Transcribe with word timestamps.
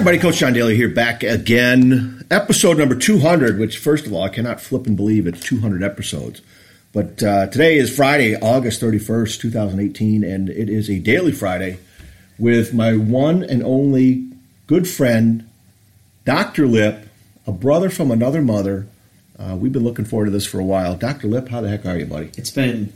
Everybody, 0.00 0.18
Coach 0.18 0.38
John 0.38 0.54
Daly 0.54 0.76
here, 0.76 0.88
back 0.88 1.22
again. 1.22 2.24
Episode 2.30 2.78
number 2.78 2.94
200, 2.94 3.58
which, 3.58 3.76
first 3.76 4.06
of 4.06 4.14
all, 4.14 4.22
I 4.22 4.30
cannot 4.30 4.58
flip 4.58 4.86
and 4.86 4.96
believe 4.96 5.26
it's 5.26 5.40
200 5.40 5.82
episodes. 5.82 6.40
But 6.94 7.22
uh, 7.22 7.48
today 7.48 7.76
is 7.76 7.94
Friday, 7.94 8.34
August 8.34 8.80
31st, 8.80 9.38
2018, 9.38 10.24
and 10.24 10.48
it 10.48 10.70
is 10.70 10.88
a 10.88 10.98
daily 11.00 11.32
Friday 11.32 11.80
with 12.38 12.72
my 12.72 12.96
one 12.96 13.42
and 13.42 13.62
only 13.62 14.26
good 14.66 14.88
friend, 14.88 15.46
Dr. 16.24 16.66
Lip, 16.66 17.06
a 17.46 17.52
brother 17.52 17.90
from 17.90 18.10
another 18.10 18.40
mother. 18.40 18.86
Uh, 19.38 19.54
we've 19.54 19.74
been 19.74 19.84
looking 19.84 20.06
forward 20.06 20.24
to 20.24 20.30
this 20.30 20.46
for 20.46 20.58
a 20.58 20.64
while. 20.64 20.96
Dr. 20.96 21.28
Lip, 21.28 21.50
how 21.50 21.60
the 21.60 21.68
heck 21.68 21.84
are 21.84 21.98
you, 21.98 22.06
buddy? 22.06 22.30
It's 22.38 22.50
been 22.50 22.90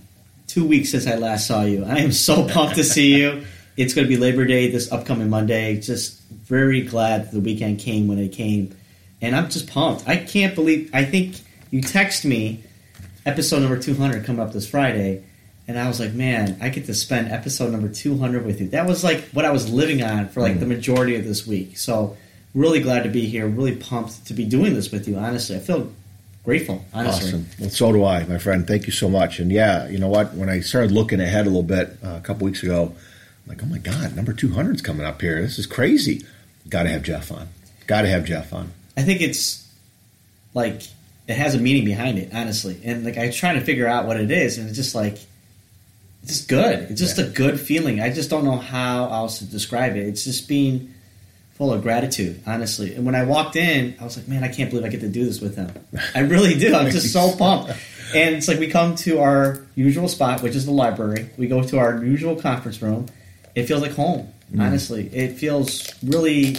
two 0.46 0.66
weeks 0.66 0.92
since 0.92 1.06
I 1.06 1.16
last 1.16 1.48
saw 1.48 1.64
you. 1.64 1.84
I 1.84 1.98
am 1.98 2.12
so 2.12 2.48
pumped 2.48 2.76
to 2.76 2.82
see 2.82 3.18
you. 3.20 3.44
It's 3.76 3.92
going 3.92 4.06
to 4.06 4.08
be 4.08 4.16
Labor 4.16 4.44
Day 4.44 4.70
this 4.70 4.92
upcoming 4.92 5.28
Monday. 5.28 5.80
Just 5.80 6.20
very 6.30 6.82
glad 6.82 7.32
the 7.32 7.40
weekend 7.40 7.80
came 7.80 8.06
when 8.06 8.18
it 8.18 8.28
came, 8.28 8.76
and 9.20 9.34
I'm 9.34 9.50
just 9.50 9.68
pumped. 9.68 10.08
I 10.08 10.16
can't 10.16 10.54
believe. 10.54 10.90
I 10.92 11.04
think 11.04 11.36
you 11.70 11.82
text 11.82 12.24
me 12.24 12.62
episode 13.26 13.60
number 13.60 13.78
200 13.78 14.24
coming 14.24 14.40
up 14.40 14.52
this 14.52 14.68
Friday, 14.68 15.24
and 15.66 15.76
I 15.76 15.88
was 15.88 15.98
like, 15.98 16.12
man, 16.12 16.56
I 16.60 16.68
get 16.68 16.86
to 16.86 16.94
spend 16.94 17.32
episode 17.32 17.72
number 17.72 17.88
200 17.88 18.46
with 18.46 18.60
you. 18.60 18.68
That 18.68 18.86
was 18.86 19.02
like 19.02 19.24
what 19.30 19.44
I 19.44 19.50
was 19.50 19.68
living 19.68 20.04
on 20.04 20.28
for 20.28 20.40
like 20.40 20.54
mm. 20.54 20.60
the 20.60 20.66
majority 20.66 21.16
of 21.16 21.24
this 21.24 21.44
week. 21.44 21.76
So 21.76 22.16
really 22.54 22.80
glad 22.80 23.02
to 23.02 23.10
be 23.10 23.26
here. 23.26 23.48
Really 23.48 23.74
pumped 23.74 24.26
to 24.26 24.34
be 24.34 24.44
doing 24.44 24.74
this 24.74 24.92
with 24.92 25.08
you. 25.08 25.16
Honestly, 25.16 25.56
I 25.56 25.58
feel 25.58 25.92
grateful. 26.44 26.84
Honestly. 26.94 27.26
Awesome. 27.26 27.46
Well, 27.58 27.70
so 27.70 27.90
do 27.90 28.04
I, 28.04 28.24
my 28.26 28.38
friend. 28.38 28.68
Thank 28.68 28.86
you 28.86 28.92
so 28.92 29.08
much. 29.08 29.40
And 29.40 29.50
yeah, 29.50 29.88
you 29.88 29.98
know 29.98 30.08
what? 30.08 30.32
When 30.34 30.48
I 30.48 30.60
started 30.60 30.92
looking 30.92 31.20
ahead 31.20 31.46
a 31.46 31.50
little 31.50 31.64
bit 31.64 31.96
uh, 32.04 32.10
a 32.10 32.20
couple 32.20 32.44
weeks 32.44 32.62
ago 32.62 32.94
like, 33.46 33.62
oh 33.62 33.66
my 33.66 33.78
God, 33.78 34.16
number 34.16 34.32
200 34.32 34.76
is 34.76 34.82
coming 34.82 35.06
up 35.06 35.20
here. 35.20 35.40
This 35.42 35.58
is 35.58 35.66
crazy. 35.66 36.24
Got 36.68 36.84
to 36.84 36.88
have 36.88 37.02
Jeff 37.02 37.30
on. 37.30 37.48
Got 37.86 38.02
to 38.02 38.08
have 38.08 38.24
Jeff 38.24 38.52
on. 38.52 38.72
I 38.96 39.02
think 39.02 39.20
it's 39.20 39.68
like 40.54 40.82
it 41.26 41.36
has 41.36 41.54
a 41.54 41.58
meaning 41.58 41.84
behind 41.84 42.18
it, 42.18 42.30
honestly. 42.32 42.80
And 42.84 43.04
like 43.04 43.18
I 43.18 43.30
try 43.30 43.54
to 43.54 43.60
figure 43.60 43.86
out 43.86 44.06
what 44.06 44.18
it 44.18 44.30
is, 44.30 44.58
and 44.58 44.68
it's 44.68 44.76
just 44.76 44.94
like 44.94 45.18
it's 46.22 46.32
just 46.32 46.48
good. 46.48 46.90
It's 46.90 47.00
just 47.00 47.18
yeah. 47.18 47.24
a 47.24 47.28
good 47.28 47.60
feeling. 47.60 48.00
I 48.00 48.10
just 48.10 48.30
don't 48.30 48.44
know 48.44 48.56
how 48.56 49.10
else 49.10 49.40
to 49.40 49.44
describe 49.44 49.96
it. 49.96 50.06
It's 50.06 50.24
just 50.24 50.48
being 50.48 50.94
full 51.54 51.72
of 51.72 51.82
gratitude, 51.82 52.42
honestly. 52.46 52.94
And 52.94 53.04
when 53.04 53.14
I 53.14 53.24
walked 53.24 53.56
in, 53.56 53.94
I 54.00 54.04
was 54.04 54.16
like, 54.16 54.26
man, 54.26 54.42
I 54.42 54.48
can't 54.48 54.70
believe 54.70 54.84
I 54.84 54.88
get 54.88 55.00
to 55.00 55.08
do 55.08 55.24
this 55.24 55.40
with 55.40 55.56
him. 55.56 55.70
I 56.14 56.20
really 56.20 56.58
do. 56.58 56.74
I'm 56.74 56.90
just 56.90 57.12
so 57.12 57.36
pumped. 57.38 57.72
And 58.14 58.36
it's 58.36 58.48
like 58.48 58.58
we 58.58 58.68
come 58.68 58.96
to 58.96 59.20
our 59.20 59.60
usual 59.74 60.08
spot, 60.08 60.42
which 60.42 60.56
is 60.56 60.66
the 60.66 60.72
library. 60.72 61.28
We 61.36 61.46
go 61.46 61.62
to 61.62 61.78
our 61.78 62.02
usual 62.02 62.36
conference 62.36 62.80
room 62.80 63.06
it 63.54 63.64
feels 63.64 63.82
like 63.82 63.92
home. 63.92 64.32
Mm. 64.52 64.60
Honestly, 64.60 65.08
it 65.14 65.32
feels 65.38 65.92
really 66.02 66.56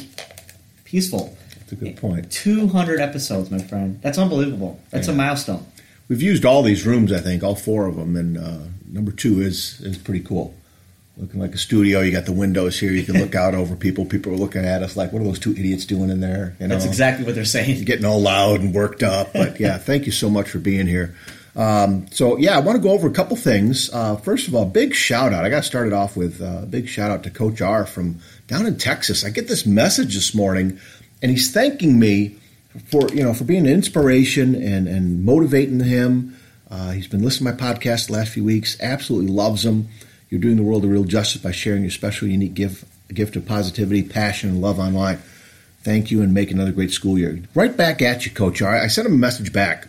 peaceful. 0.83 1.37
That's 1.59 1.71
a 1.71 1.75
good 1.75 1.97
point. 1.97 2.31
200 2.31 2.99
episodes, 2.99 3.49
my 3.49 3.57
friend. 3.57 3.99
That's 4.01 4.17
unbelievable. 4.17 4.79
That's 4.91 5.07
yeah. 5.07 5.13
a 5.13 5.17
milestone. 5.17 5.65
We've 6.07 6.21
used 6.21 6.45
all 6.45 6.61
these 6.61 6.85
rooms, 6.85 7.11
I 7.11 7.19
think, 7.19 7.43
all 7.43 7.55
four 7.55 7.87
of 7.87 7.95
them, 7.95 8.15
and 8.15 8.37
uh, 8.37 8.59
number 8.87 9.11
two 9.11 9.41
is 9.41 9.81
is 9.81 9.97
pretty 9.97 10.19
cool. 10.19 10.55
Looking 11.17 11.39
like 11.39 11.55
a 11.55 11.57
studio. 11.57 12.01
You 12.01 12.11
got 12.11 12.25
the 12.25 12.33
windows 12.33 12.79
here. 12.79 12.91
You 12.91 13.03
can 13.03 13.17
look 13.17 13.33
out 13.43 13.55
over 13.55 13.75
people. 13.75 14.05
People 14.05 14.33
are 14.33 14.37
looking 14.37 14.65
at 14.65 14.83
us 14.83 14.95
like, 14.95 15.11
"What 15.11 15.23
are 15.23 15.25
those 15.25 15.39
two 15.39 15.51
idiots 15.51 15.85
doing 15.85 16.11
in 16.11 16.19
there?" 16.19 16.55
You 16.59 16.67
know? 16.67 16.75
That's 16.75 16.85
exactly 16.85 17.25
what 17.25 17.33
they're 17.33 17.43
saying. 17.43 17.85
Getting 17.85 18.05
all 18.05 18.21
loud 18.21 18.61
and 18.61 18.73
worked 18.73 19.01
up. 19.01 19.33
But 19.33 19.59
yeah, 19.59 19.79
thank 19.79 20.05
you 20.05 20.11
so 20.11 20.29
much 20.29 20.47
for 20.47 20.59
being 20.59 20.85
here. 20.85 21.15
Um, 21.55 22.07
so 22.11 22.37
yeah, 22.37 22.55
I 22.55 22.59
want 22.59 22.75
to 22.75 22.81
go 22.81 22.91
over 22.91 23.07
a 23.07 23.11
couple 23.11 23.37
things. 23.37 23.89
Uh, 23.93 24.17
first 24.17 24.47
of 24.47 24.55
all, 24.55 24.65
big 24.65 24.93
shout 24.93 25.31
out. 25.31 25.45
I 25.45 25.49
got 25.49 25.63
started 25.63 25.93
off 25.93 26.17
with 26.17 26.41
uh, 26.41 26.63
a 26.63 26.65
big 26.65 26.87
shout 26.87 27.11
out 27.11 27.23
to 27.23 27.29
Coach 27.29 27.61
R 27.61 27.85
from 27.85 28.19
down 28.47 28.65
in 28.65 28.77
Texas. 28.77 29.23
I 29.23 29.29
get 29.29 29.47
this 29.47 29.65
message 29.65 30.15
this 30.15 30.35
morning, 30.35 30.79
and 31.21 31.31
he's 31.31 31.51
thanking 31.53 31.97
me 31.97 32.35
for 32.91 33.07
you 33.09 33.23
know 33.23 33.33
for 33.33 33.45
being 33.45 33.65
an 33.65 33.73
inspiration 33.73 34.55
and 34.55 34.87
and 34.87 35.23
motivating 35.23 35.79
him. 35.79 36.37
Uh, 36.69 36.91
he's 36.91 37.07
been 37.07 37.23
listening 37.23 37.55
to 37.55 37.63
my 37.63 37.73
podcast 37.73 38.07
the 38.07 38.13
last 38.13 38.33
few 38.33 38.43
weeks. 38.43 38.75
Absolutely 38.81 39.31
loves 39.31 39.63
them. 39.63 39.87
You're 40.29 40.41
doing 40.41 40.57
the 40.57 40.63
world 40.63 40.83
a 40.83 40.87
real 40.87 41.03
justice 41.05 41.41
by 41.41 41.51
sharing 41.51 41.83
your 41.83 41.91
special, 41.91 42.27
unique 42.27 42.53
gift 42.53 42.83
gift 43.13 43.37
of 43.37 43.45
positivity, 43.45 44.03
passion, 44.03 44.49
and 44.49 44.61
love 44.61 44.77
online. 44.77 45.19
Thank 45.83 46.11
you, 46.11 46.21
and 46.21 46.33
make 46.33 46.51
another 46.51 46.71
great 46.73 46.91
school 46.91 47.17
year. 47.17 47.39
Right 47.53 47.77
back 47.77 48.01
at 48.01 48.25
you, 48.25 48.31
Coach 48.31 48.61
R. 48.61 48.75
I 48.75 48.87
sent 48.87 49.07
him 49.07 49.13
a 49.13 49.17
message 49.17 49.53
back 49.53 49.87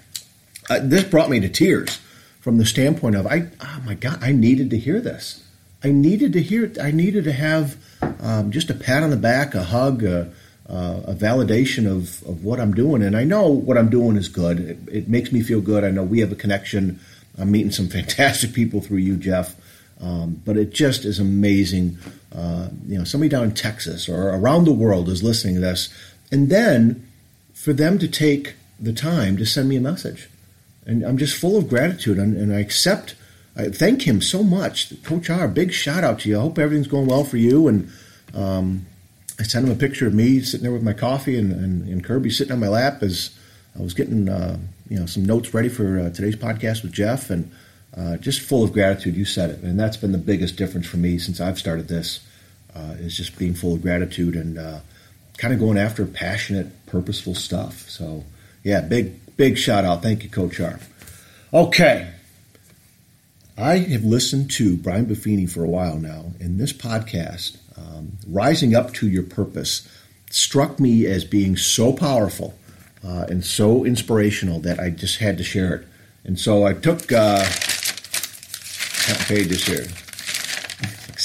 uh, 0.68 0.80
this 0.82 1.04
brought 1.04 1.30
me 1.30 1.40
to 1.40 1.48
tears 1.48 2.00
from 2.40 2.58
the 2.58 2.66
standpoint 2.66 3.16
of 3.16 3.26
I 3.26 3.48
oh 3.60 3.82
my 3.84 3.94
god 3.94 4.22
I 4.22 4.32
needed 4.32 4.70
to 4.70 4.78
hear 4.78 5.00
this. 5.00 5.42
I 5.82 5.90
needed 5.90 6.32
to 6.34 6.42
hear 6.42 6.72
I 6.80 6.90
needed 6.90 7.24
to 7.24 7.32
have 7.32 7.76
um, 8.20 8.50
just 8.50 8.70
a 8.70 8.74
pat 8.74 9.02
on 9.02 9.10
the 9.10 9.16
back 9.16 9.54
a 9.54 9.62
hug 9.62 10.02
a, 10.02 10.32
a 10.68 11.14
validation 11.14 11.86
of, 11.86 12.22
of 12.28 12.44
what 12.44 12.60
I'm 12.60 12.74
doing. 12.74 13.02
And 13.02 13.16
I 13.16 13.24
know 13.24 13.48
what 13.48 13.78
I'm 13.78 13.88
doing 13.88 14.16
is 14.16 14.28
good. 14.28 14.60
It, 14.60 14.78
it, 14.90 15.08
makes 15.08 15.30
me 15.32 15.42
feel 15.42 15.60
good. 15.60 15.84
I 15.84 15.90
know 15.90 16.02
we 16.02 16.20
have 16.20 16.32
a 16.32 16.36
connection. 16.36 16.98
I'm 17.38 17.50
meeting 17.50 17.70
some 17.70 17.88
fantastic 17.98 18.52
people 18.52 18.80
through 18.80 18.98
you 18.98 19.16
Jeff. 19.16 19.54
Um, 20.00 20.42
but 20.44 20.56
it 20.56 20.70
just 20.70 21.04
is 21.04 21.18
amazing. 21.18 21.98
Uh, 22.34 22.68
you 22.86 22.98
know 22.98 23.04
somebody 23.04 23.30
down 23.30 23.44
in 23.44 23.54
Texas 23.54 24.08
or 24.08 24.28
around 24.28 24.64
the 24.64 24.72
world 24.72 25.08
is 25.08 25.22
listening 25.22 25.54
to 25.54 25.60
this. 25.60 25.88
And 26.30 26.50
then 26.50 27.10
for 27.54 27.72
them 27.72 27.98
to 28.00 28.08
take 28.08 28.54
the 28.78 28.92
time 28.92 29.36
to 29.38 29.46
send 29.46 29.68
me 29.68 29.76
a 29.76 29.80
message 29.80 30.28
and 30.86 31.02
I'm 31.02 31.18
just 31.18 31.36
full 31.36 31.56
of 31.56 31.68
gratitude, 31.68 32.18
and, 32.18 32.36
and 32.36 32.54
I 32.54 32.60
accept. 32.60 33.14
I 33.56 33.68
thank 33.70 34.02
him 34.02 34.20
so 34.20 34.42
much, 34.42 35.02
Coach 35.02 35.30
R. 35.30 35.48
Big 35.48 35.72
shout 35.72 36.04
out 36.04 36.20
to 36.20 36.28
you. 36.28 36.38
I 36.38 36.42
hope 36.42 36.58
everything's 36.58 36.88
going 36.88 37.06
well 37.06 37.24
for 37.24 37.38
you. 37.38 37.68
And 37.68 37.90
um, 38.34 38.86
I 39.40 39.44
sent 39.44 39.66
him 39.66 39.72
a 39.72 39.76
picture 39.76 40.06
of 40.06 40.14
me 40.14 40.40
sitting 40.42 40.62
there 40.62 40.72
with 40.72 40.82
my 40.82 40.92
coffee, 40.92 41.38
and, 41.38 41.52
and, 41.52 41.88
and 41.88 42.04
Kirby 42.04 42.30
sitting 42.30 42.52
on 42.52 42.60
my 42.60 42.68
lap 42.68 43.02
as 43.02 43.36
I 43.78 43.82
was 43.82 43.94
getting 43.94 44.28
uh, 44.28 44.58
you 44.88 44.98
know 44.98 45.06
some 45.06 45.24
notes 45.24 45.52
ready 45.52 45.68
for 45.68 45.98
uh, 45.98 46.10
today's 46.10 46.36
podcast 46.36 46.82
with 46.82 46.92
Jeff, 46.92 47.30
and 47.30 47.50
uh, 47.96 48.16
just 48.18 48.40
full 48.40 48.62
of 48.62 48.72
gratitude. 48.72 49.16
You 49.16 49.24
said 49.24 49.50
it, 49.50 49.60
and 49.60 49.78
that's 49.78 49.96
been 49.96 50.12
the 50.12 50.18
biggest 50.18 50.56
difference 50.56 50.86
for 50.86 50.98
me 50.98 51.18
since 51.18 51.40
I've 51.40 51.58
started 51.58 51.88
this. 51.88 52.20
Uh, 52.74 52.94
is 52.98 53.16
just 53.16 53.38
being 53.38 53.54
full 53.54 53.72
of 53.72 53.80
gratitude 53.80 54.36
and 54.36 54.58
uh, 54.58 54.80
kind 55.38 55.54
of 55.54 55.58
going 55.58 55.78
after 55.78 56.04
passionate, 56.04 56.84
purposeful 56.84 57.34
stuff. 57.34 57.88
So 57.88 58.22
yeah, 58.62 58.82
big 58.82 59.18
Big 59.36 59.58
shout 59.58 59.84
out. 59.84 60.02
Thank 60.02 60.24
you, 60.24 60.30
Coach 60.30 60.60
R. 60.60 60.80
Okay. 61.52 62.10
I 63.58 63.78
have 63.78 64.04
listened 64.04 64.50
to 64.52 64.76
Brian 64.76 65.06
Buffini 65.06 65.48
for 65.50 65.64
a 65.64 65.68
while 65.68 65.96
now, 65.96 66.32
and 66.40 66.58
this 66.58 66.74
podcast, 66.74 67.56
um, 67.78 68.18
Rising 68.26 68.74
Up 68.74 68.92
to 68.94 69.08
Your 69.08 69.22
Purpose, 69.22 69.88
struck 70.30 70.78
me 70.78 71.06
as 71.06 71.24
being 71.24 71.56
so 71.56 71.92
powerful 71.92 72.54
uh, 73.02 73.26
and 73.28 73.44
so 73.44 73.84
inspirational 73.84 74.60
that 74.60 74.78
I 74.78 74.90
just 74.90 75.18
had 75.18 75.38
to 75.38 75.44
share 75.44 75.74
it. 75.76 75.86
And 76.24 76.38
so 76.38 76.66
I 76.66 76.74
took 76.74 77.10
uh, 77.12 77.44
pages 79.26 79.64
here 79.66 79.86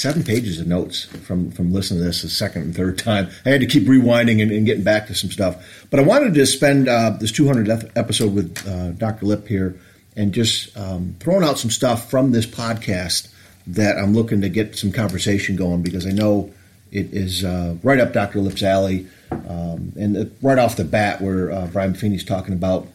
seven 0.02 0.24
pages 0.24 0.58
of 0.58 0.66
notes 0.66 1.04
from 1.04 1.52
from 1.52 1.72
listening 1.72 2.00
to 2.00 2.04
this 2.04 2.22
the 2.22 2.28
second 2.28 2.62
and 2.62 2.74
third 2.74 2.98
time. 2.98 3.30
I 3.46 3.50
had 3.50 3.60
to 3.60 3.66
keep 3.66 3.84
rewinding 3.84 4.42
and, 4.42 4.50
and 4.50 4.66
getting 4.66 4.82
back 4.82 5.06
to 5.06 5.14
some 5.14 5.30
stuff. 5.30 5.86
But 5.90 6.00
I 6.00 6.02
wanted 6.02 6.34
to 6.34 6.44
spend 6.44 6.88
uh, 6.88 7.10
this 7.10 7.30
200th 7.30 7.92
episode 7.94 8.34
with 8.34 8.66
uh, 8.66 8.90
Dr. 8.90 9.26
Lip 9.26 9.46
here 9.46 9.78
and 10.16 10.34
just 10.34 10.76
um, 10.76 11.14
throwing 11.20 11.44
out 11.44 11.58
some 11.58 11.70
stuff 11.70 12.10
from 12.10 12.32
this 12.32 12.46
podcast 12.46 13.32
that 13.68 13.96
I'm 13.96 14.12
looking 14.12 14.40
to 14.40 14.48
get 14.48 14.76
some 14.76 14.90
conversation 14.90 15.54
going 15.54 15.82
because 15.82 16.04
I 16.04 16.10
know 16.10 16.52
it 16.90 17.14
is 17.14 17.44
uh, 17.44 17.76
right 17.84 18.00
up 18.00 18.12
Dr. 18.12 18.40
Lip's 18.40 18.62
alley. 18.64 19.06
Um, 19.30 19.92
and 19.96 20.36
right 20.42 20.58
off 20.58 20.76
the 20.76 20.84
bat, 20.84 21.22
where 21.22 21.50
uh, 21.50 21.66
Brian 21.68 21.92
Buffini's 21.92 22.24
talking 22.24 22.52
about 22.52 22.86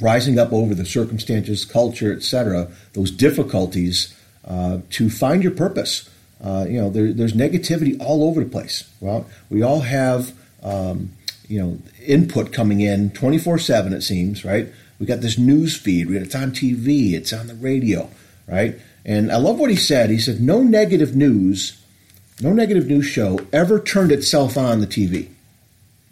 rising 0.00 0.38
up 0.38 0.52
over 0.52 0.74
the 0.74 0.86
circumstances, 0.86 1.66
culture, 1.66 2.14
etc., 2.14 2.68
those 2.94 3.10
difficulties 3.10 4.14
uh, 4.46 4.78
to 4.90 5.10
find 5.10 5.42
your 5.42 5.52
purpose. 5.52 6.08
Uh, 6.42 6.66
you 6.68 6.80
know, 6.80 6.90
there, 6.90 7.12
there's 7.12 7.32
negativity 7.32 8.00
all 8.00 8.24
over 8.24 8.42
the 8.42 8.50
place. 8.50 8.88
Well, 9.00 9.26
we 9.50 9.62
all 9.62 9.80
have, 9.80 10.32
um, 10.62 11.12
you 11.48 11.60
know, 11.60 11.78
input 12.06 12.52
coming 12.52 12.80
in 12.80 13.10
24 13.10 13.58
7, 13.58 13.92
it 13.92 14.02
seems, 14.02 14.44
right? 14.44 14.68
We 14.98 15.06
got 15.06 15.20
this 15.20 15.38
news 15.38 15.76
feed. 15.76 16.08
We 16.08 16.16
It's 16.16 16.34
on 16.34 16.52
TV. 16.52 17.12
It's 17.12 17.32
on 17.32 17.46
the 17.46 17.54
radio, 17.54 18.10
right? 18.46 18.78
And 19.04 19.32
I 19.32 19.36
love 19.36 19.58
what 19.58 19.70
he 19.70 19.76
said. 19.76 20.10
He 20.10 20.18
said, 20.18 20.40
no 20.40 20.62
negative 20.62 21.16
news, 21.16 21.80
no 22.40 22.52
negative 22.52 22.86
news 22.86 23.06
show 23.06 23.40
ever 23.52 23.80
turned 23.80 24.12
itself 24.12 24.56
on 24.56 24.80
the 24.80 24.86
TV, 24.86 25.28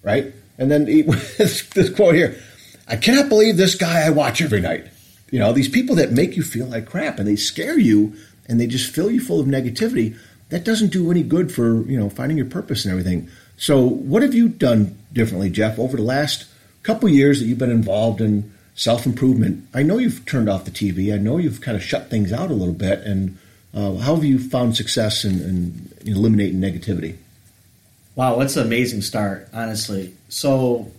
right? 0.02 0.32
And 0.58 0.70
then 0.70 0.86
he, 0.86 1.02
this 1.02 1.90
quote 1.94 2.14
here 2.14 2.40
I 2.88 2.96
cannot 2.96 3.28
believe 3.28 3.56
this 3.56 3.74
guy 3.74 4.06
I 4.06 4.10
watch 4.10 4.40
every 4.40 4.60
night. 4.60 4.86
You 5.30 5.40
know, 5.40 5.52
these 5.52 5.68
people 5.68 5.96
that 5.96 6.12
make 6.12 6.36
you 6.36 6.42
feel 6.42 6.66
like 6.66 6.86
crap 6.86 7.18
and 7.18 7.26
they 7.26 7.36
scare 7.36 7.78
you 7.78 8.14
and 8.48 8.60
they 8.60 8.66
just 8.66 8.92
fill 8.92 9.10
you 9.10 9.20
full 9.20 9.40
of 9.40 9.46
negativity, 9.46 10.16
that 10.48 10.64
doesn't 10.64 10.92
do 10.92 11.10
any 11.10 11.22
good 11.22 11.52
for, 11.52 11.82
you 11.82 11.98
know, 11.98 12.08
finding 12.08 12.36
your 12.36 12.46
purpose 12.46 12.84
and 12.84 12.92
everything. 12.92 13.28
So 13.56 13.80
what 13.80 14.22
have 14.22 14.34
you 14.34 14.48
done 14.48 14.96
differently, 15.12 15.50
Jeff, 15.50 15.78
over 15.78 15.96
the 15.96 16.02
last 16.02 16.46
couple 16.82 17.08
years 17.08 17.40
that 17.40 17.46
you've 17.46 17.58
been 17.58 17.70
involved 17.70 18.20
in 18.20 18.52
self-improvement? 18.74 19.66
I 19.74 19.82
know 19.82 19.98
you've 19.98 20.24
turned 20.26 20.48
off 20.48 20.64
the 20.64 20.70
TV. 20.70 21.12
I 21.12 21.18
know 21.18 21.38
you've 21.38 21.60
kind 21.60 21.76
of 21.76 21.82
shut 21.82 22.10
things 22.10 22.32
out 22.32 22.50
a 22.50 22.54
little 22.54 22.74
bit. 22.74 23.00
And 23.00 23.38
uh, 23.74 23.96
how 23.96 24.14
have 24.14 24.24
you 24.24 24.38
found 24.38 24.76
success 24.76 25.24
in, 25.24 25.40
in 25.40 25.90
eliminating 26.04 26.60
negativity? 26.60 27.16
Wow, 28.14 28.36
what's 28.36 28.56
an 28.56 28.66
amazing 28.66 29.02
start, 29.02 29.48
honestly. 29.52 30.14
So, 30.28 30.90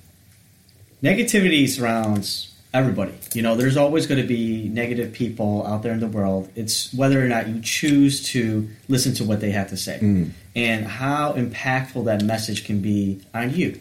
negativity 1.02 1.68
surrounds 1.68 2.54
everybody. 2.78 3.14
You 3.34 3.42
know, 3.42 3.56
there's 3.56 3.78
always 3.78 4.08
going 4.08 4.22
to 4.22 4.28
be 4.28 4.70
negative 4.70 5.14
people 5.14 5.66
out 5.66 5.84
there 5.84 5.92
in 5.94 6.00
the 6.00 6.08
world. 6.08 6.50
It's 6.56 6.94
whether 6.94 7.24
or 7.24 7.28
not 7.28 7.48
you 7.48 7.62
choose 7.62 8.24
to 8.32 8.70
listen 8.88 9.14
to 9.16 9.24
what 9.24 9.42
they 9.42 9.52
have 9.52 9.70
to 9.70 9.78
say 9.78 10.00
Mm. 10.02 10.30
and 10.56 10.86
how 10.86 11.34
impactful 11.34 12.06
that 12.06 12.24
message 12.24 12.66
can 12.66 12.80
be 12.82 13.22
on 13.34 13.54
you. 13.54 13.80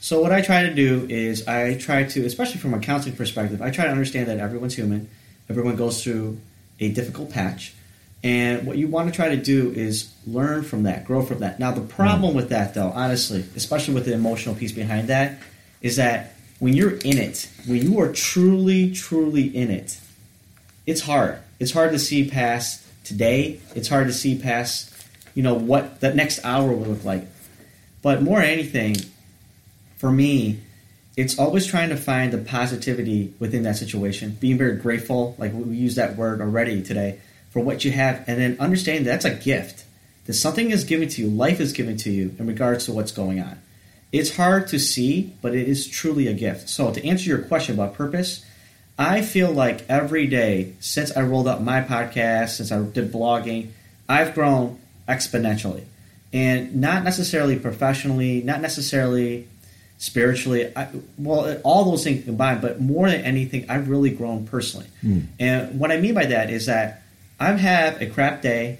So, 0.00 0.20
what 0.20 0.32
I 0.32 0.40
try 0.40 0.64
to 0.64 0.74
do 0.74 1.06
is 1.08 1.46
I 1.46 1.74
try 1.74 2.04
to, 2.04 2.26
especially 2.26 2.58
from 2.58 2.74
a 2.74 2.80
counseling 2.80 3.14
perspective, 3.16 3.62
I 3.62 3.70
try 3.70 3.84
to 3.84 3.90
understand 3.90 4.26
that 4.28 4.38
everyone's 4.38 4.74
human, 4.74 5.08
everyone 5.48 5.76
goes 5.76 6.02
through 6.02 6.38
a 6.80 6.90
difficult 6.90 7.30
patch. 7.30 7.74
And 8.24 8.66
what 8.66 8.76
you 8.76 8.86
want 8.88 9.08
to 9.08 9.14
try 9.14 9.28
to 9.30 9.36
do 9.36 9.72
is 9.72 10.12
learn 10.26 10.62
from 10.62 10.84
that, 10.84 11.04
grow 11.04 11.22
from 11.22 11.40
that. 11.40 11.58
Now, 11.58 11.72
the 11.72 11.80
problem 11.80 12.34
with 12.34 12.50
that, 12.50 12.74
though, 12.74 12.90
honestly, 12.94 13.44
especially 13.56 13.94
with 13.94 14.04
the 14.04 14.12
emotional 14.14 14.54
piece 14.54 14.70
behind 14.72 15.08
that, 15.08 15.38
is 15.80 15.96
that 15.96 16.34
when 16.62 16.74
you're 16.74 16.94
in 16.98 17.18
it, 17.18 17.48
when 17.66 17.82
you 17.82 17.98
are 17.98 18.12
truly, 18.12 18.92
truly 18.92 19.46
in 19.46 19.68
it, 19.68 19.98
it's 20.86 21.00
hard. 21.00 21.40
It's 21.58 21.72
hard 21.72 21.90
to 21.90 21.98
see 21.98 22.30
past 22.30 22.86
today. 23.02 23.58
It's 23.74 23.88
hard 23.88 24.06
to 24.06 24.12
see 24.12 24.38
past, 24.38 24.94
you 25.34 25.42
know, 25.42 25.54
what 25.54 25.98
that 26.02 26.14
next 26.14 26.44
hour 26.44 26.68
will 26.68 26.86
look 26.86 27.04
like. 27.04 27.26
But 28.00 28.22
more 28.22 28.38
than 28.38 28.48
anything, 28.48 28.94
for 29.96 30.12
me, 30.12 30.60
it's 31.16 31.36
always 31.36 31.66
trying 31.66 31.88
to 31.88 31.96
find 31.96 32.32
the 32.32 32.38
positivity 32.38 33.34
within 33.40 33.64
that 33.64 33.74
situation, 33.74 34.36
being 34.38 34.56
very 34.56 34.76
grateful, 34.76 35.34
like 35.38 35.52
we 35.52 35.74
used 35.74 35.96
that 35.96 36.14
word 36.14 36.40
already 36.40 36.80
today, 36.80 37.18
for 37.50 37.58
what 37.58 37.84
you 37.84 37.90
have, 37.90 38.22
and 38.28 38.40
then 38.40 38.56
understanding 38.60 39.02
that's 39.02 39.24
a 39.24 39.34
gift. 39.34 39.84
That 40.26 40.34
something 40.34 40.70
is 40.70 40.84
given 40.84 41.08
to 41.08 41.22
you, 41.22 41.28
life 41.28 41.58
is 41.58 41.72
given 41.72 41.96
to 41.96 42.10
you 42.12 42.36
in 42.38 42.46
regards 42.46 42.84
to 42.84 42.92
what's 42.92 43.10
going 43.10 43.40
on. 43.40 43.58
It's 44.12 44.36
hard 44.36 44.68
to 44.68 44.78
see, 44.78 45.32
but 45.40 45.54
it 45.54 45.66
is 45.66 45.88
truly 45.88 46.28
a 46.28 46.34
gift. 46.34 46.68
So, 46.68 46.92
to 46.92 47.04
answer 47.04 47.28
your 47.28 47.38
question 47.38 47.74
about 47.74 47.94
purpose, 47.94 48.44
I 48.98 49.22
feel 49.22 49.50
like 49.50 49.88
every 49.88 50.26
day 50.26 50.74
since 50.80 51.16
I 51.16 51.22
rolled 51.22 51.48
up 51.48 51.62
my 51.62 51.80
podcast, 51.80 52.50
since 52.50 52.70
I 52.70 52.82
did 52.82 53.10
blogging, 53.10 53.70
I've 54.08 54.34
grown 54.34 54.78
exponentially. 55.08 55.84
And 56.32 56.76
not 56.76 57.04
necessarily 57.04 57.58
professionally, 57.58 58.42
not 58.42 58.60
necessarily 58.60 59.48
spiritually. 59.98 60.76
I, 60.76 60.88
well, 61.16 61.60
all 61.64 61.84
those 61.84 62.04
things 62.04 62.24
combined, 62.24 62.60
but 62.60 62.80
more 62.80 63.10
than 63.10 63.22
anything, 63.22 63.70
I've 63.70 63.88
really 63.88 64.10
grown 64.10 64.46
personally. 64.46 64.86
Hmm. 65.00 65.20
And 65.38 65.80
what 65.80 65.90
I 65.90 65.98
mean 65.98 66.14
by 66.14 66.26
that 66.26 66.50
is 66.50 66.66
that 66.66 67.02
I've 67.40 67.58
had 67.58 68.02
a 68.02 68.06
crap 68.08 68.42
day. 68.42 68.78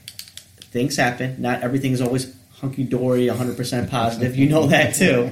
Things 0.60 0.96
happen. 0.96 1.40
Not 1.40 1.62
everything 1.62 1.92
is 1.92 2.00
always 2.00 2.34
hunky 2.62 2.84
dory, 2.84 3.26
100% 3.26 3.90
positive. 3.90 4.36
You 4.36 4.48
know 4.48 4.68
that 4.68 4.94
too. 4.94 5.30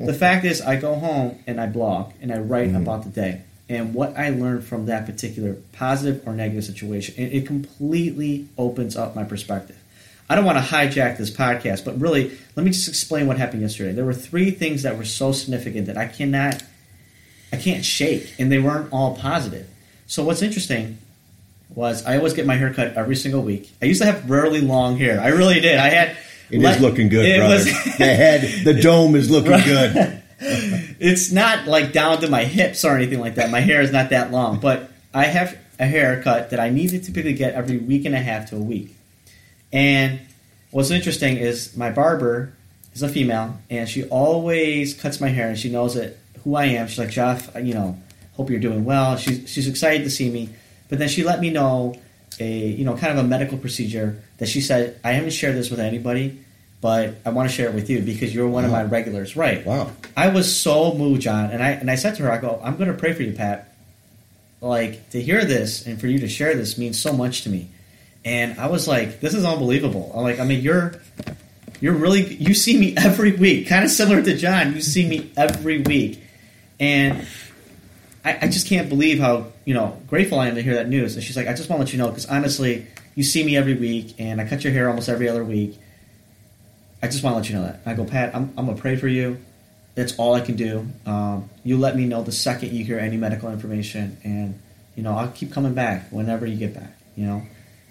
the 0.00 0.14
fact 0.14 0.46
is, 0.46 0.62
I 0.62 0.76
go 0.76 0.94
home 0.94 1.42
and 1.46 1.60
I 1.60 1.66
blog 1.66 2.12
and 2.22 2.32
I 2.32 2.38
write 2.38 2.68
mm-hmm. 2.68 2.76
about 2.76 3.02
the 3.02 3.10
day 3.10 3.42
and 3.68 3.92
what 3.92 4.16
I 4.16 4.30
learned 4.30 4.64
from 4.64 4.86
that 4.86 5.04
particular 5.04 5.56
positive 5.72 6.26
or 6.26 6.32
negative 6.32 6.64
situation. 6.64 7.16
And 7.18 7.32
it 7.32 7.46
completely 7.46 8.48
opens 8.56 8.96
up 8.96 9.14
my 9.16 9.24
perspective. 9.24 9.76
I 10.30 10.36
don't 10.36 10.44
want 10.44 10.58
to 10.58 10.64
hijack 10.64 11.18
this 11.18 11.30
podcast, 11.30 11.84
but 11.84 11.98
really, 12.00 12.30
let 12.54 12.64
me 12.64 12.70
just 12.70 12.88
explain 12.88 13.26
what 13.26 13.38
happened 13.38 13.62
yesterday. 13.62 13.92
There 13.92 14.04
were 14.04 14.14
three 14.14 14.52
things 14.52 14.84
that 14.84 14.96
were 14.96 15.04
so 15.04 15.32
significant 15.32 15.86
that 15.86 15.96
I 15.96 16.06
cannot, 16.06 16.62
I 17.52 17.56
can't 17.56 17.84
shake, 17.84 18.34
and 18.38 18.52
they 18.52 18.58
weren't 18.58 18.92
all 18.92 19.16
positive. 19.16 19.66
So 20.06 20.22
what's 20.22 20.42
interesting 20.42 20.98
was 21.74 22.06
I 22.06 22.18
always 22.18 22.34
get 22.34 22.46
my 22.46 22.56
hair 22.56 22.72
cut 22.72 22.94
every 22.94 23.16
single 23.16 23.42
week. 23.42 23.70
I 23.82 23.86
used 23.86 24.00
to 24.00 24.06
have 24.06 24.30
really 24.30 24.60
long 24.60 24.96
hair. 24.96 25.20
I 25.20 25.28
really 25.28 25.60
did. 25.60 25.78
I 25.78 25.88
had. 25.88 26.16
It 26.50 26.62
is 26.62 26.80
looking 26.80 27.08
good, 27.08 27.36
brother. 27.38 27.54
was- 27.56 27.64
the 27.98 28.06
head, 28.06 28.64
the 28.64 28.74
dome 28.74 29.14
is 29.16 29.30
looking 29.30 29.52
Right. 29.52 29.64
good. 29.64 30.22
it's 31.00 31.30
not 31.32 31.66
like 31.66 31.92
down 31.92 32.20
to 32.20 32.28
my 32.28 32.44
hips 32.44 32.84
or 32.84 32.96
anything 32.96 33.20
like 33.20 33.34
that. 33.36 33.50
My 33.50 33.60
hair 33.60 33.80
is 33.82 33.92
not 33.92 34.10
that 34.10 34.30
long, 34.30 34.58
but 34.60 34.90
I 35.12 35.24
have 35.24 35.56
a 35.78 35.86
haircut 35.86 36.50
that 36.50 36.60
I 36.60 36.70
need 36.70 36.90
to 36.90 36.98
typically 36.98 37.32
get 37.34 37.54
every 37.54 37.76
week 37.78 38.04
and 38.04 38.14
a 38.14 38.18
half 38.20 38.50
to 38.50 38.56
a 38.56 38.60
week. 38.60 38.94
And 39.72 40.20
what's 40.70 40.90
interesting 40.90 41.36
is 41.36 41.76
my 41.76 41.90
barber 41.90 42.52
is 42.94 43.02
a 43.02 43.08
female, 43.08 43.58
and 43.70 43.88
she 43.88 44.04
always 44.04 44.94
cuts 44.94 45.20
my 45.20 45.28
hair, 45.28 45.48
and 45.48 45.58
she 45.58 45.70
knows 45.70 45.96
it 45.96 46.18
who 46.44 46.54
I 46.54 46.66
am. 46.66 46.86
She's 46.88 46.98
like, 46.98 47.10
Jeff, 47.10 47.54
you 47.62 47.74
know, 47.74 47.98
hope 48.34 48.48
you're 48.50 48.60
doing 48.60 48.84
well. 48.84 49.16
She's 49.16 49.48
she's 49.48 49.68
excited 49.68 50.04
to 50.04 50.10
see 50.10 50.30
me, 50.30 50.50
but 50.88 50.98
then 50.98 51.08
she 51.08 51.22
let 51.24 51.40
me 51.40 51.50
know 51.50 51.96
a 52.40 52.68
you 52.68 52.84
know 52.84 52.96
kind 52.96 53.18
of 53.18 53.24
a 53.24 53.28
medical 53.28 53.58
procedure 53.58 54.22
that 54.38 54.48
she 54.48 54.60
said 54.60 54.98
I 55.04 55.12
haven't 55.12 55.30
shared 55.30 55.56
this 55.56 55.70
with 55.70 55.80
anybody, 55.80 56.38
but 56.80 57.16
I 57.24 57.30
want 57.30 57.48
to 57.48 57.54
share 57.54 57.68
it 57.68 57.74
with 57.74 57.90
you 57.90 58.00
because 58.00 58.34
you're 58.34 58.48
one 58.48 58.64
of 58.64 58.70
my 58.70 58.84
regulars, 58.84 59.36
right? 59.36 59.64
Wow. 59.64 59.90
I 60.16 60.28
was 60.28 60.54
so 60.54 60.94
moved, 60.94 61.22
John, 61.22 61.50
and 61.50 61.62
I 61.62 61.70
and 61.70 61.90
I 61.90 61.96
said 61.96 62.16
to 62.16 62.24
her, 62.24 62.32
I 62.32 62.38
go, 62.38 62.60
I'm 62.62 62.76
going 62.76 62.90
to 62.90 62.96
pray 62.96 63.12
for 63.12 63.22
you, 63.22 63.32
Pat. 63.32 63.74
Like 64.60 65.10
to 65.10 65.22
hear 65.22 65.44
this 65.44 65.86
and 65.86 66.00
for 66.00 66.08
you 66.08 66.18
to 66.20 66.28
share 66.28 66.54
this 66.54 66.78
means 66.78 67.00
so 67.00 67.12
much 67.12 67.42
to 67.42 67.48
me, 67.48 67.68
and 68.24 68.58
I 68.58 68.66
was 68.66 68.88
like, 68.88 69.20
this 69.20 69.34
is 69.34 69.44
unbelievable. 69.44 70.12
I'm 70.14 70.22
like, 70.22 70.40
I 70.40 70.44
mean, 70.44 70.62
you're 70.62 71.00
you're 71.80 71.94
really 71.94 72.34
you 72.34 72.54
see 72.54 72.78
me 72.78 72.96
every 72.96 73.32
week, 73.32 73.68
kind 73.68 73.84
of 73.84 73.90
similar 73.90 74.22
to 74.22 74.36
John. 74.36 74.74
You 74.74 74.80
see 74.80 75.08
me 75.08 75.30
every 75.36 75.78
week, 75.78 76.20
and 76.80 77.26
I, 78.24 78.38
I 78.42 78.48
just 78.48 78.66
can't 78.66 78.88
believe 78.88 79.20
how 79.20 79.46
you 79.68 79.74
know 79.74 80.00
grateful 80.06 80.40
I 80.40 80.48
am 80.48 80.54
to 80.54 80.62
hear 80.62 80.76
that 80.76 80.88
news. 80.88 81.14
And 81.14 81.22
she's 81.22 81.36
like, 81.36 81.46
I 81.46 81.52
just 81.52 81.68
want 81.68 81.80
to 81.80 81.84
let 81.84 81.92
you 81.92 81.98
know 81.98 82.08
because 82.08 82.24
honestly, 82.24 82.86
you 83.14 83.22
see 83.22 83.44
me 83.44 83.54
every 83.54 83.74
week, 83.74 84.14
and 84.18 84.40
I 84.40 84.48
cut 84.48 84.64
your 84.64 84.72
hair 84.72 84.88
almost 84.88 85.10
every 85.10 85.28
other 85.28 85.44
week. 85.44 85.78
I 87.02 87.08
just 87.08 87.22
want 87.22 87.34
to 87.34 87.36
let 87.36 87.50
you 87.50 87.56
know 87.56 87.64
that. 87.64 87.80
I 87.84 87.92
go, 87.92 88.06
Pat, 88.06 88.34
I'm, 88.34 88.50
I'm 88.56 88.64
gonna 88.64 88.78
pray 88.78 88.96
for 88.96 89.08
you. 89.08 89.36
That's 89.94 90.18
all 90.18 90.32
I 90.32 90.40
can 90.40 90.56
do. 90.56 90.88
Um, 91.04 91.50
you 91.64 91.76
let 91.76 91.96
me 91.96 92.06
know 92.06 92.22
the 92.22 92.32
second 92.32 92.72
you 92.72 92.82
hear 92.82 92.98
any 92.98 93.18
medical 93.18 93.50
information, 93.50 94.16
and 94.24 94.58
you 94.96 95.02
know 95.02 95.12
I'll 95.12 95.28
keep 95.28 95.52
coming 95.52 95.74
back 95.74 96.10
whenever 96.10 96.46
you 96.46 96.56
get 96.56 96.72
back. 96.72 96.96
You 97.14 97.26
know, 97.26 97.42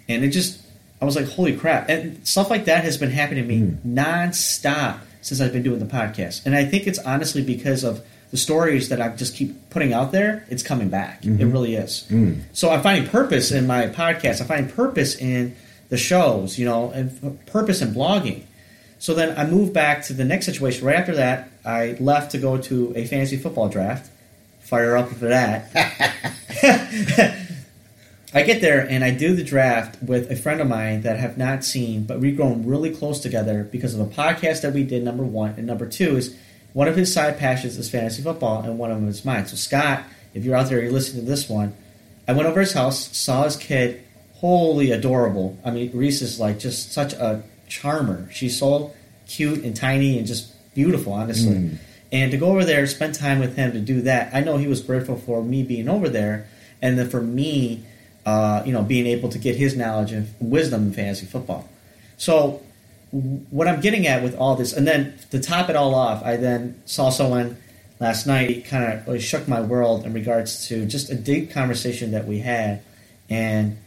and 0.08 0.24
it 0.24 0.30
just 0.30 0.60
I 1.00 1.04
was 1.04 1.14
like, 1.14 1.28
holy 1.28 1.56
crap! 1.56 1.88
And 1.88 2.26
stuff 2.26 2.50
like 2.50 2.64
that 2.64 2.82
has 2.82 2.96
been 2.96 3.12
happening 3.12 3.46
to 3.46 3.48
me 3.48 3.76
nonstop 3.86 4.98
since 5.20 5.40
I've 5.40 5.52
been 5.52 5.62
doing 5.62 5.78
the 5.78 5.86
podcast, 5.86 6.44
and 6.44 6.56
I 6.56 6.64
think 6.64 6.88
it's 6.88 6.98
honestly 6.98 7.42
because 7.42 7.84
of 7.84 8.04
the 8.30 8.36
stories 8.36 8.90
that 8.90 9.00
I 9.00 9.08
just 9.10 9.34
keep 9.34 9.70
putting 9.70 9.92
out 9.92 10.12
there. 10.12 10.44
It's 10.48 10.62
coming 10.62 10.88
back. 10.88 11.24
It 11.24 11.28
mm-hmm. 11.28 11.50
really 11.50 11.74
is. 11.74 12.06
Mm. 12.10 12.42
So 12.52 12.70
I'm 12.70 12.82
finding 12.82 13.08
purpose 13.10 13.50
in 13.50 13.66
my 13.66 13.86
podcast. 13.86 14.40
I 14.40 14.44
find 14.44 14.70
purpose 14.72 15.16
in 15.16 15.56
the 15.88 15.96
shows. 15.96 16.58
You 16.58 16.66
know, 16.66 16.90
and 16.90 17.44
purpose 17.46 17.80
in 17.80 17.94
blogging. 17.94 18.44
So 18.98 19.14
then 19.14 19.38
I 19.38 19.46
moved 19.46 19.72
back 19.72 20.02
to 20.04 20.12
the 20.12 20.24
next 20.24 20.46
situation. 20.46 20.84
Right 20.84 20.96
after 20.96 21.14
that, 21.16 21.50
I 21.64 21.96
left 22.00 22.32
to 22.32 22.38
go 22.38 22.58
to 22.58 22.92
a 22.96 23.06
fantasy 23.06 23.36
football 23.36 23.68
draft. 23.68 24.10
Fire 24.60 24.96
up 24.96 25.08
for 25.08 25.26
that. 25.26 25.70
I 28.34 28.42
get 28.42 28.60
there 28.60 28.86
and 28.86 29.02
I 29.02 29.10
do 29.10 29.34
the 29.34 29.42
draft 29.42 30.02
with 30.02 30.30
a 30.30 30.36
friend 30.36 30.60
of 30.60 30.68
mine 30.68 31.00
that 31.02 31.16
I 31.16 31.18
have 31.18 31.38
not 31.38 31.64
seen, 31.64 32.04
but 32.04 32.20
we've 32.20 32.36
grown 32.36 32.66
really 32.66 32.94
close 32.94 33.20
together 33.20 33.64
because 33.64 33.94
of 33.94 34.00
a 34.00 34.06
podcast 34.06 34.60
that 34.62 34.74
we 34.74 34.82
did. 34.82 35.02
Number 35.02 35.22
one 35.22 35.54
and 35.56 35.66
number 35.66 35.86
two 35.86 36.16
is 36.16 36.36
one 36.78 36.86
of 36.86 36.94
his 36.94 37.12
side 37.12 37.36
passions 37.38 37.76
is 37.76 37.90
fantasy 37.90 38.22
football, 38.22 38.62
and 38.62 38.78
one 38.78 38.92
of 38.92 39.00
them 39.00 39.08
is 39.08 39.24
mine. 39.24 39.44
So 39.46 39.56
Scott, 39.56 40.04
if 40.32 40.44
you're 40.44 40.54
out 40.54 40.68
there, 40.68 40.80
you're 40.80 40.92
listening 40.92 41.24
to 41.24 41.28
this 41.28 41.48
one. 41.48 41.74
I 42.28 42.32
went 42.34 42.46
over 42.46 42.60
his 42.60 42.72
house, 42.72 43.16
saw 43.16 43.42
his 43.42 43.56
kid, 43.56 44.04
wholly 44.34 44.92
adorable. 44.92 45.58
I 45.64 45.72
mean, 45.72 45.90
Reese 45.92 46.22
is 46.22 46.38
like 46.38 46.60
just 46.60 46.92
such 46.92 47.14
a 47.14 47.42
charmer. 47.66 48.28
She's 48.30 48.56
so 48.56 48.94
cute 49.26 49.64
and 49.64 49.74
tiny 49.74 50.18
and 50.18 50.26
just 50.28 50.54
beautiful, 50.72 51.14
honestly. 51.14 51.56
And 52.12 52.30
to 52.30 52.36
go 52.36 52.46
over 52.50 52.64
there, 52.64 52.86
spend 52.86 53.16
time 53.16 53.40
with 53.40 53.56
him 53.56 53.72
to 53.72 53.80
do 53.80 54.02
that, 54.02 54.32
I 54.32 54.38
know 54.38 54.56
he 54.56 54.68
was 54.68 54.80
grateful 54.80 55.16
for 55.16 55.42
me 55.42 55.64
being 55.64 55.88
over 55.88 56.08
there, 56.08 56.46
and 56.80 56.96
then 56.96 57.10
for 57.10 57.20
me, 57.20 57.82
uh, 58.24 58.62
you 58.64 58.72
know, 58.72 58.84
being 58.84 59.06
able 59.08 59.30
to 59.30 59.38
get 59.38 59.56
his 59.56 59.76
knowledge 59.76 60.12
and 60.12 60.32
wisdom 60.38 60.86
in 60.86 60.92
fantasy 60.92 61.26
football. 61.26 61.68
So, 62.18 62.62
what 63.10 63.68
I'm 63.68 63.80
getting 63.80 64.06
at 64.06 64.22
with 64.22 64.36
all 64.36 64.54
this, 64.54 64.72
and 64.72 64.86
then 64.86 65.18
to 65.30 65.40
top 65.40 65.70
it 65.70 65.76
all 65.76 65.94
off, 65.94 66.22
I 66.22 66.36
then 66.36 66.80
saw 66.84 67.10
someone 67.10 67.56
last 68.00 68.26
night 68.26 68.66
kind 68.66 68.92
of 68.92 69.06
really 69.06 69.20
shook 69.20 69.48
my 69.48 69.60
world 69.60 70.04
in 70.04 70.12
regards 70.12 70.68
to 70.68 70.86
just 70.86 71.10
a 71.10 71.14
deep 71.14 71.50
conversation 71.50 72.10
that 72.12 72.26
we 72.26 72.40
had, 72.40 72.82
and 73.28 73.78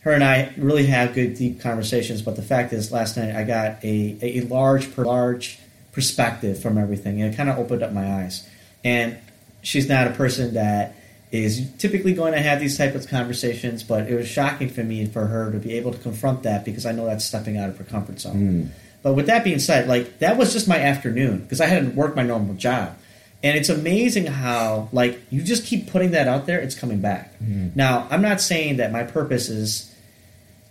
her 0.00 0.12
and 0.12 0.24
I 0.24 0.52
really 0.56 0.86
have 0.86 1.14
good 1.14 1.34
deep 1.34 1.60
conversations. 1.60 2.22
But 2.22 2.36
the 2.36 2.42
fact 2.42 2.72
is, 2.72 2.92
last 2.92 3.16
night 3.16 3.34
I 3.34 3.44
got 3.44 3.84
a 3.84 4.18
a 4.22 4.40
large 4.42 4.94
per 4.94 5.04
large 5.04 5.58
perspective 5.92 6.60
from 6.60 6.78
everything, 6.78 7.20
and 7.22 7.32
it 7.32 7.36
kind 7.36 7.48
of 7.48 7.58
opened 7.58 7.82
up 7.82 7.92
my 7.92 8.22
eyes. 8.22 8.48
And 8.84 9.18
she's 9.62 9.88
not 9.88 10.06
a 10.06 10.10
person 10.10 10.54
that 10.54 10.94
is 11.32 11.70
typically 11.78 12.12
going 12.12 12.32
to 12.32 12.40
have 12.40 12.58
these 12.58 12.76
type 12.76 12.94
of 12.94 13.06
conversations, 13.08 13.84
but 13.84 14.08
it 14.08 14.14
was 14.14 14.26
shocking 14.26 14.68
for 14.68 14.82
me 14.82 15.06
for 15.06 15.26
her 15.26 15.52
to 15.52 15.58
be 15.58 15.74
able 15.74 15.92
to 15.92 15.98
confront 15.98 16.42
that 16.42 16.64
because 16.64 16.84
I 16.86 16.92
know 16.92 17.06
that's 17.06 17.24
stepping 17.24 17.56
out 17.56 17.68
of 17.68 17.78
her 17.78 17.84
comfort 17.84 18.18
zone. 18.18 18.34
Hmm. 18.34 18.66
But 19.02 19.14
with 19.14 19.26
that 19.26 19.44
being 19.44 19.60
said, 19.60 19.88
like 19.88 20.18
that 20.18 20.36
was 20.36 20.52
just 20.52 20.68
my 20.68 20.78
afternoon 20.78 21.38
because 21.38 21.60
I 21.60 21.66
hadn't 21.66 21.94
worked 21.94 22.16
my 22.16 22.22
normal 22.22 22.54
job. 22.54 22.96
And 23.42 23.56
it's 23.56 23.70
amazing 23.70 24.26
how 24.26 24.88
like 24.92 25.20
you 25.30 25.42
just 25.42 25.64
keep 25.64 25.90
putting 25.90 26.10
that 26.10 26.28
out 26.28 26.46
there, 26.46 26.60
it's 26.60 26.74
coming 26.74 27.00
back. 27.00 27.34
Hmm. 27.36 27.68
Now, 27.74 28.08
I'm 28.10 28.22
not 28.22 28.40
saying 28.40 28.78
that 28.78 28.92
my 28.92 29.04
purpose 29.04 29.48
is 29.48 29.94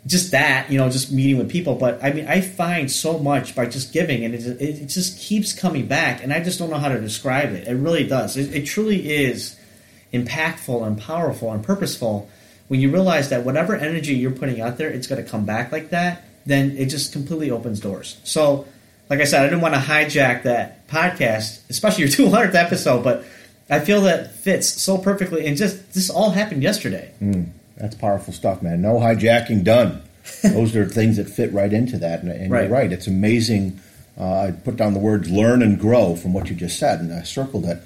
just 0.05 0.31
that, 0.31 0.71
you 0.71 0.77
know, 0.77 0.89
just 0.89 1.11
meeting 1.11 1.37
with 1.37 1.49
people. 1.49 1.75
But 1.75 2.03
I 2.03 2.11
mean, 2.11 2.27
I 2.27 2.41
find 2.41 2.91
so 2.91 3.17
much 3.17 3.55
by 3.55 3.65
just 3.65 3.93
giving, 3.93 4.23
and 4.23 4.33
it, 4.33 4.45
it, 4.61 4.85
just 4.87 5.19
keeps 5.19 5.51
coming 5.53 5.87
back, 5.87 6.23
and 6.23 6.31
I 6.31 6.41
just 6.41 6.57
don't 6.57 6.69
know 6.69 6.77
how 6.77 6.89
to 6.89 6.99
describe 6.99 7.51
it. 7.53 7.67
It 7.67 7.75
really 7.75 8.07
does. 8.07 8.37
It, 8.37 8.53
it 8.53 8.65
truly 8.65 9.09
is 9.09 9.58
impactful 10.13 10.85
and 10.85 10.99
powerful 10.99 11.51
and 11.51 11.63
purposeful 11.63 12.29
when 12.69 12.79
you 12.79 12.91
realize 12.91 13.29
that 13.29 13.43
whatever 13.43 13.75
energy 13.75 14.13
you're 14.13 14.31
putting 14.31 14.61
out 14.61 14.77
there, 14.77 14.89
it's 14.89 15.07
going 15.07 15.23
to 15.23 15.29
come 15.29 15.43
back 15.43 15.71
like 15.71 15.89
that. 15.89 16.23
Then 16.45 16.77
it 16.77 16.85
just 16.85 17.11
completely 17.11 17.51
opens 17.51 17.79
doors. 17.79 18.17
So, 18.23 18.65
like 19.09 19.19
I 19.19 19.23
said, 19.25 19.41
I 19.41 19.45
didn't 19.45 19.61
want 19.61 19.73
to 19.73 19.79
hijack 19.79 20.43
that 20.43 20.87
podcast, 20.87 21.67
especially 21.69 22.05
your 22.05 22.11
200th 22.31 22.55
episode, 22.55 23.03
but 23.03 23.25
I 23.69 23.79
feel 23.79 24.01
that 24.01 24.35
fits 24.35 24.67
so 24.81 24.97
perfectly. 24.97 25.45
And 25.45 25.57
just 25.57 25.93
this 25.93 26.09
all 26.09 26.29
happened 26.29 26.63
yesterday. 26.63 27.11
Mm. 27.21 27.49
That's 27.77 27.95
powerful 27.95 28.33
stuff, 28.33 28.61
man. 28.61 28.81
No 28.81 28.95
hijacking 28.95 29.63
done. 29.63 30.03
Those 30.43 30.75
are 30.75 30.85
things 30.85 31.17
that 31.17 31.27
fit 31.27 31.51
right 31.51 31.73
into 31.73 31.97
that. 31.97 32.21
And, 32.21 32.31
and 32.31 32.51
right. 32.51 32.63
you're 32.63 32.71
right. 32.71 32.91
It's 32.91 33.07
amazing. 33.07 33.79
Uh, 34.19 34.41
I 34.41 34.51
put 34.51 34.75
down 34.75 34.93
the 34.93 34.99
words 34.99 35.29
learn 35.29 35.63
and 35.63 35.79
grow 35.79 36.15
from 36.15 36.33
what 36.33 36.49
you 36.49 36.55
just 36.55 36.77
said, 36.77 36.99
and 36.99 37.11
I 37.11 37.23
circled 37.23 37.65
it. 37.65 37.81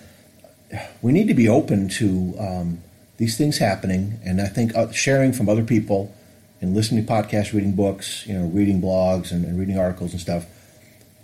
We 1.02 1.12
need 1.12 1.28
to 1.28 1.34
be 1.34 1.48
open 1.48 1.90
to 1.90 2.36
um, 2.40 2.84
these 3.18 3.38
things 3.38 3.58
happening, 3.58 4.20
and 4.26 4.42
I 4.42 4.48
think 4.48 4.76
uh, 4.76 4.92
sharing 4.92 5.34
from 5.34 5.50
other 5.50 5.64
people 5.64 6.14
and 6.62 6.74
listening 6.74 7.06
to 7.06 7.12
podcasts, 7.12 7.54
reading 7.54 7.74
books, 7.74 8.26
you 8.26 8.34
know, 8.34 8.48
reading 8.48 8.82
blogs 8.82 9.32
and, 9.32 9.44
and 9.46 9.60
reading 9.60 9.78
articles 9.78 10.14
and 10.14 10.22
stuff. 10.22 10.46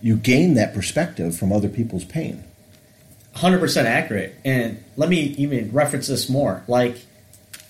You 0.01 0.15
gain 0.17 0.55
that 0.55 0.73
perspective 0.73 1.37
from 1.37 1.51
other 1.51 1.69
people's 1.69 2.03
pain. 2.05 2.43
100% 3.35 3.85
accurate. 3.85 4.35
And 4.43 4.83
let 4.97 5.09
me 5.09 5.19
even 5.37 5.71
reference 5.71 6.07
this 6.07 6.29
more. 6.29 6.63
Like, 6.67 6.97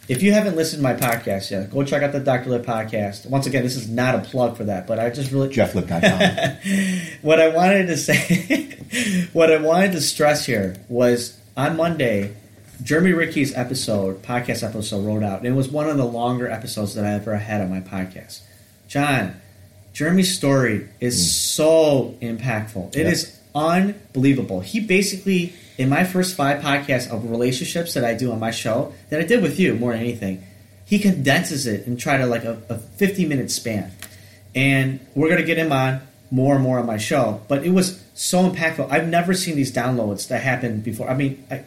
if 0.07 0.23
you 0.23 0.33
haven't 0.33 0.55
listened 0.55 0.79
to 0.79 0.83
my 0.83 0.95
podcast 0.95 1.51
yet, 1.51 1.69
go 1.69 1.83
check 1.83 2.01
out 2.01 2.11
the 2.11 2.19
Dr. 2.19 2.49
Lip 2.49 2.65
podcast. 2.65 3.27
Once 3.27 3.45
again, 3.45 3.61
this 3.63 3.75
is 3.75 3.87
not 3.87 4.15
a 4.15 4.19
plug 4.19 4.57
for 4.57 4.63
that, 4.63 4.87
but 4.87 4.99
I 4.99 5.11
just 5.11 5.31
really 5.31 5.49
JeffLip.com. 5.49 7.17
what 7.21 7.39
I 7.39 7.49
wanted 7.49 7.87
to 7.87 7.97
say, 7.97 8.77
what 9.33 9.51
I 9.51 9.57
wanted 9.57 9.91
to 9.91 10.01
stress 10.01 10.45
here 10.45 10.75
was 10.89 11.38
on 11.55 11.77
Monday, 11.77 12.35
Jeremy 12.83 13.11
Ricky's 13.11 13.55
episode, 13.55 14.21
podcast 14.21 14.67
episode, 14.67 15.05
rolled 15.05 15.23
out, 15.23 15.39
and 15.39 15.47
it 15.47 15.53
was 15.53 15.69
one 15.69 15.89
of 15.89 15.97
the 15.97 16.05
longer 16.05 16.49
episodes 16.49 16.95
that 16.95 17.05
I 17.05 17.13
ever 17.13 17.35
had 17.35 17.61
on 17.61 17.69
my 17.69 17.81
podcast. 17.81 18.41
John, 18.87 19.39
Jeremy's 19.93 20.35
story 20.35 20.87
is 20.99 21.15
mm. 21.15 21.27
so 21.27 22.15
impactful. 22.21 22.95
It 22.95 23.03
yep. 23.03 23.13
is 23.13 23.39
unbelievable. 23.53 24.61
He 24.61 24.79
basically 24.79 25.53
in 25.79 25.87
my 25.87 26.03
first 26.03 26.35
five 26.35 26.61
podcasts 26.61 27.09
of 27.09 27.31
relationships 27.31 27.93
that 27.93 28.03
I 28.03 28.13
do 28.13 28.33
on 28.33 28.39
my 28.39 28.51
show, 28.51 28.93
that 29.09 29.21
I 29.21 29.23
did 29.23 29.41
with 29.41 29.57
you 29.57 29.75
more 29.75 29.93
than 29.93 30.01
anything, 30.01 30.43
he 30.85 30.99
condenses 30.99 31.67
it 31.67 31.87
and 31.87 31.97
try 31.97 32.17
to 32.17 32.25
like 32.25 32.43
a, 32.43 32.61
a 32.67 32.77
50 32.77 33.25
minute 33.25 33.49
span. 33.49 33.89
And 34.53 34.99
we're 35.15 35.29
going 35.29 35.39
to 35.39 35.47
get 35.47 35.57
him 35.57 35.71
on 35.71 36.01
more 36.31 36.55
and 36.55 36.63
more 36.63 36.79
on 36.79 36.85
my 36.85 36.97
show. 36.97 37.41
But 37.47 37.63
it 37.63 37.69
was 37.69 38.03
so 38.19 38.49
impactful. 38.49 38.91
I've 38.91 39.07
never 39.07 39.33
seen 39.33 39.55
these 39.55 39.71
downloads 39.71 40.27
that 40.27 40.43
happened 40.43 40.83
before. 40.83 41.09
I 41.09 41.15
mean, 41.15 41.41
I, 41.49 41.63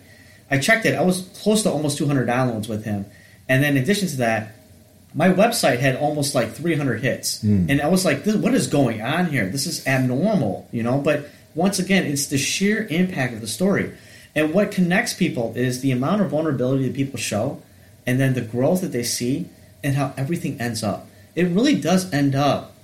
I 0.50 0.59
checked 0.59 0.85
it. 0.85 0.94
I 0.94 1.00
was 1.00 1.23
close 1.42 1.62
to 1.62 1.71
almost 1.71 1.97
200 1.97 2.28
downloads 2.28 2.68
with 2.68 2.85
him. 2.85 3.06
And 3.49 3.64
then 3.64 3.78
in 3.78 3.82
addition 3.82 4.09
to 4.09 4.16
that, 4.18 4.54
my 5.14 5.30
website 5.30 5.78
had 5.78 5.97
almost 5.97 6.35
like 6.35 6.52
300 6.52 7.00
hits. 7.00 7.42
Mm. 7.42 7.71
And 7.71 7.80
I 7.80 7.88
was 7.88 8.04
like, 8.04 8.26
what 8.26 8.52
is 8.52 8.66
going 8.66 9.00
on 9.00 9.26
here? 9.26 9.49
This 9.49 9.66
is 9.66 9.87
abnormal, 9.87 10.68
you 10.73 10.82
know? 10.82 10.99
But 10.99 11.30
once 11.54 11.78
again, 11.78 12.04
it's 12.04 12.26
the 12.26 12.37
sheer 12.37 12.87
impact 12.90 13.32
of 13.32 13.40
the 13.40 13.47
story. 13.47 13.90
And 14.35 14.52
what 14.52 14.73
connects 14.73 15.14
people 15.14 15.54
is 15.56 15.80
the 15.80 15.90
amount 15.90 16.21
of 16.21 16.30
vulnerability 16.30 16.87
that 16.87 16.94
people 16.94 17.18
show, 17.18 17.62
and 18.06 18.21
then 18.21 18.35
the 18.35 18.42
growth 18.42 18.82
that 18.82 18.92
they 18.92 19.04
see, 19.04 19.49
and 19.82 19.97
how 19.97 20.12
everything 20.18 20.61
ends 20.61 20.82
up. 20.82 21.06
It 21.35 21.44
really 21.44 21.76
does 21.76 22.12
end 22.12 22.35
up 22.35 22.75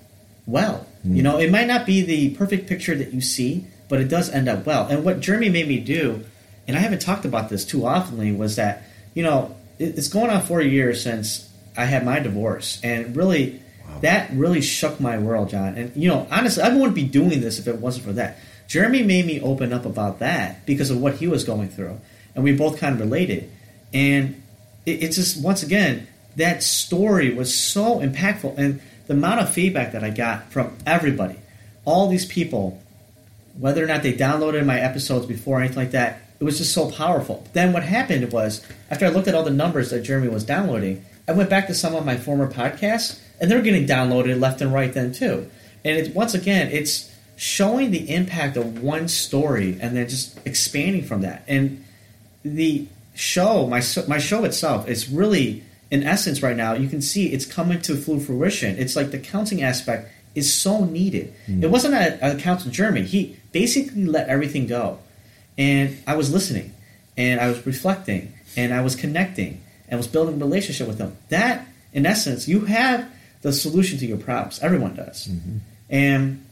well. 0.46 0.86
Mm. 1.06 1.16
You 1.16 1.22
know, 1.22 1.38
it 1.38 1.50
might 1.50 1.66
not 1.66 1.86
be 1.86 2.02
the 2.02 2.30
perfect 2.30 2.68
picture 2.68 2.94
that 2.96 3.12
you 3.12 3.20
see, 3.20 3.66
but 3.88 4.00
it 4.00 4.08
does 4.08 4.30
end 4.30 4.48
up 4.48 4.66
well. 4.66 4.86
And 4.86 5.04
what 5.04 5.20
Jeremy 5.20 5.48
made 5.48 5.68
me 5.68 5.78
do, 5.80 6.24
and 6.66 6.76
I 6.76 6.80
haven't 6.80 7.00
talked 7.00 7.24
about 7.24 7.48
this 7.48 7.64
too 7.64 7.80
oftenly, 7.80 8.36
was 8.36 8.56
that, 8.56 8.82
you 9.14 9.22
know, 9.22 9.56
it's 9.78 10.08
going 10.08 10.30
on 10.30 10.42
four 10.42 10.60
years 10.60 11.02
since 11.02 11.48
I 11.76 11.84
had 11.84 12.04
my 12.04 12.18
divorce. 12.18 12.80
And 12.82 13.16
really, 13.16 13.60
wow. 13.88 13.98
that 14.00 14.30
really 14.32 14.60
shook 14.60 15.00
my 15.00 15.18
world, 15.18 15.50
John. 15.50 15.76
And, 15.76 15.96
you 15.96 16.08
know, 16.08 16.26
honestly, 16.30 16.62
I 16.62 16.74
wouldn't 16.74 16.94
be 16.94 17.04
doing 17.04 17.40
this 17.40 17.58
if 17.58 17.68
it 17.68 17.76
wasn't 17.76 18.06
for 18.06 18.12
that. 18.14 18.38
Jeremy 18.68 19.02
made 19.02 19.24
me 19.24 19.40
open 19.40 19.72
up 19.72 19.86
about 19.86 20.18
that 20.18 20.66
because 20.66 20.90
of 20.90 21.00
what 21.00 21.14
he 21.14 21.26
was 21.26 21.42
going 21.42 21.70
through, 21.70 21.98
and 22.34 22.44
we 22.44 22.54
both 22.54 22.78
kind 22.78 22.94
of 22.94 23.00
related. 23.00 23.50
And 23.94 24.42
it, 24.84 25.02
it's 25.02 25.16
just 25.16 25.42
once 25.42 25.62
again 25.62 26.06
that 26.36 26.62
story 26.62 27.32
was 27.32 27.56
so 27.56 28.00
impactful, 28.00 28.58
and 28.58 28.80
the 29.08 29.14
amount 29.14 29.40
of 29.40 29.52
feedback 29.52 29.92
that 29.92 30.04
I 30.04 30.10
got 30.10 30.52
from 30.52 30.76
everybody, 30.86 31.36
all 31.84 32.08
these 32.08 32.26
people, 32.26 32.80
whether 33.58 33.82
or 33.82 33.86
not 33.86 34.02
they 34.02 34.12
downloaded 34.12 34.64
my 34.64 34.78
episodes 34.78 35.26
before 35.26 35.58
or 35.58 35.60
anything 35.60 35.78
like 35.78 35.90
that, 35.90 36.20
it 36.38 36.44
was 36.44 36.58
just 36.58 36.72
so 36.72 36.90
powerful. 36.90 37.44
Then 37.52 37.72
what 37.72 37.82
happened 37.82 38.30
was 38.30 38.64
after 38.90 39.06
I 39.06 39.08
looked 39.08 39.26
at 39.26 39.34
all 39.34 39.42
the 39.42 39.50
numbers 39.50 39.90
that 39.90 40.02
Jeremy 40.02 40.28
was 40.28 40.44
downloading, 40.44 41.04
I 41.26 41.32
went 41.32 41.50
back 41.50 41.66
to 41.66 41.74
some 41.74 41.94
of 41.94 42.06
my 42.06 42.16
former 42.16 42.50
podcasts, 42.50 43.20
and 43.40 43.50
they're 43.50 43.62
getting 43.62 43.86
downloaded 43.86 44.40
left 44.40 44.60
and 44.60 44.72
right 44.72 44.92
then 44.92 45.12
too. 45.12 45.50
And 45.84 46.14
once 46.14 46.34
again, 46.34 46.68
it's 46.70 47.12
showing 47.36 47.90
the 47.90 48.14
impact 48.14 48.56
of 48.56 48.82
one 48.82 49.08
story 49.08 49.78
and 49.80 49.96
then 49.96 50.08
just 50.08 50.38
expanding 50.44 51.04
from 51.04 51.22
that. 51.22 51.44
And 51.48 51.84
the 52.44 52.86
show, 53.14 53.66
my 53.66 53.82
my 54.06 54.18
show 54.18 54.44
itself, 54.44 54.88
is 54.88 55.08
really 55.08 55.64
in 55.90 56.02
essence 56.02 56.42
right 56.42 56.56
now. 56.56 56.74
You 56.74 56.88
can 56.88 57.02
see 57.02 57.32
it's 57.32 57.46
coming 57.46 57.80
to 57.82 57.96
full 57.96 58.20
fruition. 58.20 58.76
It's 58.78 58.96
like 58.96 59.10
the 59.10 59.18
counting 59.18 59.62
aspect 59.62 60.10
is 60.34 60.52
so 60.52 60.84
needed. 60.84 61.34
Mm. 61.46 61.64
It 61.64 61.70
wasn't 61.70 61.94
a, 61.94 62.32
a 62.32 62.38
counselor 62.38 62.72
Jeremy. 62.72 63.02
He 63.02 63.36
basically 63.52 64.04
let 64.06 64.28
everything 64.28 64.66
go, 64.66 64.98
and 65.56 65.98
I 66.06 66.16
was 66.16 66.32
listening, 66.32 66.74
and 67.16 67.40
I 67.40 67.48
was 67.48 67.64
reflecting, 67.66 68.34
and 68.56 68.72
I 68.72 68.82
was 68.82 68.94
connecting, 68.94 69.62
and 69.88 69.98
was 69.98 70.06
building 70.06 70.40
a 70.40 70.44
relationship 70.44 70.86
with 70.86 70.98
him. 70.98 71.16
That, 71.30 71.66
in 71.92 72.06
essence, 72.06 72.46
you 72.46 72.66
have 72.66 73.10
the 73.42 73.52
solution 73.52 73.98
to 73.98 74.06
your 74.06 74.18
problems. 74.18 74.60
Everyone 74.60 74.94
does, 74.94 75.28
mm-hmm. 75.28 75.58
and 75.90 76.44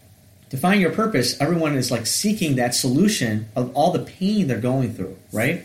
to 0.51 0.57
find 0.57 0.81
your 0.81 0.93
purpose, 0.93 1.41
everyone 1.41 1.75
is 1.75 1.91
like 1.91 2.07
seeking 2.07 2.57
that 2.57 2.75
solution 2.75 3.49
of 3.57 3.75
all 3.75 3.91
the 3.93 4.05
pain 4.05 4.47
they're 4.47 4.61
going 4.61 4.95
through, 4.95 5.17
right? 5.33 5.65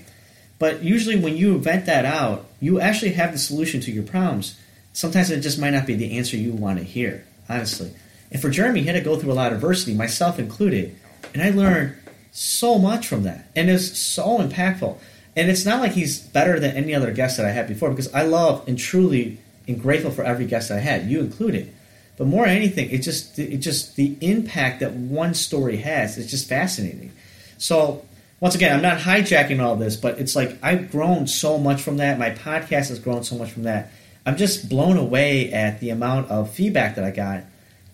But 0.62 0.84
usually 0.84 1.16
when 1.16 1.38
you 1.38 1.58
vent 1.58 1.88
that 1.88 2.06
out, 2.06 2.46
you 2.60 2.80
actually 2.80 3.14
have 3.14 3.32
the 3.32 3.40
solution 3.40 3.82
to 3.82 3.92
your 3.92 4.04
problems. 4.04 4.60
Sometimes 4.94 5.32
it 5.32 5.42
just 5.42 5.58
might 5.58 5.72
not 5.72 5.88
be 5.88 5.96
the 5.96 6.20
answer 6.20 6.38
you 6.38 6.52
want 6.52 6.78
to 6.78 6.86
hear, 6.86 7.26
honestly. 7.50 7.92
And 8.32 8.40
for 8.40 8.52
Jeremy, 8.52 8.82
he 8.82 8.86
had 8.86 8.94
to 8.94 9.02
go 9.02 9.18
through 9.18 9.32
a 9.32 9.34
lot 9.34 9.52
of 9.52 9.56
adversity, 9.56 9.96
myself 9.96 10.38
included. 10.38 10.96
And 11.34 11.42
I 11.42 11.50
learned 11.50 11.96
so 12.32 12.78
much 12.78 13.08
from 13.08 13.24
that. 13.24 13.50
And 13.56 13.72
it's 13.72 13.98
so 13.98 14.38
impactful. 14.38 15.00
And 15.36 15.50
it's 15.50 15.66
not 15.66 15.80
like 15.80 15.94
he's 15.94 16.20
better 16.20 16.60
than 16.60 16.76
any 16.78 16.94
other 16.94 17.12
guest 17.12 17.38
that 17.38 17.48
I 17.48 17.50
had 17.50 17.68
before 17.68 17.90
because 17.90 18.14
I 18.14 18.22
love 18.22 18.68
and 18.68 18.78
truly 18.78 19.40
am 19.68 19.78
grateful 19.80 20.12
for 20.12 20.24
every 20.24 20.46
guest 20.46 20.70
I 20.70 20.78
had, 20.78 21.10
you 21.10 21.22
included. 21.22 21.74
But 22.18 22.28
more 22.28 22.46
than 22.46 22.56
anything, 22.56 22.92
it 22.92 23.00
just 23.00 23.40
it 23.40 23.58
just 23.58 23.96
the 23.96 24.16
impact 24.22 24.82
that 24.82 24.94
one 24.94 25.34
story 25.34 25.78
has 25.78 26.20
is 26.20 26.30
just 26.30 26.48
fascinating. 26.48 27.14
So 27.58 28.06
once 28.42 28.56
again, 28.56 28.76
I'm 28.76 28.82
not 28.82 28.98
hijacking 28.98 29.62
all 29.62 29.76
this, 29.76 29.96
but 29.96 30.20
it's 30.20 30.36
like 30.36 30.58
I've 30.64 30.92
grown 30.92 31.28
so 31.28 31.58
much 31.58 31.82
from 31.82 31.98
that. 31.98 32.20
My 32.20 32.32
podcast 32.32 32.90
has 32.90 33.00
grown 33.00 33.24
so 33.24 33.38
much 33.38 33.52
from 33.52 33.64
that. 33.64 33.92
I'm 34.26 34.36
just 34.36 34.68
blown 34.68 34.98
away 34.98 35.54
at 35.54 35.80
the 35.80 35.92
amount 35.92 36.30
of 36.30 36.52
feedback 36.52 36.96
that 36.96 37.06
I 37.06 37.12
got, 37.12 37.44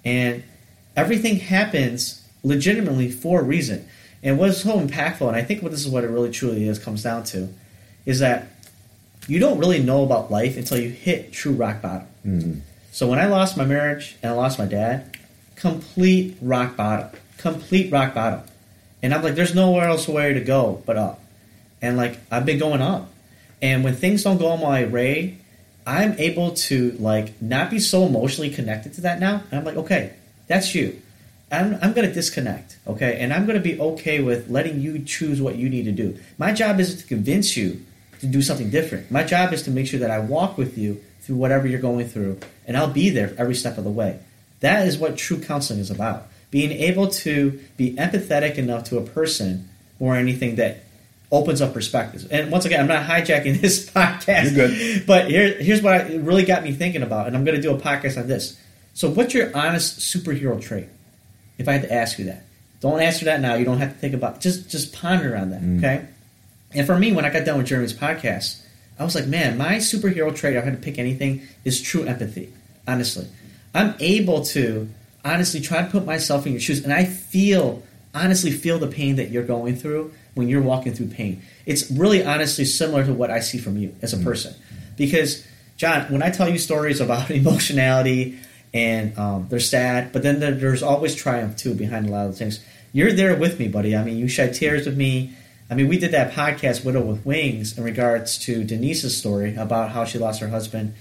and 0.04 0.44
everything 0.96 1.36
happens 1.36 2.26
legitimately 2.44 3.12
for 3.12 3.42
a 3.42 3.44
reason. 3.44 3.88
And 4.24 4.40
what's 4.40 4.62
so 4.62 4.80
impactful, 4.80 5.28
and 5.28 5.36
I 5.36 5.44
think 5.44 5.62
what 5.62 5.72
this 5.72 5.86
is 5.86 5.92
what 5.92 6.04
it 6.04 6.08
really 6.08 6.32
truly 6.32 6.68
is 6.68 6.80
comes 6.80 7.04
down 7.04 7.24
to, 7.26 7.50
is 8.06 8.20
that 8.20 8.48
you 9.28 9.40
don't 9.40 9.60
really 9.60 9.84
know 9.84 10.04
about 10.04 10.32
life 10.32 10.58
until 10.58 10.80
you 10.80 10.90
hit 10.90 11.34
true 11.34 11.52
rock 11.52 11.82
bottom. 11.82 12.08
Mm-hmm. 12.26 12.60
So 12.92 13.08
when 13.08 13.20
I 13.20 13.28
lost 13.28 13.58
my 13.58 13.66
marriage 13.66 14.16
and 14.24 14.32
I 14.32 14.36
lost 14.36 14.58
my 14.58 14.66
dad, 14.66 15.18
complete 15.56 16.38
rock 16.42 16.78
bottom, 16.78 17.10
complete 17.38 17.92
rock 17.92 18.14
bottom. 18.14 18.44
And 19.02 19.14
I'm 19.14 19.24
like, 19.24 19.36
there's 19.36 19.56
nowhere 19.56 19.88
else 19.88 20.08
where 20.08 20.34
to 20.34 20.42
go 20.42 20.82
but 20.86 20.98
up. 20.98 21.20
And 21.82 21.98
like, 21.98 22.18
I've 22.32 22.46
been 22.46 22.60
going 22.60 22.82
up. 22.82 23.10
And 23.62 23.84
when 23.84 23.96
things 23.96 24.24
don't 24.24 24.38
go 24.38 24.58
my 24.58 24.86
way, 24.86 25.38
I'm 25.86 26.14
able 26.20 26.52
to 26.54 26.92
like 27.00 27.42
not 27.42 27.70
be 27.70 27.80
so 27.80 28.06
emotionally 28.06 28.50
connected 28.50 28.94
to 28.96 29.02
that 29.02 29.20
now. 29.20 29.44
And 29.50 29.60
I'm 29.60 29.66
like, 29.66 29.78
okay, 29.78 30.14
that's 30.48 30.76
you. 30.76 31.02
I'm, 31.52 31.76
I'm 31.82 31.94
going 31.94 32.08
to 32.08 32.14
disconnect, 32.14 32.78
okay? 32.86 33.20
And 33.20 33.34
I'm 33.34 33.46
going 33.46 33.58
to 33.58 33.64
be 33.64 33.80
okay 33.80 34.20
with 34.22 34.50
letting 34.50 34.82
you 34.82 35.00
choose 35.00 35.42
what 35.42 35.56
you 35.56 35.70
need 35.70 35.86
to 35.86 35.92
do. 35.92 36.18
My 36.38 36.52
job 36.52 36.80
is 36.80 37.02
to 37.02 37.08
convince 37.08 37.56
you 37.56 37.86
to 38.20 38.28
do 38.28 38.42
something 38.42 38.70
different. 38.70 39.12
My 39.12 39.24
job 39.24 39.54
is 39.54 39.64
to 39.64 39.72
make 39.72 39.88
sure 39.88 40.00
that 40.00 40.12
I 40.12 40.20
walk 40.20 40.58
with 40.58 40.78
you 40.78 41.02
through 41.22 41.38
whatever 41.38 41.68
you're 41.68 41.80
going 41.80 42.08
through, 42.08 42.40
and 42.66 42.76
I'll 42.76 42.92
be 42.92 43.10
there 43.10 43.34
every 43.38 43.56
step 43.56 43.78
of 43.78 43.84
the 43.84 43.90
way. 43.90 44.20
That 44.60 44.88
is 44.88 44.98
what 44.98 45.18
true 45.18 45.40
counseling 45.40 45.80
is 45.80 45.92
about. 45.92 46.28
Being 46.50 46.72
able 46.72 47.10
to 47.10 47.60
be 47.76 47.94
empathetic 47.96 48.56
enough 48.56 48.86
to 48.86 48.98
a 48.98 49.02
person 49.02 49.70
or 50.00 50.16
anything 50.16 50.56
that 50.56 50.84
opens 51.32 51.62
up 51.62 51.74
perspectives. 51.74 52.26
And 52.26 52.52
once 52.52 52.66
again, 52.66 52.80
I'm 52.80 52.88
not 52.88 53.06
hijacking 53.06 53.60
this 53.62 53.90
podcast. 53.90 54.56
You're 54.56 54.68
good. 54.68 55.06
But 55.06 55.30
here, 55.30 55.54
here's 55.62 55.82
what 55.82 55.94
I, 55.94 55.98
it 56.00 56.22
really 56.22 56.46
got 56.46 56.64
me 56.64 56.72
thinking 56.72 57.04
about, 57.04 57.28
and 57.28 57.36
I'm 57.36 57.44
going 57.44 57.56
to 57.56 57.62
do 57.62 57.74
a 57.74 57.80
podcast 57.80 58.20
on 58.20 58.28
this. 58.28 58.60
So, 58.94 59.10
what's 59.10 59.34
your 59.34 59.56
honest 59.56 60.00
superhero 60.00 60.60
trait? 60.62 60.88
If 61.58 61.68
I 61.68 61.74
had 61.74 61.82
to 61.84 61.94
ask 61.94 62.20
you 62.20 62.26
that, 62.26 62.46
don't 62.80 63.00
answer 63.02 63.26
that 63.26 63.42
now. 63.42 63.56
You 63.56 63.66
don't 63.66 63.80
have 63.80 63.94
to 63.94 63.98
think 63.98 64.14
about. 64.14 64.42
Just 64.42 64.70
just 64.70 64.94
ponder 64.94 65.36
on 65.36 65.50
that. 65.50 65.62
Mm. 65.62 65.78
Okay. 65.80 66.08
And 66.74 66.86
for 66.86 66.98
me, 66.98 67.12
when 67.12 67.26
I 67.26 67.30
got 67.30 67.46
done 67.46 67.58
with 67.58 67.68
Jeremy's 67.68 67.94
podcast, 67.94 68.62
I 69.00 69.04
was 69.04 69.16
like, 69.16 69.28
man, 69.28 69.58
my 69.58 69.76
superhero 69.76 70.36
trait, 70.36 70.56
if 70.56 70.64
I 70.64 70.66
had 70.66 70.76
to 70.76 70.84
pick 70.84 71.00
anything, 71.00 71.44
is 71.64 71.82
true 71.82 72.04
empathy. 72.04 72.52
Honestly, 72.88 73.28
I'm 73.74 73.96
able 74.00 74.44
to 74.46 74.90
honestly 75.34 75.62
try 75.62 75.82
to 75.82 75.90
put 75.90 76.06
myself 76.06 76.46
in 76.46 76.54
your 76.54 76.62
shoes, 76.62 76.84
and 76.84 76.94
I 76.94 77.06
feel 77.06 77.84
honestly 78.14 78.52
feel 78.52 78.80
the 78.80 78.88
pain 78.88 79.18
that 79.18 79.30
you're 79.30 79.44
going 79.44 79.76
through 79.76 80.14
when 80.34 80.48
you're 80.48 80.62
walking 80.62 80.94
through 80.94 81.08
pain. 81.08 81.42
It's 81.66 81.92
really 81.92 82.24
honestly 82.24 82.66
similar 82.66 83.06
to 83.06 83.14
what 83.14 83.30
I 83.30 83.40
see 83.40 83.58
from 83.58 83.78
you 83.78 83.96
as 84.02 84.14
a 84.14 84.18
person, 84.18 84.56
because 84.96 85.46
John, 85.78 86.12
when 86.12 86.24
I 86.24 86.32
tell 86.32 86.50
you 86.50 86.58
stories 86.58 87.00
about 87.00 87.30
emotionality 87.42 88.40
and 88.74 89.18
um, 89.18 89.48
they're 89.50 89.60
sad, 89.60 90.12
but 90.12 90.24
then 90.24 90.40
there's 90.40 90.84
always 90.84 91.16
triumph 91.16 91.56
too 91.58 91.74
behind 91.74 92.08
a 92.08 92.12
lot 92.12 92.26
of 92.26 92.32
the 92.34 92.38
things. 92.38 92.64
You're 92.94 93.14
there 93.14 93.36
with 93.36 93.60
me, 93.60 93.68
buddy. 93.68 93.96
I 93.96 94.04
mean, 94.04 94.18
you 94.18 94.28
shed 94.28 94.54
tears 94.54 94.86
with 94.86 94.98
me. 94.98 95.34
I 95.70 95.76
mean, 95.76 95.88
we 95.88 96.00
did 96.00 96.12
that 96.12 96.32
podcast, 96.32 96.86
Widow 96.86 97.02
with 97.02 97.26
Wings, 97.26 97.78
in 97.78 97.84
regards 97.84 98.38
to 98.40 98.64
Denise's 98.64 99.18
story 99.18 99.56
about 99.56 99.92
how 99.92 100.06
she 100.06 100.18
lost 100.18 100.40
her 100.40 100.48
husband 100.48 100.96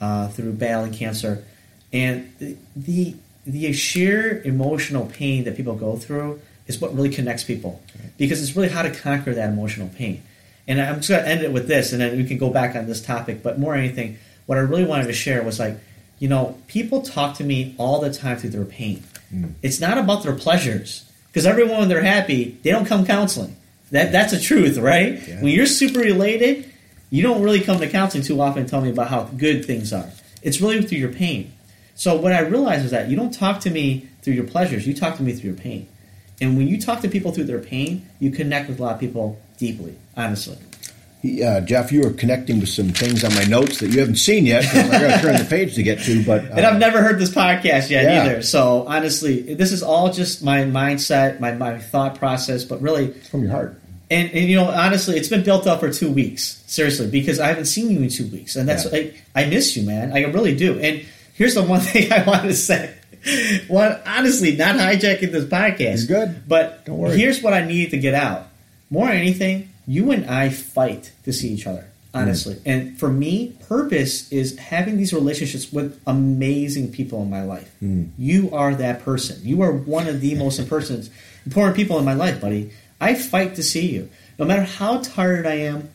uh, 0.00 0.28
through 0.28 0.52
battling 0.52 0.92
cancer, 0.92 1.44
and 1.92 2.32
the, 2.38 2.56
the 2.76 3.14
the 3.46 3.72
sheer 3.72 4.42
emotional 4.42 5.06
pain 5.06 5.44
that 5.44 5.56
people 5.56 5.74
go 5.74 5.96
through 5.96 6.40
is 6.66 6.80
what 6.80 6.94
really 6.94 7.10
connects 7.10 7.42
people, 7.42 7.82
because 8.16 8.42
it's 8.42 8.54
really 8.54 8.68
how 8.68 8.82
to 8.82 8.90
conquer 8.90 9.34
that 9.34 9.50
emotional 9.50 9.88
pain. 9.88 10.22
And 10.68 10.80
I'm 10.80 10.96
just 10.96 11.08
going 11.08 11.24
to 11.24 11.28
end 11.28 11.42
it 11.42 11.52
with 11.52 11.66
this, 11.66 11.92
and 11.92 12.00
then 12.00 12.16
we 12.16 12.24
can 12.24 12.38
go 12.38 12.50
back 12.50 12.76
on 12.76 12.86
this 12.86 13.02
topic. 13.02 13.42
But 13.42 13.58
more 13.58 13.74
than 13.74 13.84
anything, 13.84 14.18
what 14.46 14.56
I 14.58 14.60
really 14.60 14.84
wanted 14.84 15.06
to 15.06 15.12
share 15.12 15.42
was 15.42 15.58
like, 15.58 15.76
you 16.18 16.28
know, 16.28 16.58
people 16.68 17.02
talk 17.02 17.36
to 17.38 17.44
me 17.44 17.74
all 17.78 18.00
the 18.00 18.12
time 18.12 18.36
through 18.36 18.50
their 18.50 18.64
pain. 18.64 19.02
Hmm. 19.30 19.46
It's 19.62 19.80
not 19.80 19.98
about 19.98 20.22
their 20.22 20.36
pleasures, 20.36 21.10
because 21.28 21.46
everyone 21.46 21.78
when 21.78 21.88
they're 21.88 22.02
happy, 22.02 22.58
they 22.62 22.70
don't 22.70 22.86
come 22.86 23.04
counseling. 23.06 23.56
That 23.90 24.12
that's 24.12 24.32
the 24.32 24.38
truth, 24.38 24.76
right? 24.76 25.26
Yeah. 25.26 25.42
When 25.42 25.52
you're 25.52 25.66
super 25.66 26.02
elated, 26.02 26.70
you 27.08 27.22
don't 27.22 27.42
really 27.42 27.60
come 27.60 27.80
to 27.80 27.88
counseling 27.88 28.22
too 28.22 28.40
often 28.40 28.60
and 28.60 28.68
tell 28.68 28.80
me 28.80 28.90
about 28.90 29.08
how 29.08 29.24
good 29.24 29.64
things 29.64 29.92
are. 29.92 30.08
It's 30.42 30.60
really 30.60 30.80
through 30.82 30.98
your 30.98 31.12
pain. 31.12 31.52
So 32.00 32.16
what 32.16 32.32
I 32.32 32.40
realized 32.40 32.86
is 32.86 32.92
that 32.92 33.10
you 33.10 33.16
don't 33.16 33.30
talk 33.30 33.60
to 33.60 33.70
me 33.70 34.08
through 34.22 34.32
your 34.32 34.44
pleasures, 34.46 34.86
you 34.86 34.94
talk 34.94 35.18
to 35.18 35.22
me 35.22 35.34
through 35.34 35.50
your 35.50 35.58
pain. 35.58 35.86
And 36.40 36.56
when 36.56 36.66
you 36.66 36.80
talk 36.80 37.02
to 37.02 37.08
people 37.10 37.30
through 37.30 37.44
their 37.44 37.58
pain, 37.58 38.08
you 38.20 38.30
connect 38.30 38.70
with 38.70 38.80
a 38.80 38.82
lot 38.82 38.94
of 38.94 39.00
people 39.00 39.38
deeply, 39.58 39.94
honestly. 40.16 40.56
He, 41.20 41.42
uh, 41.42 41.60
Jeff, 41.60 41.92
you 41.92 42.00
were 42.00 42.12
connecting 42.12 42.58
with 42.58 42.70
some 42.70 42.88
things 42.88 43.22
on 43.22 43.34
my 43.34 43.44
notes 43.44 43.80
that 43.80 43.88
you 43.88 44.00
haven't 44.00 44.16
seen 44.16 44.46
yet. 44.46 44.64
I 44.74 44.88
got 44.98 45.16
to 45.16 45.20
turn 45.20 45.36
the 45.36 45.44
page 45.44 45.74
to 45.74 45.82
get 45.82 45.98
to, 46.04 46.24
but 46.24 46.42
uh, 46.46 46.54
And 46.54 46.64
I've 46.64 46.78
never 46.78 47.02
heard 47.02 47.18
this 47.18 47.28
podcast 47.28 47.90
yet 47.90 48.04
Yeah. 48.04 48.24
either. 48.24 48.40
So 48.42 48.86
honestly, 48.88 49.52
this 49.54 49.70
is 49.70 49.82
all 49.82 50.10
just 50.10 50.42
my 50.42 50.60
mindset, 50.60 51.38
my, 51.38 51.52
my 51.52 51.78
thought 51.78 52.14
process, 52.14 52.64
but 52.64 52.80
really 52.80 53.08
from 53.30 53.42
your 53.42 53.50
heart. 53.52 53.78
And, 54.10 54.30
and 54.30 54.48
you 54.48 54.56
know, 54.56 54.70
honestly, 54.70 55.18
it's 55.18 55.28
been 55.28 55.44
built 55.44 55.66
up 55.66 55.80
for 55.80 55.92
two 55.92 56.10
weeks. 56.10 56.64
Seriously, 56.66 57.08
because 57.10 57.38
I 57.40 57.48
haven't 57.48 57.66
seen 57.66 57.90
you 57.90 58.00
in 58.00 58.08
two 58.08 58.26
weeks, 58.28 58.56
and 58.56 58.66
that's 58.66 58.86
Yeah. 58.86 58.90
like 58.92 59.22
I 59.34 59.44
miss 59.44 59.76
you, 59.76 59.82
man. 59.82 60.12
I 60.14 60.22
really 60.24 60.56
do. 60.56 60.80
And 60.80 61.02
here's 61.40 61.54
the 61.54 61.62
one 61.62 61.80
thing 61.90 62.12
I 62.12 62.22
want 62.24 62.42
to 62.44 62.54
say. 62.54 62.94
One, 63.68 63.98
honestly, 64.06 64.56
not 64.56 64.76
hijacking 64.76 65.32
this 65.32 65.44
podcast. 65.44 66.08
You're 66.08 66.26
good. 66.26 66.48
But 66.48 66.84
Don't 66.86 66.98
worry. 66.98 67.18
here's 67.18 67.42
what 67.42 67.52
I 67.54 67.64
needed 67.64 67.90
to 67.92 67.98
get 67.98 68.14
out. 68.14 68.46
More 68.90 69.06
than 69.08 69.16
anything, 69.16 69.70
you 69.86 70.10
and 70.10 70.26
I 70.26 70.50
fight 70.50 71.12
to 71.24 71.32
see 71.32 71.48
each 71.48 71.66
other. 71.66 71.86
Honestly, 72.12 72.54
Mm. 72.56 72.62
and 72.66 72.98
for 72.98 73.08
me, 73.08 73.52
purpose 73.68 74.32
is 74.32 74.58
having 74.58 74.96
these 74.96 75.12
relationships 75.12 75.72
with 75.72 75.96
amazing 76.08 76.90
people 76.90 77.22
in 77.22 77.30
my 77.30 77.44
life. 77.44 77.70
Mm. 77.80 78.08
You 78.18 78.50
are 78.52 78.74
that 78.74 79.04
person. 79.04 79.38
You 79.44 79.62
are 79.62 79.70
one 79.70 80.08
of 80.08 80.20
the 80.20 80.34
most 80.44 80.58
important 80.58 81.08
important 81.46 81.76
people 81.76 81.98
in 82.00 82.04
my 82.04 82.14
life, 82.14 82.40
buddy. 82.40 82.70
I 83.00 83.14
fight 83.14 83.54
to 83.56 83.62
see 83.62 83.86
you. 83.94 84.08
No 84.40 84.44
matter 84.44 84.62
how 84.64 84.98
tired 84.98 85.46
I 85.46 85.54
am, 85.70 85.88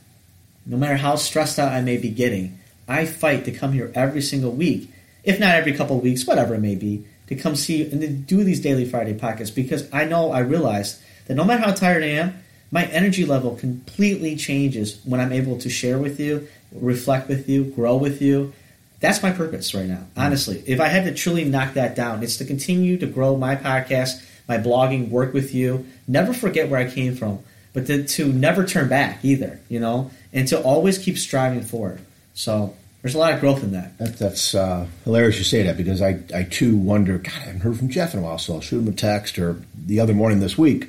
no 0.66 0.78
matter 0.78 0.96
how 0.96 1.16
stressed 1.18 1.60
out 1.60 1.74
I 1.74 1.82
may 1.82 1.98
be 1.98 2.10
getting, 2.10 2.60
I 2.88 3.06
fight 3.06 3.44
to 3.46 3.52
come 3.52 3.74
here 3.74 3.92
every 3.94 4.22
single 4.22 4.52
week, 4.52 4.90
if 5.26 5.40
not 5.40 5.56
every 5.56 5.74
couple 5.74 5.98
of 5.98 6.04
weeks, 6.04 6.26
whatever 6.26 6.56
it 6.56 6.62
may 6.62 6.76
be, 6.76 7.04
to 7.28 7.36
come 7.36 7.56
see 7.56 7.84
you 7.84 7.90
and 7.92 8.02
to 8.02 8.08
do 8.08 8.44
these 8.44 8.62
daily 8.62 8.86
Friday 8.86 9.14
podcasts 9.14 9.54
because 9.54 9.92
I 9.92 10.06
know 10.06 10.32
I 10.32 10.40
realize 10.40 11.02
that 11.26 11.34
no 11.34 11.44
matter 11.44 11.64
how 11.64 11.74
tired 11.74 12.04
I 12.04 12.08
am, 12.08 12.44
my 12.72 12.86
energy 12.86 13.26
level 13.26 13.56
completely 13.56 14.36
changes 14.36 15.00
when 15.04 15.20
I'm 15.20 15.32
able 15.32 15.58
to 15.60 15.70
share 15.70 15.98
with 15.98 16.20
you, 16.20 16.48
reflect 16.72 17.28
with 17.28 17.50
you, 17.50 17.64
grow 17.64 17.96
with 17.96 18.22
you. 18.22 18.54
That's 19.00 19.24
my 19.24 19.32
purpose 19.32 19.74
right 19.74 19.86
now. 19.86 19.96
Mm-hmm. 19.96 20.20
Honestly, 20.20 20.64
if 20.68 20.80
I 20.80 20.88
had 20.88 21.06
to 21.06 21.14
truly 21.14 21.46
knock 21.46 21.74
that 21.74 21.96
down, 21.96 22.24
it's 22.24 22.38
to 22.38 22.46
continue 22.46 22.98
to 22.98 23.08
grow 23.08 23.36
my 23.36 23.56
podcast, 23.56 24.24
my 24.48 24.58
blogging, 24.58 25.10
work 25.10 25.34
with 25.34 25.54
you, 25.54 25.86
never 26.08 26.34
forget 26.34 26.70
where 26.70 26.80
I 26.80 26.90
came 26.90 27.16
from, 27.16 27.40
but 27.74 27.88
to, 27.88 28.04
to 28.04 28.32
never 28.32 28.66
turn 28.66 28.88
back 28.88 29.24
either, 29.24 29.60
you 29.70 29.80
know, 29.80 30.12
and 30.34 30.48
to 30.50 30.62
always 30.62 30.98
keep 30.98 31.18
striving 31.18 31.62
forward. 31.62 32.02
So 32.34 32.76
there's 33.06 33.14
a 33.14 33.20
lot 33.20 33.34
of 33.34 33.40
growth 33.40 33.62
in 33.62 33.74
that. 33.74 33.96
That, 34.00 34.18
that's 34.18 34.56
uh, 34.56 34.88
hilarious 35.04 35.38
you 35.38 35.44
say 35.44 35.62
that 35.62 35.78
because 35.78 36.02
I, 36.02 36.22
I 36.34 36.42
too 36.42 36.76
wonder, 36.76 37.20
God, 37.20 37.34
I 37.36 37.40
haven't 37.42 37.60
heard 37.62 37.78
from 37.78 37.90
Jeff 37.90 38.16
in 38.16 38.20
a 38.20 38.24
while, 38.24 38.40
so 38.40 38.56
I'll 38.56 38.62
shoot 38.62 38.80
him 38.80 38.88
a 38.88 38.94
text. 38.94 39.38
Or 39.38 39.62
the 39.76 40.00
other 40.00 40.16
morning 40.16 40.40
this 40.40 40.58
week, 40.58 40.88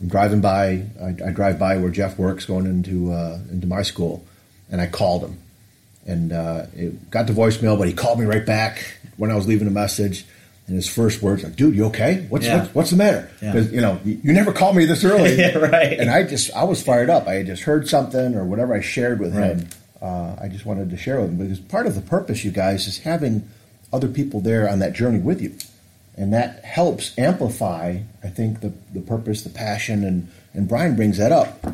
I'm 0.00 0.08
driving 0.08 0.40
by, 0.40 0.86
I, 0.98 1.08
I 1.26 1.30
drive 1.30 1.58
by 1.58 1.76
where 1.76 1.90
Jeff 1.90 2.16
works 2.16 2.46
going 2.46 2.64
into, 2.64 3.12
uh, 3.12 3.38
into 3.50 3.66
my 3.66 3.82
school, 3.82 4.24
and 4.70 4.80
I 4.80 4.86
called 4.86 5.24
him. 5.24 5.38
And 6.06 6.32
uh, 6.32 6.64
it 6.74 7.10
got 7.10 7.26
the 7.26 7.34
voicemail, 7.34 7.78
but 7.78 7.86
he 7.86 7.92
called 7.92 8.18
me 8.18 8.24
right 8.24 8.46
back 8.46 8.96
when 9.18 9.30
I 9.30 9.34
was 9.34 9.46
leaving 9.46 9.68
a 9.68 9.72
message. 9.72 10.24
And 10.68 10.74
his 10.76 10.88
first 10.88 11.20
words 11.22 11.42
like, 11.44 11.54
"Dude, 11.56 11.74
you 11.76 11.84
okay? 11.86 12.24
What's 12.30 12.46
Yeah. 12.46 12.60
what's, 12.60 12.74
what's 12.74 12.90
the 12.90 12.96
matter? 12.96 13.28
Yeah. 13.42 13.52
Because 13.52 13.72
you 13.72 13.80
know 13.82 14.00
you, 14.06 14.18
you 14.22 14.32
never 14.32 14.52
called 14.52 14.74
me 14.76 14.86
this 14.86 15.04
early, 15.04 15.34
Yeah, 15.38 15.58
right. 15.58 15.98
And 15.98 16.08
I 16.08 16.22
just 16.22 16.50
I 16.54 16.64
was 16.64 16.80
fired 16.82 17.10
up. 17.10 17.26
I 17.28 17.34
had 17.34 17.46
just 17.46 17.64
heard 17.64 17.88
something 17.88 18.34
or 18.36 18.44
whatever 18.44 18.72
I 18.72 18.80
shared 18.80 19.18
with 19.20 19.34
Right. 19.36 19.56
him. 19.56 19.68
Uh, 20.02 20.34
I 20.40 20.48
just 20.48 20.66
wanted 20.66 20.90
to 20.90 20.96
share 20.96 21.20
with 21.20 21.28
them 21.28 21.46
because 21.46 21.60
part 21.60 21.86
of 21.86 21.94
the 21.94 22.00
purpose, 22.00 22.44
you 22.44 22.50
guys, 22.50 22.88
is 22.88 22.98
having 22.98 23.48
other 23.92 24.08
people 24.08 24.40
there 24.40 24.68
on 24.68 24.80
that 24.80 24.94
journey 24.94 25.20
with 25.20 25.40
you, 25.40 25.54
and 26.16 26.32
that 26.32 26.64
helps 26.64 27.16
amplify. 27.16 28.00
I 28.22 28.28
think 28.28 28.60
the 28.60 28.72
the 28.92 29.00
purpose, 29.00 29.42
the 29.42 29.50
passion, 29.50 30.02
and 30.02 30.28
and 30.54 30.68
Brian 30.68 30.96
brings 30.96 31.18
that 31.18 31.30
up. 31.30 31.64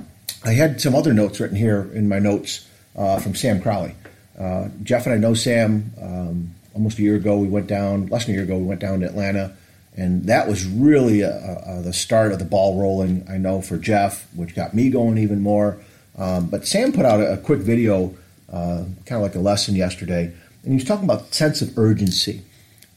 I 0.44 0.52
had 0.52 0.80
some 0.80 0.94
other 0.94 1.14
notes 1.14 1.40
written 1.40 1.56
here 1.56 1.90
in 1.94 2.06
my 2.08 2.18
notes 2.18 2.68
uh, 2.96 3.18
from 3.18 3.34
Sam 3.34 3.62
Crowley. 3.62 3.94
Uh, 4.38 4.68
Jeff 4.82 5.06
and 5.06 5.14
I 5.14 5.18
know 5.18 5.34
Sam. 5.34 5.92
Um, 6.00 6.54
almost 6.74 6.98
a 6.98 7.02
year 7.02 7.16
ago, 7.16 7.38
we 7.38 7.48
went 7.48 7.66
down. 7.66 8.06
Less 8.06 8.26
than 8.26 8.34
a 8.34 8.36
year 8.36 8.44
ago, 8.44 8.58
we 8.58 8.64
went 8.64 8.80
down 8.80 9.00
to 9.00 9.06
Atlanta, 9.06 9.56
and 9.96 10.24
that 10.26 10.46
was 10.46 10.66
really 10.66 11.24
uh 11.24 11.30
uh 11.30 11.80
the 11.80 11.94
start 11.94 12.32
of 12.32 12.38
the 12.38 12.44
ball 12.44 12.78
rolling. 12.78 13.26
I 13.28 13.38
know 13.38 13.62
for 13.62 13.78
Jeff, 13.78 14.28
which 14.34 14.54
got 14.54 14.74
me 14.74 14.90
going 14.90 15.16
even 15.16 15.40
more. 15.40 15.78
Um, 16.18 16.48
but 16.48 16.66
Sam 16.66 16.92
put 16.92 17.06
out 17.06 17.20
a, 17.20 17.34
a 17.34 17.36
quick 17.38 17.60
video, 17.60 18.14
uh, 18.52 18.84
kind 19.06 19.12
of 19.12 19.22
like 19.22 19.36
a 19.36 19.40
lesson 19.40 19.76
yesterday, 19.76 20.24
and 20.62 20.72
he 20.72 20.74
was 20.74 20.84
talking 20.84 21.04
about 21.04 21.32
sense 21.32 21.62
of 21.62 21.78
urgency. 21.78 22.42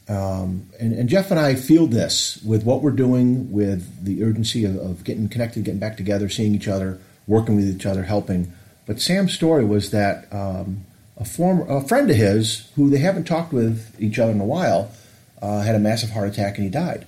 Um, 0.10 0.68
and, 0.80 0.94
and 0.94 1.08
Jeff 1.08 1.32
and 1.32 1.40
I 1.40 1.56
feel 1.56 1.88
this 1.88 2.42
with 2.44 2.64
what 2.64 2.82
we're 2.82 2.92
doing, 2.92 3.52
with 3.52 4.04
the 4.04 4.24
urgency 4.24 4.66
of, 4.66 4.76
of 4.78 5.04
getting 5.04 5.30
connected, 5.30 5.64
getting 5.64 5.80
back 5.80 5.96
together, 5.96 6.28
seeing 6.28 6.56
each 6.56 6.68
other, 6.68 7.00
working 7.28 7.56
with 7.56 7.70
each 7.70 7.86
other, 7.86 8.04
helping. 8.04 8.52
But 8.86 9.00
Sam's 9.00 9.34
story 9.34 9.64
was 9.64 9.92
that 9.92 10.28
um, 10.34 10.86
a 11.18 11.24
former 11.24 11.66
a 11.70 11.82
friend 11.82 12.10
of 12.10 12.18
his, 12.18 12.70
who 12.76 12.90
they 12.90 12.98
haven't 12.98 13.26
talked 13.26 13.54
with 13.54 13.96
each 14.02 14.20
other 14.20 14.32
in 14.32 14.42
a 14.42 14.46
while, 14.46 14.92
uh, 15.42 15.62
had 15.62 15.76
a 15.76 15.80
massive 15.80 16.10
heart 16.10 16.28
attack 16.28 16.56
and 16.56 16.66
he 16.66 16.70
died. 16.70 17.06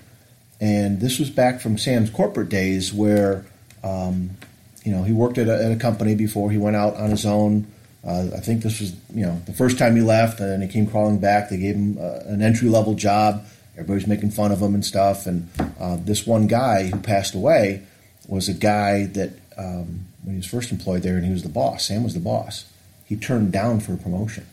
And 0.61 1.01
this 1.01 1.19
was 1.19 1.29
back 1.29 1.59
from 1.59 1.77
Sam's 1.77 2.09
corporate 2.09 2.49
days, 2.49 2.93
where 2.93 3.45
um, 3.83 4.37
you 4.83 4.91
know 4.91 5.03
he 5.03 5.13
worked 5.13 5.37
at 5.37 5.47
a, 5.47 5.65
at 5.65 5.71
a 5.71 5.75
company 5.75 6.15
before 6.15 6.51
he 6.51 6.57
went 6.57 6.75
out 6.75 6.95
on 6.95 7.09
his 7.09 7.25
own. 7.25 7.67
Uh, 8.05 8.27
I 8.35 8.39
think 8.39 8.63
this 8.63 8.79
was 8.79 8.93
you 9.13 9.25
know 9.25 9.41
the 9.45 9.53
first 9.53 9.77
time 9.77 9.95
he 9.95 10.01
left, 10.01 10.39
and 10.39 10.61
he 10.61 10.69
came 10.69 10.87
crawling 10.87 11.19
back. 11.19 11.49
They 11.49 11.57
gave 11.57 11.75
him 11.75 11.97
uh, 11.97 12.19
an 12.25 12.41
entry 12.41 12.69
level 12.69 12.93
job. 12.93 13.45
Everybody's 13.73 14.07
making 14.07 14.31
fun 14.31 14.51
of 14.51 14.61
him 14.61 14.75
and 14.75 14.85
stuff. 14.85 15.25
And 15.25 15.49
uh, 15.79 15.97
this 15.99 16.27
one 16.27 16.47
guy 16.47 16.87
who 16.87 16.99
passed 16.99 17.33
away 17.33 17.81
was 18.27 18.47
a 18.47 18.53
guy 18.53 19.05
that 19.07 19.31
um, 19.57 20.05
when 20.23 20.35
he 20.35 20.37
was 20.37 20.45
first 20.45 20.71
employed 20.71 21.01
there, 21.01 21.15
and 21.15 21.25
he 21.25 21.31
was 21.31 21.43
the 21.43 21.49
boss. 21.49 21.85
Sam 21.87 22.03
was 22.03 22.13
the 22.13 22.19
boss. 22.19 22.65
He 23.05 23.15
turned 23.15 23.51
down 23.51 23.79
for 23.79 23.93
a 23.93 23.97
promotion, 23.97 24.45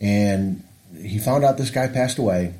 and 0.00 0.62
he 1.00 1.18
found 1.18 1.44
out 1.44 1.58
this 1.58 1.70
guy 1.70 1.88
passed 1.88 2.18
away. 2.18 2.54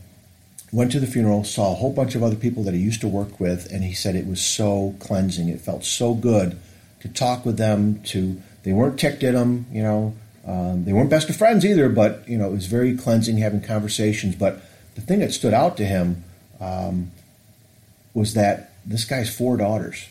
Went 0.74 0.90
to 0.90 0.98
the 0.98 1.06
funeral, 1.06 1.44
saw 1.44 1.70
a 1.70 1.76
whole 1.76 1.92
bunch 1.92 2.16
of 2.16 2.24
other 2.24 2.34
people 2.34 2.64
that 2.64 2.74
he 2.74 2.80
used 2.80 3.00
to 3.02 3.06
work 3.06 3.38
with, 3.38 3.70
and 3.70 3.84
he 3.84 3.92
said 3.92 4.16
it 4.16 4.26
was 4.26 4.42
so 4.42 4.96
cleansing. 4.98 5.48
It 5.48 5.60
felt 5.60 5.84
so 5.84 6.14
good 6.14 6.58
to 6.98 7.08
talk 7.08 7.46
with 7.46 7.58
them. 7.58 8.02
To 8.06 8.42
they 8.64 8.72
weren't 8.72 8.98
ticked 8.98 9.22
at 9.22 9.34
him, 9.34 9.66
you 9.70 9.84
know. 9.84 10.16
Um, 10.44 10.84
they 10.84 10.92
weren't 10.92 11.10
best 11.10 11.30
of 11.30 11.36
friends 11.36 11.64
either, 11.64 11.88
but 11.88 12.28
you 12.28 12.36
know 12.36 12.48
it 12.48 12.52
was 12.54 12.66
very 12.66 12.96
cleansing 12.96 13.38
having 13.38 13.60
conversations. 13.60 14.34
But 14.34 14.62
the 14.96 15.00
thing 15.00 15.20
that 15.20 15.32
stood 15.32 15.54
out 15.54 15.76
to 15.76 15.84
him 15.84 16.24
um, 16.58 17.12
was 18.12 18.34
that 18.34 18.72
this 18.84 19.04
guy's 19.04 19.32
four 19.32 19.56
daughters, 19.56 20.08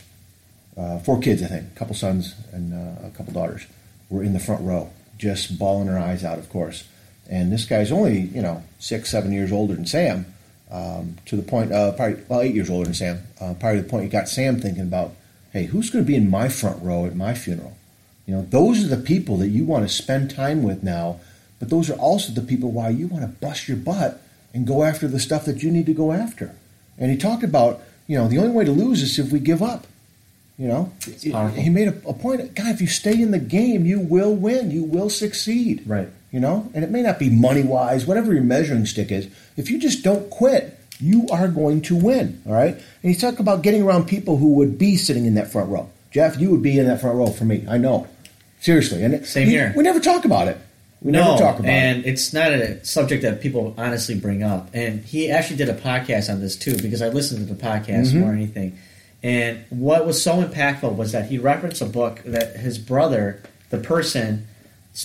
uh, 0.78 1.00
four 1.00 1.20
kids, 1.20 1.44
I 1.44 1.48
think, 1.48 1.74
a 1.76 1.78
couple 1.78 1.94
sons 1.94 2.36
and 2.54 2.74
uh, 2.74 3.08
a 3.08 3.10
couple 3.10 3.34
daughters, 3.34 3.66
were 4.10 4.24
in 4.24 4.32
the 4.32 4.40
front 4.40 4.64
row, 4.64 4.92
just 5.18 5.60
bawling 5.60 5.88
their 5.88 6.00
eyes 6.00 6.24
out, 6.24 6.40
of 6.40 6.50
course. 6.50 6.88
And 7.30 7.52
this 7.52 7.66
guy's 7.66 7.92
only, 7.92 8.22
you 8.22 8.42
know, 8.42 8.64
six, 8.80 9.10
seven 9.10 9.34
years 9.34 9.52
older 9.52 9.76
than 9.76 9.86
Sam, 9.86 10.26
um, 10.74 11.18
to 11.28 11.36
the 11.36 11.44
point, 11.44 11.72
uh, 11.72 11.92
probably, 11.92 12.22
well, 12.28 12.42
eight 12.42 12.56
years 12.56 12.70
older 12.70 12.86
than 12.86 12.96
Sam, 12.96 13.20
uh, 13.40 13.54
probably 13.60 13.82
the 13.82 13.90
point 13.90 14.06
you 14.06 14.10
got 14.10 14.28
Sam 14.28 14.60
thinking 14.60 14.82
about, 14.82 15.14
hey, 15.52 15.66
who's 15.66 15.92
going 15.92 16.04
to 16.04 16.08
be 16.08 16.16
in 16.16 16.30
my 16.30 16.50
front 16.50 16.82
row 16.82 17.06
at 17.06 17.16
my 17.16 17.36
funeral? 17.36 17.78
You 18.26 18.36
know, 18.36 18.42
those 18.42 18.84
are 18.84 18.88
the 18.88 19.02
people 19.02 19.38
that 19.38 19.50
you 19.50 19.66
want 19.66 19.88
to 19.88 19.94
spend 19.94 20.32
time 20.32 20.64
with 20.64 20.82
now, 20.82 21.20
but 21.60 21.70
those 21.70 21.90
are 21.90 22.00
also 22.00 22.34
the 22.34 22.42
people 22.42 22.72
why 22.72 22.90
you 22.90 23.08
want 23.08 23.24
to 23.24 23.28
bust 23.28 23.68
your 23.68 23.78
butt 23.78 24.22
and 24.54 24.66
go 24.66 24.84
after 24.84 25.08
the 25.08 25.20
stuff 25.20 25.46
that 25.46 25.62
you 25.62 25.70
need 25.72 25.86
to 25.86 25.94
go 25.94 26.12
after. 26.12 26.56
And 26.98 27.12
he 27.12 27.18
talked 27.18 27.44
about, 27.44 27.82
you 28.08 28.18
know, 28.18 28.28
the 28.28 28.40
only 28.40 28.52
way 28.52 28.66
to 28.66 28.72
lose 28.72 29.02
is 29.02 29.20
if 29.20 29.32
we 29.32 29.40
give 29.40 29.62
up. 29.62 29.86
You 30.58 30.68
know, 30.68 30.94
he 31.50 31.70
made 31.70 31.88
a, 31.88 31.98
a 32.08 32.14
point. 32.14 32.54
God, 32.54 32.68
if 32.68 32.80
you 32.80 32.86
stay 32.88 33.20
in 33.20 33.32
the 33.32 33.40
game, 33.40 33.86
you 33.86 34.00
will 34.00 34.36
win. 34.36 34.70
You 34.70 34.84
will 34.84 35.10
succeed. 35.10 35.84
Right. 35.88 36.10
You 36.34 36.40
know, 36.40 36.70
and 36.74 36.84
it 36.84 36.90
may 36.90 37.02
not 37.04 37.20
be 37.20 37.30
money 37.30 37.62
wise, 37.64 38.06
whatever 38.08 38.34
your 38.34 38.42
measuring 38.44 38.86
stick 38.88 39.12
is. 39.12 39.28
If 39.56 39.70
you 39.70 39.78
just 39.80 40.04
don't 40.04 40.30
quit, 40.32 40.78
you 41.00 41.28
are 41.32 41.48
going 41.48 41.82
to 41.84 41.96
win. 41.96 42.42
All 42.48 42.54
right. 42.54 42.74
And 42.74 42.84
he 43.04 43.14
talked 43.14 43.40
about 43.40 43.62
getting 43.62 43.84
around 43.84 44.08
people 44.08 44.38
who 44.38 44.56
would 44.56 44.78
be 44.80 44.98
sitting 44.98 45.26
in 45.28 45.36
that 45.36 45.52
front 45.52 45.70
row. 45.70 45.90
Jeff, 46.12 46.40
you 46.40 46.50
would 46.50 46.64
be 46.64 46.80
in 46.80 46.88
that 46.88 47.00
front 47.02 47.18
row 47.18 47.28
for 47.28 47.46
me. 47.46 47.64
I 47.70 47.78
know. 47.78 48.08
Seriously. 48.62 49.04
And 49.04 49.24
Same 49.28 49.46
he- 49.48 49.54
here. 49.54 49.74
We 49.78 49.84
never 49.84 50.00
talk 50.00 50.26
about 50.26 50.48
it. 50.48 50.58
We 51.04 51.12
no, 51.12 51.20
never 51.36 51.38
talk 51.38 51.60
about 51.60 51.70
and 51.70 51.98
it. 51.98 52.00
And 52.00 52.06
it's 52.08 52.34
not 52.34 52.52
a 52.52 52.84
subject 52.84 53.22
that 53.24 53.40
people 53.42 53.76
honestly 53.78 54.16
bring 54.16 54.42
up. 54.42 54.70
And 54.74 55.04
he 55.04 55.30
actually 55.30 55.58
did 55.58 55.70
a 55.70 55.76
podcast 55.76 56.32
on 56.32 56.40
this 56.42 56.56
too, 56.56 56.78
because 56.78 57.02
I 57.04 57.10
listened 57.10 57.48
to 57.48 57.54
the 57.54 57.62
podcast 57.62 58.08
Mm-hmm. 58.08 58.20
more 58.22 58.30
than 58.30 58.38
anything. 58.40 58.78
And 59.22 59.66
what 59.70 60.06
was 60.08 60.20
so 60.22 60.42
impactful 60.44 60.96
was 60.96 61.12
that 61.12 61.30
he 61.30 61.38
referenced 61.38 61.82
a 61.82 61.86
book 61.86 62.22
that 62.26 62.56
his 62.56 62.78
brother, 62.80 63.42
the 63.70 63.78
person's 63.78 64.48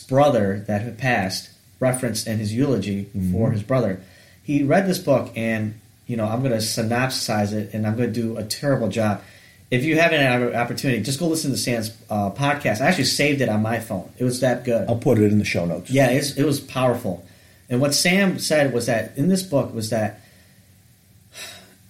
brother 0.09 0.65
that 0.67 0.83
had 0.83 0.99
passed, 0.99 1.51
referenced 1.81 2.27
in 2.27 2.39
his 2.39 2.53
eulogy 2.55 3.05
Mm-hmm. 3.05 3.33
for 3.33 3.51
his 3.51 3.63
brother. 3.63 4.01
He 4.43 4.63
read 4.63 4.87
this 4.87 4.99
book, 4.99 5.31
and 5.37 5.79
you 6.07 6.17
know, 6.17 6.25
I'm 6.27 6.41
going 6.41 6.53
to 6.53 6.59
synopsize 6.59 7.53
it, 7.53 7.75
and 7.75 7.87
I'm 7.87 7.97
going 7.97 8.13
to 8.13 8.21
do 8.21 8.37
a 8.39 8.45
terrible 8.45 8.89
job. 8.89 9.23
If 9.71 9.85
you 9.85 9.99
have 9.99 10.13
an 10.13 10.55
opportunity, 10.55 11.03
just 11.03 11.19
go 11.21 11.29
listen 11.29 11.51
to 11.51 11.59
Sam's 11.59 11.95
uh, 12.09 12.31
podcast. 12.31 12.81
I 12.81 12.87
actually 12.87 13.05
saved 13.05 13.43
it 13.43 13.51
on 13.51 13.61
my 13.61 13.79
phone. 13.81 14.11
It 14.17 14.25
was 14.25 14.41
that 14.41 14.65
good. 14.65 14.89
I'll 14.89 14.97
put 14.97 15.19
it 15.19 15.31
in 15.31 15.39
the 15.39 15.45
show 15.45 15.67
notes. 15.67 15.91
Yeah, 15.91 16.09
it's, 16.09 16.37
it 16.39 16.45
was 16.45 16.61
powerful. 16.61 17.27
And 17.69 17.79
what 17.83 17.95
Sam 17.95 18.39
said 18.39 18.73
was 18.73 18.87
that 18.87 19.17
in 19.19 19.29
this 19.29 19.43
book 19.43 19.75
was 19.75 19.91
that 19.91 20.21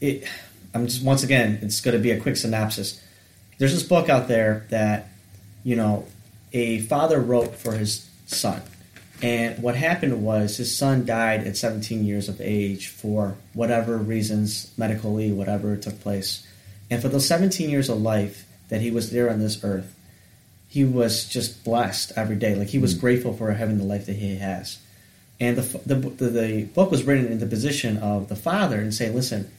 it. 0.00 0.24
I'm 0.74 0.86
just 0.86 1.02
once 1.04 1.22
again, 1.22 1.58
it's 1.62 1.80
going 1.80 1.96
to 1.96 2.02
be 2.02 2.10
a 2.10 2.20
quick 2.20 2.36
synopsis. 2.36 3.00
There's 3.58 3.72
this 3.72 3.82
book 3.84 4.08
out 4.08 4.28
there 4.28 4.66
that 4.70 5.08
you 5.64 5.76
know 5.76 6.06
a 6.52 6.80
father 6.80 7.20
wrote 7.20 7.54
for 7.56 7.72
his 7.72 8.08
son, 8.26 8.62
and 9.22 9.62
what 9.62 9.74
happened 9.74 10.22
was 10.22 10.56
his 10.56 10.76
son 10.76 11.04
died 11.04 11.46
at 11.46 11.56
17 11.56 12.04
years 12.04 12.28
of 12.28 12.40
age 12.40 12.88
for 12.88 13.36
whatever 13.52 13.98
reasons, 13.98 14.72
medically, 14.76 15.32
whatever 15.32 15.76
took 15.76 16.00
place, 16.00 16.46
and 16.90 17.02
for 17.02 17.08
those 17.08 17.26
17 17.26 17.68
years 17.68 17.88
of 17.88 18.00
life 18.00 18.46
that 18.68 18.80
he 18.80 18.90
was 18.90 19.10
there 19.10 19.30
on 19.30 19.40
this 19.40 19.62
earth, 19.64 19.94
he 20.68 20.84
was 20.84 21.26
just 21.26 21.64
blessed 21.64 22.12
every 22.16 22.36
day. 22.36 22.54
Like 22.54 22.68
he 22.68 22.78
was 22.78 22.94
hmm. 22.94 23.00
grateful 23.00 23.32
for 23.32 23.50
having 23.52 23.78
the 23.78 23.84
life 23.84 24.06
that 24.06 24.16
he 24.16 24.36
has. 24.36 24.78
And 25.40 25.56
the, 25.56 25.78
the, 25.86 25.94
the, 25.94 26.26
the 26.28 26.64
book 26.64 26.90
was 26.90 27.04
written 27.04 27.26
in 27.26 27.38
the 27.38 27.46
position 27.46 27.96
of 27.98 28.28
the 28.28 28.36
father 28.36 28.76
and 28.80 28.92
say, 28.92 29.08
listen, 29.10 29.50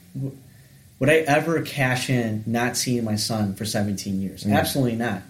would 1.00 1.10
I 1.10 1.20
ever 1.20 1.62
cash 1.62 2.10
in 2.10 2.44
not 2.46 2.76
seeing 2.76 3.06
my 3.06 3.16
son 3.16 3.56
for 3.56 3.66
17 3.66 4.22
years? 4.22 4.44
Hmm. 4.44 4.54
Absolutely 4.54 4.98
not. 4.98 5.24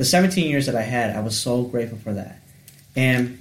The 0.00 0.06
17 0.06 0.48
years 0.48 0.64
that 0.64 0.74
I 0.74 0.80
had, 0.80 1.14
I 1.14 1.20
was 1.20 1.38
so 1.38 1.62
grateful 1.62 1.98
for 1.98 2.14
that. 2.14 2.40
And 2.96 3.38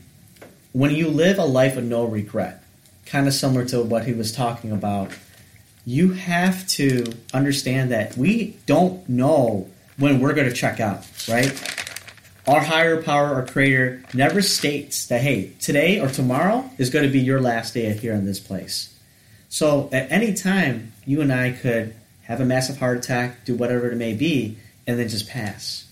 when 0.73 0.93
you 0.93 1.07
live 1.07 1.39
a 1.39 1.45
life 1.45 1.77
of 1.77 1.85
no 1.85 2.03
regret, 2.03 2.61
kind 3.05 3.29
of 3.29 3.33
similar 3.33 3.63
to 3.67 3.81
what 3.81 4.03
he 4.03 4.11
was 4.11 4.33
talking 4.33 4.73
about, 4.73 5.09
you 5.85 6.11
have 6.11 6.67
to 6.71 7.13
understand 7.33 7.91
that 7.91 8.17
we 8.17 8.57
don't 8.65 9.07
know 9.07 9.69
when 9.95 10.19
we're 10.19 10.33
going 10.33 10.49
to 10.49 10.53
check 10.53 10.81
out, 10.81 11.07
right? 11.29 11.49
Our 12.45 12.59
higher 12.59 13.01
power, 13.01 13.35
our 13.35 13.45
creator, 13.45 14.03
never 14.13 14.41
states 14.41 15.05
that, 15.05 15.21
hey, 15.21 15.53
today 15.61 16.01
or 16.01 16.09
tomorrow 16.09 16.69
is 16.77 16.89
going 16.89 17.05
to 17.05 17.09
be 17.09 17.21
your 17.21 17.39
last 17.39 17.73
day 17.73 17.93
here 17.93 18.13
in 18.13 18.25
this 18.25 18.41
place. 18.41 18.93
So 19.47 19.87
at 19.93 20.11
any 20.11 20.33
time, 20.33 20.91
you 21.05 21.21
and 21.21 21.31
I 21.31 21.53
could 21.53 21.95
have 22.23 22.41
a 22.41 22.45
massive 22.45 22.79
heart 22.79 22.97
attack, 22.97 23.45
do 23.45 23.55
whatever 23.55 23.89
it 23.89 23.95
may 23.95 24.13
be, 24.13 24.57
and 24.85 24.99
then 24.99 25.07
just 25.07 25.29
pass. 25.29 25.85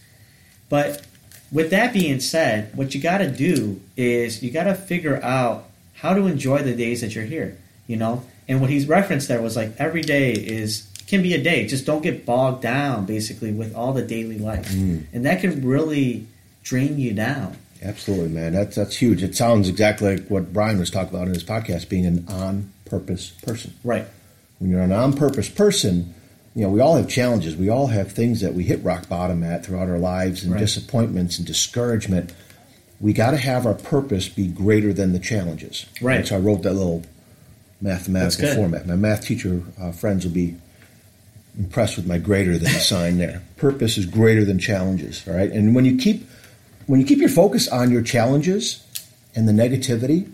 But 0.70 1.06
with 1.52 1.70
that 1.72 1.94
being 1.94 2.20
said, 2.20 2.76
what 2.76 2.94
you 2.94 3.02
got 3.02 3.20
to 3.20 3.30
do 3.30 3.82
is 3.96 4.44
you 4.44 4.52
got 4.52 4.66
to 4.66 4.76
figure 4.76 5.22
out 5.24 5.66
how 5.94 6.14
to 6.14 6.28
enjoy 6.28 6.60
the 6.60 6.76
days 6.76 7.02
that 7.02 7.16
you're 7.16 7.26
here, 7.26 7.58
you 7.88 7.96
know? 7.96 8.24
And 8.48 8.62
what 8.62 8.70
he's 8.70 8.88
referenced 8.88 9.28
there 9.28 9.42
was 9.42 9.56
like 9.56 9.74
every 9.78 10.02
day 10.02 10.32
is 10.32 10.88
can 11.08 11.22
be 11.22 11.34
a 11.34 11.42
day. 11.42 11.66
Just 11.66 11.86
don't 11.86 12.02
get 12.02 12.26
bogged 12.26 12.62
down 12.62 13.06
basically 13.06 13.52
with 13.52 13.76
all 13.76 13.94
the 13.94 14.02
daily 14.02 14.38
life. 14.38 14.70
Mm. 14.70 15.06
And 15.14 15.26
that 15.26 15.42
can 15.42 15.66
really 15.66 16.28
drain 16.64 17.00
you 17.00 17.14
down. 17.14 17.58
Absolutely, 17.82 18.30
man. 18.30 18.54
That's 18.54 18.76
that's 18.76 18.98
huge. 18.98 19.24
It 19.24 19.36
sounds 19.36 19.70
exactly 19.70 20.18
like 20.18 20.28
what 20.28 20.52
Brian 20.52 20.80
was 20.80 20.90
talking 20.90 21.16
about 21.16 21.28
in 21.28 21.34
his 21.34 21.44
podcast, 21.44 21.90
being 21.90 22.06
an 22.06 22.26
on 22.28 22.72
purpose 22.86 23.30
person. 23.30 23.74
Right. 23.84 24.06
When 24.60 24.72
you're 24.72 24.82
an 24.82 24.92
on 24.92 25.14
purpose 25.14 25.50
person, 25.50 26.14
you 26.58 26.64
know, 26.64 26.70
we 26.70 26.80
all 26.80 26.96
have 26.96 27.08
challenges. 27.08 27.56
We 27.56 27.70
all 27.70 27.86
have 27.86 28.12
things 28.12 28.42
that 28.42 28.56
we 28.56 28.64
hit 28.64 28.84
rock 28.84 29.08
bottom 29.08 29.44
at 29.44 29.64
throughout 29.64 29.90
our 29.90 30.00
lives 30.00 30.44
and 30.44 30.54
Right. 30.54 30.60
disappointments 30.60 31.38
and 31.38 31.46
discouragement. 31.46 32.34
We 33.00 33.14
got 33.14 33.32
to 33.32 33.38
have 33.38 33.68
our 33.68 33.76
purpose 33.76 34.28
be 34.28 34.48
greater 34.48 34.92
than 34.92 35.14
the 35.14 35.20
challenges. 35.20 35.86
Right. 36.02 36.26
So 36.26 36.36
I 36.36 36.40
wrote 36.40 36.64
that 36.64 36.74
little 36.74 37.04
mathematical 37.80 38.56
format. 38.56 38.88
My 38.88 38.96
math 38.96 39.24
teacher 39.24 39.62
uh, 39.80 39.92
friends 39.92 40.26
will 40.26 40.32
be 40.32 40.56
impressed 41.60 41.96
with 41.96 42.08
my 42.08 42.18
greater 42.18 42.58
than 42.58 42.72
sign 42.72 43.20
there. 43.20 43.44
Purpose 43.58 44.00
is 44.00 44.08
greater 44.08 44.44
than 44.44 44.58
challenges, 44.58 45.24
all 45.28 45.36
right? 45.36 45.52
And 45.52 45.76
when 45.76 45.86
you 45.86 45.96
keep 45.96 46.28
when 46.88 47.00
you 47.00 47.06
keep 47.06 47.20
your 47.20 47.30
focus 47.30 47.68
on 47.68 47.92
your 47.92 48.02
challenges 48.02 48.84
and 49.36 49.48
the 49.48 49.52
negativity, 49.52 50.32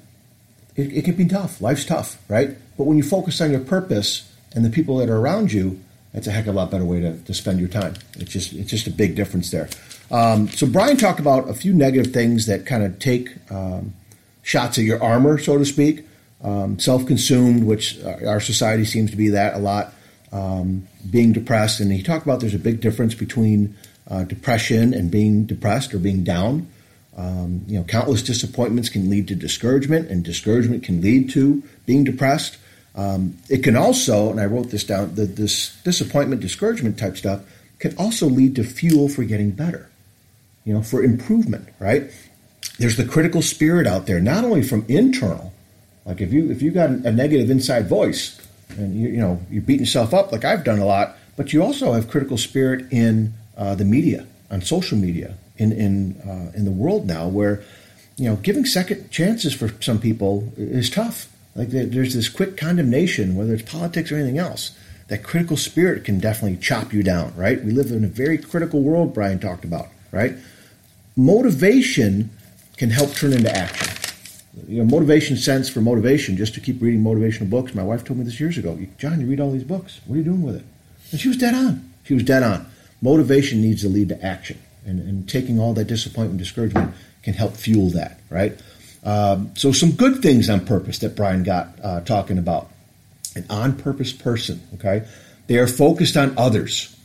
it, 0.77 0.93
it 0.93 1.03
can 1.03 1.15
be 1.15 1.25
tough. 1.25 1.59
Life's 1.59 1.83
tough, 1.83 2.17
right? 2.29 2.51
But 2.77 2.85
when 2.85 2.95
you 2.95 3.03
focus 3.03 3.41
on 3.41 3.51
your 3.51 3.59
purpose 3.59 4.31
and 4.55 4.63
the 4.63 4.69
people 4.69 4.99
that 4.99 5.09
are 5.09 5.17
around 5.17 5.51
you, 5.51 5.81
that's 6.13 6.27
a 6.27 6.31
heck 6.31 6.47
of 6.47 6.55
a 6.55 6.57
lot 6.57 6.71
better 6.71 6.85
way 6.85 7.01
to, 7.01 7.17
to 7.17 7.33
spend 7.33 7.59
your 7.59 7.69
time. 7.69 7.95
It's 8.17 8.31
just 8.31 8.53
it's 8.53 8.69
just 8.69 8.87
a 8.87 8.91
big 8.91 9.15
difference 9.15 9.51
there. 9.51 9.67
Um, 10.11 10.47
so 10.49 10.67
Brian 10.67 10.97
talked 10.97 11.19
about 11.19 11.49
a 11.49 11.53
few 11.53 11.73
negative 11.73 12.13
things 12.13 12.45
that 12.45 12.65
kind 12.65 12.83
of 12.83 12.99
take 12.99 13.29
um, 13.51 13.93
shots 14.43 14.77
at 14.77 14.83
your 14.83 15.03
armor, 15.03 15.37
so 15.37 15.57
to 15.57 15.65
speak. 15.65 16.05
Um, 16.43 16.77
self-consumed, 16.77 17.63
which 17.63 18.03
our 18.03 18.27
our 18.27 18.39
society 18.39 18.85
seems 18.85 19.11
to 19.11 19.17
be 19.17 19.29
that 19.29 19.55
a 19.55 19.59
lot. 19.59 19.93
Um, 20.31 20.87
being 21.09 21.31
depressed, 21.31 21.79
and 21.79 21.91
he 21.91 22.01
talked 22.01 22.25
about 22.25 22.39
there's 22.39 22.55
a 22.55 22.59
big 22.59 22.81
difference 22.81 23.13
between 23.13 23.75
uh, 24.09 24.23
depression 24.23 24.93
and 24.93 25.11
being 25.11 25.45
depressed 25.45 25.93
or 25.93 25.99
being 25.99 26.23
down. 26.23 26.67
Um, 27.15 27.63
you 27.67 27.77
know, 27.77 27.83
countless 27.83 28.23
disappointments 28.23 28.89
can 28.89 29.09
lead 29.09 29.27
to 29.27 29.35
discouragement, 29.35 30.09
and 30.09 30.23
discouragement 30.23 30.83
can 30.83 31.01
lead 31.01 31.29
to 31.31 31.63
being 31.85 32.03
depressed. 32.03 32.57
Um, 32.95 33.37
it 33.49 33.63
can 33.63 33.75
also, 33.75 34.29
and 34.29 34.39
I 34.39 34.45
wrote 34.45 34.69
this 34.69 34.83
down, 34.83 35.15
the, 35.15 35.25
this 35.25 35.75
disappointment, 35.83 36.41
discouragement 36.41 36.97
type 36.97 37.17
stuff 37.17 37.41
can 37.79 37.95
also 37.97 38.27
lead 38.27 38.55
to 38.55 38.63
fuel 38.63 39.09
for 39.09 39.23
getting 39.23 39.51
better, 39.51 39.89
you 40.63 40.73
know, 40.73 40.83
for 40.83 41.03
improvement, 41.03 41.67
right? 41.79 42.11
There's 42.77 42.97
the 42.97 43.05
critical 43.05 43.41
spirit 43.41 43.87
out 43.87 44.05
there, 44.05 44.19
not 44.19 44.43
only 44.43 44.63
from 44.63 44.85
internal, 44.87 45.53
like 46.05 46.21
if 46.21 46.33
you 46.33 46.51
if 46.51 46.61
you 46.61 46.71
got 46.71 46.89
a 46.89 47.11
negative 47.11 47.49
inside 47.49 47.87
voice 47.87 48.39
and 48.77 48.99
you 48.99 49.09
you 49.09 49.17
know 49.17 49.39
you're 49.49 49.61
beating 49.61 49.85
yourself 49.85 50.13
up 50.13 50.31
like 50.31 50.43
I've 50.43 50.63
done 50.63 50.79
a 50.79 50.85
lot, 50.85 51.15
but 51.37 51.53
you 51.53 51.63
also 51.63 51.93
have 51.93 52.09
critical 52.09 52.37
spirit 52.37 52.91
in 52.91 53.33
uh, 53.57 53.75
the 53.75 53.85
media, 53.85 54.27
on 54.51 54.61
social 54.61 54.97
media, 54.97 55.37
in 55.57 55.71
in 55.71 56.21
uh, 56.21 56.51
in 56.57 56.65
the 56.65 56.71
world 56.71 57.07
now, 57.07 57.27
where 57.27 57.63
you 58.17 58.29
know 58.29 58.35
giving 58.37 58.65
second 58.65 59.11
chances 59.11 59.53
for 59.53 59.69
some 59.81 59.99
people 59.99 60.51
is 60.57 60.89
tough. 60.89 61.27
Like 61.55 61.69
there's 61.69 62.13
this 62.13 62.29
quick 62.29 62.57
condemnation, 62.57 63.35
whether 63.35 63.53
it's 63.53 63.69
politics 63.69 64.11
or 64.11 64.15
anything 64.15 64.39
else. 64.39 64.77
That 65.07 65.23
critical 65.23 65.57
spirit 65.57 66.05
can 66.05 66.19
definitely 66.19 66.57
chop 66.57 66.93
you 66.93 67.03
down, 67.03 67.35
right? 67.35 67.63
We 67.63 67.71
live 67.71 67.91
in 67.91 68.03
a 68.03 68.07
very 68.07 68.37
critical 68.37 68.81
world. 68.81 69.13
Brian 69.13 69.39
talked 69.39 69.65
about, 69.65 69.89
right? 70.11 70.35
Motivation 71.15 72.31
can 72.77 72.89
help 72.89 73.13
turn 73.13 73.33
into 73.33 73.55
action 73.55 73.89
you 74.67 74.79
know, 74.79 74.85
motivation 74.85 75.35
sense 75.35 75.69
for 75.69 75.81
motivation, 75.81 76.37
just 76.37 76.53
to 76.53 76.59
keep 76.59 76.81
reading 76.81 77.03
motivational 77.03 77.49
books. 77.49 77.73
My 77.73 77.83
wife 77.83 78.03
told 78.03 78.19
me 78.19 78.25
this 78.25 78.39
years 78.39 78.57
ago. 78.57 78.79
John, 78.97 79.19
you 79.19 79.27
read 79.27 79.39
all 79.39 79.51
these 79.51 79.63
books. 79.63 79.99
What 80.05 80.15
are 80.15 80.17
you 80.17 80.23
doing 80.23 80.43
with 80.43 80.55
it? 80.55 80.65
And 81.11 81.19
she 81.19 81.27
was 81.27 81.37
dead 81.37 81.55
on. 81.55 81.91
She 82.03 82.13
was 82.13 82.23
dead 82.23 82.43
on. 82.43 82.69
Motivation 83.01 83.61
needs 83.61 83.81
to 83.81 83.89
lead 83.89 84.09
to 84.09 84.25
action, 84.25 84.59
and, 84.85 84.99
and 84.99 85.27
taking 85.27 85.59
all 85.59 85.73
that 85.73 85.85
disappointment, 85.85 86.37
discouragement 86.37 86.93
can 87.23 87.33
help 87.33 87.55
fuel 87.55 87.89
that, 87.89 88.19
right? 88.29 88.59
Um, 89.03 89.51
so, 89.55 89.71
some 89.71 89.91
good 89.91 90.21
things 90.21 90.49
on 90.49 90.65
purpose 90.65 90.99
that 90.99 91.15
Brian 91.15 91.43
got 91.43 91.69
uh, 91.83 92.01
talking 92.01 92.37
about. 92.37 92.69
An 93.35 93.45
on 93.49 93.75
purpose 93.75 94.13
person, 94.13 94.61
okay? 94.75 95.07
They 95.47 95.57
are 95.57 95.67
focused 95.67 96.15
on 96.15 96.37
others. 96.37 96.95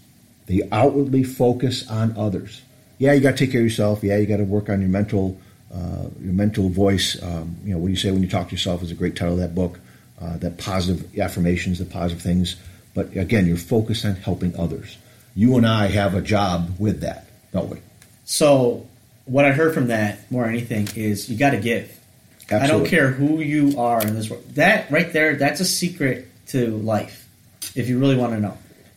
They 0.47 0.63
outwardly 0.71 1.25
focus 1.25 1.89
on 1.91 2.17
others. 2.17 2.63
Yeah, 2.99 3.13
you 3.13 3.21
got 3.21 3.33
to 3.33 3.37
take 3.37 3.53
care 3.53 3.61
of 3.61 3.67
yourself. 3.67 4.03
Yeah, 4.03 4.17
you 4.19 4.27
got 4.27 4.37
to 4.39 4.45
work 4.45 4.69
on 4.69 4.81
your 4.81 4.91
mental, 4.91 5.41
uh, 5.73 6.07
your 6.21 6.33
mental 6.33 6.69
voice. 6.69 7.21
Um, 7.23 7.57
you 7.65 7.73
know, 7.73 7.79
what 7.79 7.87
do 7.87 7.93
you 7.93 7.97
say 7.97 8.11
when 8.11 8.23
you 8.23 8.29
talk 8.29 8.49
to 8.49 8.53
yourself 8.53 8.83
is 8.83 8.91
a 8.91 8.95
great 8.95 9.17
title 9.17 9.35
of 9.35 9.41
that 9.41 9.55
book. 9.55 9.81
Uh, 10.21 10.37
that 10.39 10.59
positive 10.59 11.17
affirmations, 11.19 11.79
the 11.79 11.85
positive 11.85 12.21
things. 12.21 12.57
But 12.93 13.17
again, 13.17 13.47
you're 13.47 13.57
focused 13.57 14.05
on 14.05 14.17
helping 14.17 14.59
others. 14.59 14.99
You 15.37 15.57
and 15.57 15.65
I 15.65 15.87
have 15.87 16.17
a 16.17 16.21
job 16.21 16.75
with 16.81 17.03
that, 17.03 17.29
don't 17.53 17.71
we? 17.71 17.79
So, 18.25 18.89
what 19.29 19.45
I 19.45 19.53
heard 19.53 19.75
from 19.75 19.89
that 19.89 20.31
more 20.31 20.45
than 20.45 20.55
anything 20.55 20.89
is 20.97 21.29
you 21.29 21.37
got 21.37 21.51
to 21.51 21.59
give. 21.59 21.95
Absolutely. 22.51 22.65
I 22.65 22.67
don't 22.67 22.87
care 22.87 23.11
who 23.11 23.41
you 23.41 23.79
are 23.79 24.01
in 24.01 24.15
this 24.15 24.31
world. 24.31 24.45
That 24.55 24.91
right 24.91 25.13
there, 25.13 25.37
that's 25.37 25.61
a 25.61 25.67
secret 25.67 26.27
to 26.49 26.79
life, 26.79 27.29
if 27.75 27.89
you 27.89 27.99
really 27.99 28.17
want 28.17 28.33
to 28.33 28.41
know. 28.41 28.57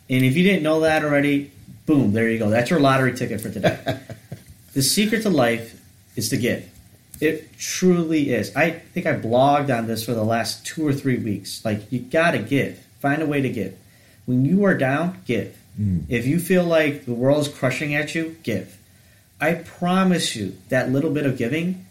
And 0.10 0.24
if 0.24 0.38
you 0.38 0.44
didn't 0.44 0.64
know 0.64 0.82
that 0.82 1.04
already, 1.04 1.52
boom, 1.86 2.14
there 2.14 2.30
you 2.30 2.40
go. 2.40 2.50
That's 2.50 2.70
your 2.70 2.80
lottery 2.80 3.14
ticket 3.14 3.42
for 3.42 3.50
today. 3.50 4.00
the 4.74 4.82
secret 4.82 5.24
to 5.24 5.30
life 5.30 5.82
is 6.16 6.30
to 6.30 6.38
give. 6.38 6.70
It 7.20 7.58
truly 7.58 8.32
is. 8.34 8.56
I 8.56 8.72
think 8.72 9.06
I 9.06 9.14
blogged 9.14 9.76
on 9.76 9.86
this 9.86 10.06
for 10.06 10.14
the 10.14 10.24
last 10.24 10.66
two 10.66 10.88
or 10.88 10.94
three 10.94 11.18
weeks. 11.18 11.64
Like, 11.64 11.92
you 11.92 12.00
got 12.00 12.32
to 12.32 12.40
give. 12.40 12.80
Find 13.00 13.22
a 13.22 13.26
way 13.26 13.42
to 13.42 13.50
give. 13.50 13.78
When 14.26 14.46
you 14.46 14.66
are 14.66 14.78
down, 14.78 15.22
give. 15.26 15.58
Mm. 15.80 16.06
If 16.10 16.26
you 16.26 16.40
feel 16.40 16.64
like 16.64 17.06
the 17.06 17.14
world 17.14 17.42
is 17.42 17.48
crushing 17.48 17.96
at 17.96 18.16
you, 18.16 18.38
give. 18.44 18.78
I 19.42 19.56
promise 19.56 20.36
you 20.36 20.56
that 20.70 20.92
little 20.92 21.10
bit 21.10 21.26
of 21.26 21.38
giving 21.38 21.86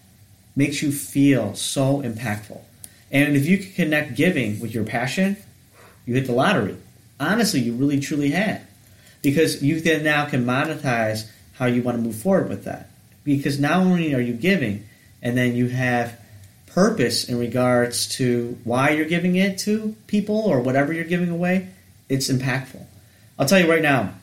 makes 0.54 0.82
you 0.82 0.92
feel 0.92 1.54
so 1.54 2.00
impactful. 2.00 2.60
And 3.10 3.36
if 3.36 3.46
you 3.46 3.58
can 3.58 3.72
connect 3.72 4.14
giving 4.14 4.60
with 4.60 4.72
your 4.72 4.84
passion, 4.84 5.36
you 6.06 6.14
hit 6.14 6.26
the 6.26 6.32
lottery. 6.32 6.76
Honestly, 7.18 7.60
you 7.60 7.74
really 7.74 7.98
truly 7.98 8.30
had. 8.30 8.62
Because 9.20 9.62
you 9.62 9.80
then 9.80 10.04
now 10.04 10.26
can 10.26 10.46
monetize 10.46 11.28
how 11.54 11.66
you 11.66 11.82
want 11.82 11.98
to 11.98 12.02
move 12.02 12.16
forward 12.16 12.48
with 12.48 12.64
that. 12.64 12.88
Because 13.24 13.58
not 13.58 13.78
only 13.78 14.14
are 14.14 14.20
you 14.20 14.32
giving, 14.32 14.86
and 15.20 15.36
then 15.36 15.54
you 15.54 15.68
have 15.68 16.18
purpose 16.66 17.28
in 17.28 17.38
regards 17.38 18.08
to 18.16 18.56
why 18.64 18.90
you're 18.90 19.04
giving 19.06 19.36
it 19.36 19.58
to 19.58 19.96
people 20.06 20.36
or 20.36 20.60
whatever 20.60 20.92
you're 20.92 21.04
giving 21.04 21.28
away, 21.28 21.68
it's 22.08 22.30
impactful. 22.30 22.84
I'll 23.38 23.46
tell 23.46 23.60
you 23.60 23.70
right 23.70 23.82
now, 23.82 24.14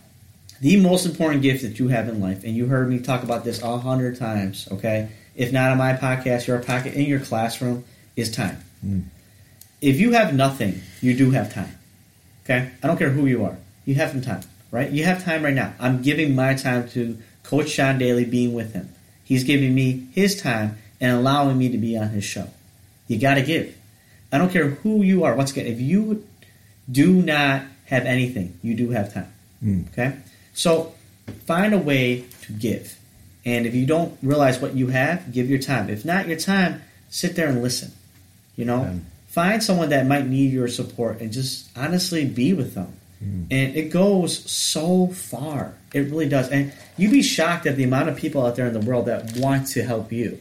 the 0.60 0.78
most 0.78 1.06
important 1.06 1.42
gift 1.42 1.64
that 1.64 1.80
you 1.80 1.88
have 1.90 2.08
in 2.10 2.20
life, 2.20 2.44
and 2.44 2.56
you 2.56 2.66
heard 2.66 2.90
me 2.90 3.00
talk 3.00 3.24
about 3.24 3.44
this 3.44 3.62
a 3.62 3.78
hundred 3.78 4.18
times, 4.18 4.68
okay? 4.72 5.10
If 5.36 5.52
not 5.52 5.72
on 5.72 5.78
my 5.78 5.94
podcast, 5.94 6.48
your 6.48 6.60
pocket 6.60 6.94
in 6.94 7.06
your 7.06 7.20
classroom, 7.20 7.86
is 8.16 8.32
time. 8.32 8.58
Mm. 8.86 9.04
If 9.82 10.00
you 10.00 10.14
have 10.14 10.34
nothing, 10.34 10.82
you 11.02 11.16
do 11.16 11.32
have 11.32 11.54
time. 11.54 11.78
Okay? 12.44 12.72
I 12.82 12.88
don't 12.88 12.98
care 12.98 13.12
who 13.12 13.28
you 13.28 13.46
are. 13.46 13.58
You 13.86 13.96
have 13.96 14.12
some 14.12 14.22
time, 14.22 14.42
right? 14.72 14.90
You 14.90 15.04
have 15.04 15.24
time 15.24 15.44
right 15.44 15.54
now. 15.54 15.74
I'm 15.80 16.02
giving 16.02 16.36
my 16.36 16.56
time 16.56 16.90
to 16.90 17.18
Coach 17.44 17.76
John 17.76 18.00
Daly 18.00 18.26
being 18.26 18.54
with 18.54 18.74
him. 18.74 18.90
He's 19.24 19.44
giving 19.44 19.76
me 19.76 20.08
his 20.14 20.42
time 20.42 20.78
and 21.00 21.12
allowing 21.12 21.58
me 21.58 21.70
to 21.70 21.78
be 21.78 21.98
on 21.98 22.10
his 22.10 22.24
show. 22.24 22.50
You 23.08 23.20
got 23.20 23.36
to 23.36 23.42
give. 23.44 23.78
I 24.32 24.38
don't 24.38 24.52
care 24.52 24.70
who 24.70 25.04
you 25.04 25.24
are. 25.24 25.36
Once 25.36 25.52
again, 25.52 25.68
if 25.68 25.80
you 25.80 26.26
do 26.92 27.22
not 27.22 27.64
have 27.86 28.06
anything, 28.06 28.58
you 28.64 28.74
do 28.74 28.90
have 28.90 29.14
time. 29.14 29.32
Mm. 29.64 29.90
Okay? 29.92 30.18
So 30.58 30.94
find 31.46 31.74
a 31.74 31.78
way 31.78 32.26
to 32.42 32.52
give. 32.52 32.98
And 33.46 33.66
if 33.68 33.76
you 33.76 33.86
don't 33.86 34.18
realize 34.24 34.60
what 34.60 34.74
you 34.76 34.88
have, 34.88 35.32
give 35.32 35.50
your 35.50 35.60
time. 35.60 35.90
If 35.90 36.04
not 36.04 36.28
your 36.28 36.38
time, 36.38 36.82
sit 37.10 37.36
there 37.36 37.48
and 37.48 37.62
listen. 37.62 37.92
You 38.56 38.66
know, 38.66 38.82
Yeah. 38.84 38.94
find 39.28 39.62
someone 39.64 39.90
that 39.90 40.08
might 40.08 40.28
need 40.28 40.52
your 40.52 40.68
support 40.68 41.22
and 41.22 41.32
just 41.32 41.68
honestly 41.76 42.26
be 42.26 42.54
with 42.54 42.74
them. 42.74 42.94
And 43.50 43.76
it 43.76 43.90
goes 43.90 44.50
so 44.50 45.08
far. 45.08 45.74
It 45.94 46.02
really 46.12 46.30
does. 46.30 46.50
And 46.50 46.72
you'd 46.98 47.12
be 47.12 47.24
shocked 47.24 47.66
at 47.66 47.76
the 47.76 47.84
amount 47.84 48.10
of 48.10 48.16
people 48.16 48.46
out 48.46 48.56
there 48.56 48.68
in 48.68 48.74
the 48.74 48.80
world 48.80 49.06
that 49.08 49.36
want 49.38 49.68
to 49.70 49.84
help 49.84 50.12
you. 50.12 50.38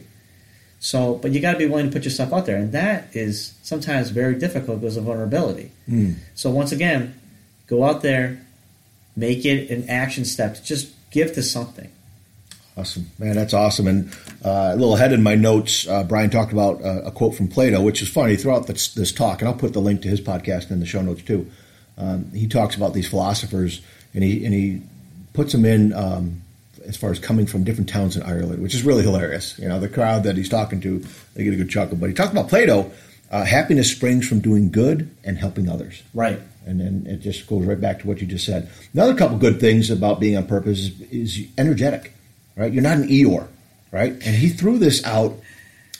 So, 0.79 1.15
but 1.15 1.31
you 1.31 1.39
got 1.39 1.53
to 1.53 1.57
be 1.57 1.65
willing 1.65 1.87
to 1.87 1.91
put 1.91 2.03
yourself 2.05 2.31
out 2.31 2.45
there, 2.45 2.57
and 2.57 2.71
that 2.73 3.07
is 3.13 3.53
sometimes 3.63 4.09
very 4.11 4.35
difficult 4.35 4.79
because 4.79 4.95
of 4.95 5.05
vulnerability. 5.05 5.71
Mm. 5.89 6.15
So, 6.35 6.51
once 6.51 6.71
again, 6.71 7.15
go 7.65 7.83
out 7.83 8.03
there, 8.03 8.45
make 9.17 9.43
it 9.43 9.69
an 9.69 9.89
action 9.89 10.23
step. 10.23 10.55
to 10.55 10.63
Just 10.63 10.93
give 11.11 11.33
to 11.33 11.43
something. 11.43 11.91
Awesome, 12.77 13.09
man. 13.17 13.35
That's 13.35 13.55
awesome. 13.55 13.87
And 13.87 14.13
uh, 14.45 14.71
a 14.73 14.75
little 14.75 14.95
ahead 14.95 15.11
in 15.11 15.23
my 15.23 15.33
notes, 15.33 15.87
uh, 15.87 16.03
Brian 16.03 16.29
talked 16.29 16.53
about 16.53 16.79
uh, 16.83 17.01
a 17.05 17.11
quote 17.11 17.33
from 17.33 17.47
Plato, 17.47 17.81
which 17.81 18.03
is 18.03 18.07
funny 18.07 18.35
throughout 18.35 18.67
this, 18.67 18.93
this 18.93 19.11
talk, 19.11 19.41
and 19.41 19.49
I'll 19.49 19.55
put 19.55 19.73
the 19.73 19.81
link 19.81 20.03
to 20.03 20.07
his 20.07 20.21
podcast 20.21 20.69
in 20.69 20.79
the 20.79 20.85
show 20.85 21.01
notes 21.01 21.23
too. 21.23 21.49
Um, 21.97 22.31
he 22.31 22.47
talks 22.47 22.75
about 22.75 22.93
these 22.93 23.09
philosophers, 23.09 23.81
and 24.13 24.23
he 24.23 24.45
and 24.45 24.53
he 24.53 24.83
puts 25.33 25.51
them 25.53 25.65
in 25.65 25.91
um, 25.93 26.43
as 26.85 26.95
far 26.95 27.09
as 27.09 27.17
coming 27.17 27.47
from 27.47 27.63
different 27.63 27.89
towns 27.89 28.15
in 28.15 28.21
Ireland, 28.21 28.61
which 28.61 28.75
is 28.75 28.83
really 28.83 29.01
hilarious. 29.01 29.57
You 29.57 29.67
know, 29.67 29.79
the 29.79 29.89
crowd 29.89 30.23
that 30.23 30.37
he's 30.37 30.49
talking 30.49 30.79
to, 30.81 31.03
they 31.33 31.43
get 31.43 31.53
a 31.53 31.57
good 31.57 31.71
chuckle. 31.71 31.97
But 31.97 32.09
he 32.09 32.13
talked 32.13 32.31
about 32.31 32.47
Plato. 32.47 32.91
Uh, 33.29 33.43
happiness 33.43 33.91
springs 33.91 34.27
from 34.27 34.39
doing 34.39 34.71
good 34.71 35.13
and 35.23 35.37
helping 35.37 35.69
others. 35.69 36.01
Right. 36.13 36.39
And 36.65 36.79
then 36.79 37.05
it 37.07 37.21
just 37.21 37.47
goes 37.47 37.65
right 37.65 37.79
back 37.79 37.99
to 37.99 38.07
what 38.07 38.21
you 38.21 38.27
just 38.27 38.45
said. 38.45 38.69
Another 38.93 39.15
couple 39.15 39.37
good 39.37 39.59
things 39.59 39.89
about 39.89 40.19
being 40.19 40.37
on 40.37 40.47
purpose 40.47 40.79
is, 40.79 41.01
is 41.11 41.47
energetic, 41.57 42.13
right? 42.55 42.71
You're 42.71 42.83
not 42.83 42.97
an 42.97 43.07
Eeyore, 43.07 43.47
right? 43.91 44.11
And 44.11 44.35
he 44.35 44.49
threw 44.49 44.77
this 44.77 45.05
out, 45.05 45.35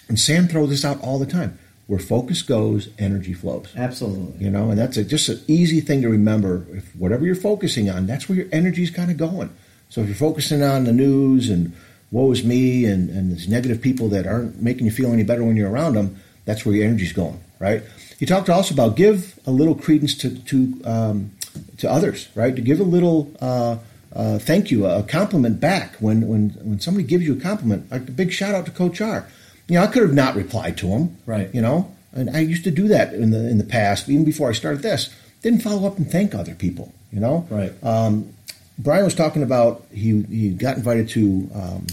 and 0.07 0.19
Sam 0.19 0.47
throws 0.47 0.69
this 0.69 0.85
out 0.85 1.01
all 1.01 1.19
the 1.19 1.25
time. 1.25 1.57
Where 1.87 1.99
focus 1.99 2.41
goes, 2.41 2.89
energy 2.99 3.33
flows. 3.33 3.73
Absolutely. 3.75 4.43
You 4.43 4.51
know, 4.51 4.69
and 4.71 4.77
that's 4.77 4.97
a, 4.97 5.05
just 5.05 5.29
an 5.29 5.41
easy 5.47 5.79
thing 5.79 6.01
to 6.01 6.09
remember. 6.09 6.65
If 6.73 6.93
whatever 6.97 7.25
you're 7.25 7.35
focusing 7.35 7.89
on, 7.89 8.07
that's 8.07 8.27
where 8.27 8.37
your 8.37 8.47
energy's 8.51 8.89
kind 8.89 9.09
of 9.09 9.15
going. 9.15 9.49
So 9.89 10.01
if 10.01 10.07
you're 10.07 10.15
focusing 10.17 10.63
on 10.63 10.83
the 10.83 10.91
news 10.91 11.49
and 11.49 11.73
woe 12.11 12.31
is 12.31 12.43
me 12.43 12.83
and, 12.83 13.09
and 13.09 13.31
these 13.31 13.47
negative 13.47 13.81
people 13.81 14.09
that 14.09 14.27
aren't 14.27 14.61
making 14.61 14.85
you 14.85 14.91
feel 14.91 15.13
any 15.13 15.23
better 15.23 15.45
when 15.45 15.55
you're 15.55 15.71
around 15.71 15.93
them, 15.93 16.19
that's 16.47 16.65
where 16.65 16.73
your 16.73 16.86
energy's 16.86 17.13
going, 17.13 17.39
right? 17.60 17.83
He 18.17 18.25
talked 18.25 18.49
also 18.49 18.73
about 18.73 18.95
give 18.95 19.39
a 19.45 19.51
little 19.51 19.75
credence 19.75 20.15
to 20.15 20.36
to 20.45 20.81
um, 20.86 21.31
to 21.77 21.91
others, 21.91 22.29
right? 22.33 22.55
To 22.55 22.62
give 22.62 22.79
a 22.79 22.83
little 22.83 23.31
uh, 23.39 23.77
uh, 24.13 24.39
thank 24.39 24.71
you, 24.71 24.88
a 24.88 25.03
compliment 25.03 25.60
back 25.60 25.95
when 25.97 26.27
when 26.27 26.49
when 26.62 26.79
somebody 26.79 27.05
gives 27.05 27.25
you 27.27 27.38
a 27.38 27.39
compliment. 27.39 27.91
Like 27.91 28.07
a 28.07 28.12
big 28.12 28.31
shout 28.31 28.55
out 28.55 28.65
to 28.65 28.71
Coach 28.71 29.01
R. 29.01 29.27
You 29.67 29.75
know, 29.75 29.83
I 29.83 29.88
could 29.88 30.01
have 30.01 30.13
not 30.13 30.36
replied 30.36 30.77
to 30.77 30.88
him, 30.88 31.17
Right. 31.25 31.53
You 31.53 31.62
know, 31.62 31.93
and 32.13 32.29
I 32.29 32.39
used 32.39 32.63
to 32.63 32.71
do 32.71 32.88
that 32.88 33.13
in 33.13 33.31
the 33.31 33.47
in 33.49 33.57
the 33.57 33.65
past, 33.65 34.10
even 34.10 34.25
before 34.25 34.49
I 34.49 34.53
started 34.53 34.81
this. 34.81 35.13
Didn't 35.43 35.62
follow 35.62 35.86
up 35.86 35.97
and 35.97 36.10
thank 36.10 36.33
other 36.33 36.55
people, 36.55 36.93
you 37.12 37.19
know. 37.19 37.45
Right. 37.49 37.71
Um, 37.83 38.33
Brian 38.79 39.03
was 39.03 39.13
talking 39.13 39.43
about 39.43 39.86
he 39.93 40.23
he 40.23 40.49
got 40.49 40.77
invited 40.77 41.10
to 41.10 41.49
um, 41.53 41.88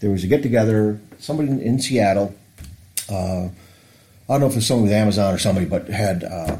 there 0.00 0.10
was 0.10 0.24
a 0.24 0.28
get 0.28 0.42
together 0.42 1.00
somebody 1.18 1.50
in, 1.50 1.60
in 1.60 1.78
Seattle. 1.80 2.34
Uh, 3.08 3.48
I 4.30 4.34
don't 4.34 4.42
know 4.42 4.46
if 4.46 4.56
it's 4.56 4.66
someone 4.66 4.84
with 4.84 4.92
Amazon 4.92 5.34
or 5.34 5.38
somebody, 5.38 5.66
but 5.66 5.88
had 5.88 6.22
uh, 6.22 6.56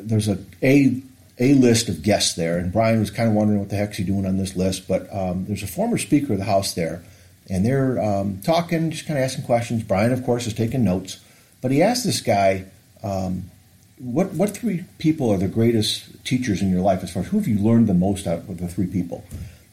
there's 0.00 0.26
a 0.26 0.38
a 0.60 1.00
a 1.38 1.54
list 1.54 1.88
of 1.88 2.02
guests 2.02 2.34
there, 2.34 2.58
and 2.58 2.72
Brian 2.72 2.98
was 2.98 3.12
kind 3.12 3.28
of 3.28 3.36
wondering 3.36 3.60
what 3.60 3.68
the 3.68 3.76
heck's 3.76 3.96
he 3.96 4.02
doing 4.02 4.26
on 4.26 4.38
this 4.38 4.56
list. 4.56 4.88
But 4.88 5.06
um, 5.14 5.44
there's 5.44 5.62
a 5.62 5.68
former 5.68 5.98
Speaker 5.98 6.32
of 6.32 6.40
the 6.40 6.44
House 6.44 6.74
there, 6.74 7.04
and 7.48 7.64
they're 7.64 8.02
um, 8.02 8.40
talking, 8.40 8.90
just 8.90 9.06
kind 9.06 9.20
of 9.20 9.24
asking 9.24 9.44
questions. 9.44 9.84
Brian, 9.84 10.12
of 10.12 10.24
course, 10.24 10.48
is 10.48 10.52
taking 10.52 10.82
notes, 10.82 11.20
but 11.60 11.70
he 11.70 11.80
asked 11.80 12.04
this 12.04 12.20
guy, 12.20 12.64
um, 13.04 13.52
"What 13.98 14.32
what 14.32 14.50
three 14.50 14.84
people 14.98 15.30
are 15.30 15.38
the 15.38 15.46
greatest 15.46 16.24
teachers 16.24 16.60
in 16.60 16.72
your 16.72 16.80
life? 16.80 17.04
As 17.04 17.12
far 17.12 17.22
as 17.22 17.28
who 17.28 17.38
have 17.38 17.46
you 17.46 17.60
learned 17.60 17.86
the 17.86 17.94
most 17.94 18.26
out 18.26 18.38
of 18.48 18.58
the 18.58 18.66
three 18.66 18.88
people?" 18.88 19.24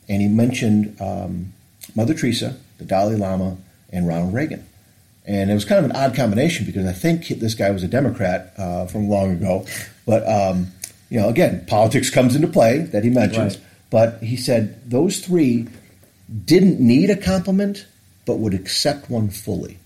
And 0.08 0.22
he 0.22 0.28
mentioned 0.28 1.02
um, 1.02 1.54
Mother 1.96 2.14
Teresa, 2.14 2.58
the 2.78 2.86
Dalai 2.86 3.16
Lama, 3.16 3.58
and 3.92 4.08
Ronald 4.08 4.36
Reagan. 4.36 4.69
And 5.30 5.52
it 5.52 5.54
was 5.54 5.64
kind 5.64 5.86
of 5.86 5.92
an 5.92 5.96
odd 5.96 6.16
combination 6.16 6.66
because 6.66 6.88
I 6.88 6.92
think 6.92 7.28
this 7.28 7.54
guy 7.54 7.70
was 7.70 7.84
a 7.84 7.88
Democrat 7.88 8.52
uh, 8.58 8.88
from 8.88 9.10
long 9.10 9.34
ago. 9.34 9.64
But, 10.08 10.28
um, 10.28 10.72
you 11.12 11.20
know, 11.20 11.30
again, 11.30 11.66
politics 11.68 12.10
comes 12.10 12.36
into 12.36 12.48
play 12.48 12.80
that 12.80 13.04
he 13.04 13.12
mentions. 13.12 13.58
Right. 13.58 13.66
But 13.92 14.24
he 14.24 14.36
said 14.36 14.90
those 14.90 15.20
three 15.20 15.68
didn't 16.46 16.80
need 16.80 17.12
a 17.12 17.16
compliment, 17.16 17.86
but 18.26 18.40
would 18.40 18.56
accept 18.56 19.12
one 19.12 19.30
fully. 19.30 19.78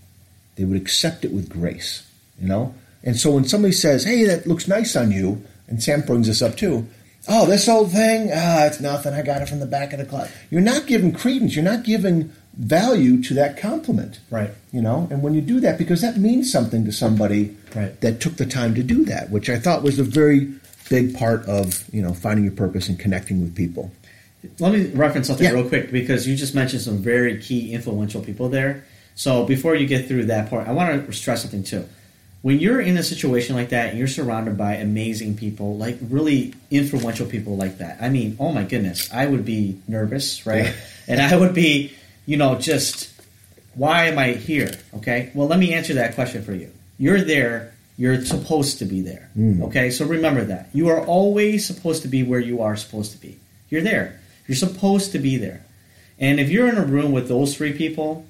They 0.55 0.63
would 0.63 0.81
accept 0.81 1.25
it 1.25 1.33
with 1.33 1.49
grace, 1.49 2.09
you 2.39 2.47
know? 2.47 2.73
And 3.03 3.17
so 3.17 3.31
when 3.31 3.43
somebody 3.43 3.73
says, 3.73 4.05
hey, 4.05 4.23
that 4.23 4.47
looks 4.47 4.69
nice 4.69 4.95
on 4.95 5.11
you, 5.11 5.43
and 5.67 5.83
Sam 5.83 6.03
brings 6.03 6.27
this 6.27 6.41
up 6.41 6.55
too, 6.55 6.87
oh, 7.27 7.45
this 7.45 7.67
old 7.67 7.91
thing, 7.91 8.29
ah, 8.33 8.65
it's 8.65 8.79
nothing. 8.79 9.13
I 9.13 9.23
got 9.23 9.41
it 9.41 9.49
from 9.49 9.59
the 9.59 9.65
back 9.65 9.91
of 9.91 9.99
the 9.99 10.05
club. 10.05 10.29
You're 10.49 10.61
not 10.61 10.87
giving 10.87 11.11
credence. 11.11 11.53
You're 11.53 11.65
not 11.65 11.83
giving 11.83 12.31
value 12.57 13.21
to 13.23 13.33
that 13.33 13.57
compliment. 13.57 14.19
Right. 14.29 14.51
You 14.71 14.81
know, 14.81 15.07
and 15.09 15.21
when 15.23 15.33
you 15.33 15.41
do 15.41 15.59
that, 15.61 15.77
because 15.77 16.01
that 16.01 16.17
means 16.17 16.51
something 16.51 16.85
to 16.85 16.91
somebody 16.91 17.55
Right. 17.75 17.99
that 18.01 18.19
took 18.19 18.35
the 18.37 18.45
time 18.45 18.75
to 18.75 18.83
do 18.83 19.03
that, 19.05 19.31
which 19.31 19.49
I 19.49 19.57
thought 19.57 19.81
was 19.83 19.97
a 19.99 20.03
very 20.03 20.49
big 20.89 21.15
part 21.15 21.45
of, 21.47 21.83
you 21.91 22.01
know, 22.01 22.13
finding 22.13 22.43
your 22.45 22.53
purpose 22.53 22.89
and 22.89 22.99
connecting 22.99 23.41
with 23.41 23.55
people. 23.55 23.91
Let 24.59 24.73
me 24.73 24.85
reference 24.93 25.27
something 25.27 25.45
Yeah. 25.45 25.53
real 25.53 25.67
quick 25.67 25.91
because 25.91 26.27
you 26.27 26.35
just 26.35 26.53
mentioned 26.53 26.81
some 26.83 26.99
very 26.99 27.37
key 27.37 27.71
influential 27.71 28.21
people 28.21 28.49
there. 28.49 28.83
So 29.15 29.45
before 29.45 29.75
you 29.75 29.87
get 29.87 30.07
through 30.07 30.25
that 30.25 30.49
part, 30.49 30.67
I 30.67 30.71
want 30.73 31.07
to 31.07 31.13
stress 31.13 31.41
something 31.41 31.63
too. 31.63 31.85
when 32.41 32.59
you're 32.59 32.81
in 32.81 32.97
a 32.97 33.03
situation 33.03 33.55
like 33.55 33.69
that 33.69 33.87
and 33.91 33.97
you're 33.97 34.05
surrounded 34.05 34.57
by 34.57 34.73
amazing 34.75 35.33
people, 35.33 35.77
like 35.77 35.97
really 36.09 36.53
influential 36.69 37.25
people 37.25 37.55
like 37.55 37.77
that, 37.77 37.97
I 38.01 38.09
mean, 38.09 38.35
oh 38.37 38.51
my 38.51 38.63
goodness, 38.65 39.09
I 39.13 39.27
would 39.27 39.45
be 39.45 39.77
nervous, 39.87 40.45
right? 40.45 40.65
Yeah. 40.65 40.71
and 41.07 41.21
I 41.21 41.37
would 41.37 41.53
be, 41.53 41.93
you 42.25 42.37
know, 42.37 42.57
just 42.57 43.09
why 43.75 44.05
am 44.05 44.17
I 44.17 44.33
here? 44.33 44.71
Okay. 44.95 45.31
Well, 45.33 45.47
let 45.47 45.59
me 45.59 45.73
answer 45.73 45.95
that 45.95 46.15
question 46.15 46.43
for 46.43 46.53
you. 46.53 46.71
You're 46.97 47.21
there. 47.21 47.73
You're 47.97 48.23
supposed 48.25 48.79
to 48.79 48.85
be 48.85 49.01
there. 49.01 49.29
Hmm. 49.33 49.63
Okay. 49.63 49.89
So 49.91 50.05
remember 50.05 50.43
that. 50.45 50.69
You 50.73 50.89
are 50.89 51.05
always 51.05 51.65
supposed 51.65 52.01
to 52.03 52.07
be 52.07 52.23
where 52.23 52.39
you 52.39 52.61
are 52.61 52.75
supposed 52.75 53.11
to 53.11 53.17
be. 53.17 53.39
You're 53.69 53.81
there. 53.81 54.19
You're 54.47 54.55
supposed 54.55 55.11
to 55.13 55.19
be 55.19 55.37
there. 55.37 55.65
And 56.19 56.39
if 56.39 56.49
you're 56.49 56.69
in 56.69 56.77
a 56.77 56.85
room 56.85 57.11
with 57.11 57.27
those 57.27 57.55
three 57.55 57.73
people, 57.73 58.25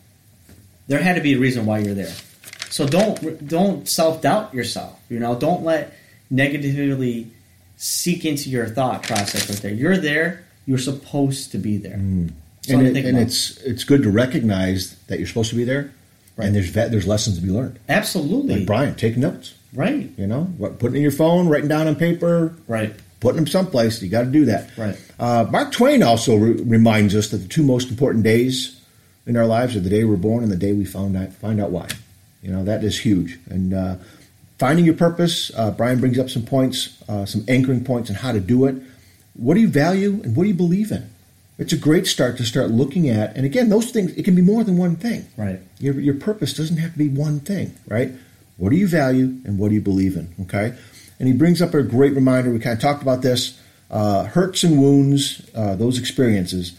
there 0.88 1.01
had 1.01 1.15
to 1.15 1.21
be 1.21 1.34
a 1.34 1.39
reason 1.39 1.65
why 1.65 1.79
you're 1.79 1.93
there. 1.93 2.13
So 2.69 2.88
don't 2.88 3.47
don't 3.47 3.88
self 3.88 4.21
doubt 4.21 4.53
yourself. 4.53 4.99
You 5.10 5.19
know, 5.19 5.36
don't 5.38 5.63
let 5.63 5.93
negatively 6.29 7.32
seek 7.77 8.25
into 8.25 8.49
your 8.49 8.67
thought 8.67 9.03
process 9.03 9.49
right 9.49 9.60
there. 9.60 9.73
You're 9.73 9.97
there. 9.97 10.43
You're 10.65 10.79
supposed 10.79 11.51
to 11.51 11.58
be 11.58 11.77
there. 11.77 11.93
and, 11.93 12.34
To 12.63 12.80
it, 12.80 12.95
and 13.06 13.17
it's 13.17 13.58
it's 13.62 13.84
good 13.84 14.04
to 14.04 14.10
recognize 14.10 14.95
that 15.08 15.19
you're 15.19 15.28
supposed 15.28 15.49
to 15.49 15.56
be 15.56 15.63
there, 15.65 15.91
Right. 16.38 16.45
and 16.47 16.56
there's 16.56 16.71
there's 16.71 17.06
lessons 17.08 17.38
to 17.38 17.41
be 17.43 17.49
learned. 17.52 17.78
absolutely 17.89 18.58
Like 18.60 18.65
Brian, 18.65 18.95
take 18.95 19.17
notes. 19.17 19.54
right, 19.73 20.10
You 20.17 20.28
know, 20.28 20.45
what, 20.58 20.80
putting 20.80 20.95
in 20.97 21.02
your 21.02 21.12
phone, 21.12 21.47
writing 21.49 21.67
down 21.67 21.88
on 21.88 21.95
paper, 21.97 22.54
right, 22.67 22.93
putting 23.19 23.36
them 23.38 23.47
someplace. 23.47 24.02
You 24.02 24.10
got 24.10 24.21
to 24.23 24.32
do 24.32 24.45
that. 24.45 24.69
Right. 24.78 24.97
Uh, 25.19 25.45
Mark 25.52 25.71
Twain 25.73 26.04
also 26.04 26.36
re- 26.38 26.62
reminds 26.63 27.15
us 27.15 27.30
that 27.30 27.38
the 27.38 27.47
two 27.49 27.63
most 27.63 27.89
important 27.89 28.23
days 28.23 28.80
in 29.28 29.36
our 29.38 29.45
lives 29.45 29.76
are 29.76 29.80
the 29.82 29.89
day 29.89 30.04
we're 30.06 30.15
born 30.15 30.43
and 30.43 30.52
the 30.52 30.56
day 30.58 30.71
we 30.73 30.86
found 30.86 31.17
out 31.17 31.34
find 31.34 31.60
out 31.62 31.71
why. 31.71 31.88
You 32.41 32.52
know 32.52 32.63
that 32.63 32.84
is 32.86 32.97
huge. 32.99 33.39
And 33.49 33.73
uh, 33.73 33.95
finding 34.58 34.86
your 34.86 34.95
purpose. 34.95 35.52
Uh, 35.56 35.71
Brian 35.71 35.99
brings 35.99 36.17
up 36.17 36.30
some 36.30 36.43
points, 36.43 37.02
uh, 37.10 37.26
some 37.26 37.43
anchoring 37.49 37.84
points 37.84 38.10
on 38.10 38.15
how 38.15 38.32
to 38.32 38.39
do 38.39 38.65
it. 38.65 38.76
What 39.34 39.56
do 39.56 39.60
you 39.60 39.67
value 39.67 40.21
and 40.23 40.36
what 40.36 40.43
do 40.43 40.49
you 40.49 40.56
believe 40.56 40.91
in? 40.93 41.10
It's 41.58 41.74
a 41.74 41.78
great 41.78 42.08
start 42.08 42.38
to 42.38 42.46
start 42.46 42.72
looking 42.72 43.10
at. 43.10 43.36
And 43.36 43.46
again, 43.46 43.70
those 43.70 43.92
things 43.92 44.12
it 44.13 44.24
can 44.24 44.36
be 44.36 44.42
more 44.42 44.63
than 44.63 44.78
one 44.78 44.96
thing. 44.96 45.28
right. 45.38 45.60
Your, 45.80 46.00
your 46.00 46.16
purpose 46.16 46.54
doesn't 46.54 46.78
have 46.78 46.94
to 46.94 46.98
be 46.98 47.10
one 47.10 47.39
thing, 47.39 47.76
right? 47.88 48.12
What 48.58 48.70
do 48.70 48.76
you 48.76 48.88
value 48.88 49.26
and 49.46 49.60
what 49.60 49.70
do 49.70 49.76
you 49.76 49.82
believe 49.82 50.16
in? 50.16 50.34
Okay? 50.42 50.76
And 51.20 51.28
he 51.28 51.34
brings 51.34 51.62
up 51.62 51.74
a 51.74 51.84
great 51.84 52.13
reminder. 52.13 52.52
We 52.52 52.60
kind 52.60 52.76
of 52.76 52.82
talked 52.82 53.02
about 53.02 53.22
this 53.22 53.60
uh, 53.92 54.24
hurts 54.26 54.63
and 54.63 54.82
wounds, 54.82 55.48
uh, 55.54 55.76
those 55.76 56.00
experiences, 56.00 56.74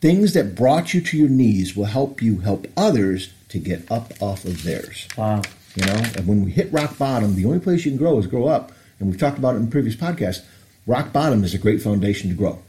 things 0.00 0.34
that 0.34 0.54
brought 0.54 0.92
you 0.92 1.00
to 1.00 1.16
your 1.16 1.28
knees 1.28 1.76
will 1.76 1.84
help 1.86 2.20
you 2.20 2.40
help 2.40 2.66
others 2.76 3.32
to 3.48 3.58
get 3.58 3.90
up 3.90 4.12
off 4.20 4.44
of 4.44 4.64
theirs. 4.64 5.08
Wow. 5.16 5.42
You 5.76 5.86
know, 5.86 6.02
and 6.16 6.26
when 6.26 6.44
we 6.44 6.50
hit 6.50 6.72
rock 6.72 6.98
bottom, 6.98 7.36
the 7.36 7.46
only 7.46 7.60
place 7.60 7.84
you 7.84 7.92
can 7.92 7.98
grow 7.98 8.18
is 8.18 8.26
grow 8.26 8.46
up. 8.46 8.72
And 8.98 9.08
we've 9.08 9.18
talked 9.18 9.38
about 9.38 9.54
it 9.54 9.58
in 9.58 9.70
previous 9.70 9.96
podcasts. 9.96 10.44
Rock 10.86 11.12
bottom 11.12 11.44
is 11.44 11.54
a 11.54 11.58
great 11.58 11.80
foundation 11.80 12.30
to 12.30 12.36
grow. 12.36 12.62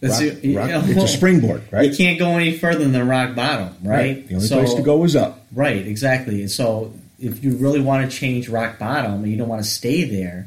That's 0.00 0.22
Rock- 0.22 0.70
rock- 0.70 0.88
it's 0.88 1.02
a 1.02 1.08
springboard, 1.08 1.62
right? 1.72 1.90
You 1.90 1.96
can't 1.96 2.18
go 2.18 2.30
any 2.36 2.56
further 2.56 2.80
than 2.80 2.92
the 2.92 3.04
rock 3.04 3.34
bottom, 3.34 3.74
right? 3.82 4.26
The 4.28 4.34
only 4.36 4.46
So- 4.46 4.58
place 4.60 4.74
to 4.74 4.82
go 4.82 5.02
is 5.04 5.16
up. 5.16 5.46
Right, 5.52 5.84
exactly. 5.86 6.40
And 6.40 6.50
so 6.50 6.92
if 7.20 7.42
you 7.42 7.56
really 7.56 7.80
want 7.80 8.08
to 8.08 8.16
change 8.16 8.48
rock 8.48 8.78
bottom 8.78 9.24
and 9.24 9.28
you 9.32 9.36
don't 9.36 9.48
want 9.48 9.62
to 9.62 9.68
stay 9.68 10.04
there, 10.04 10.46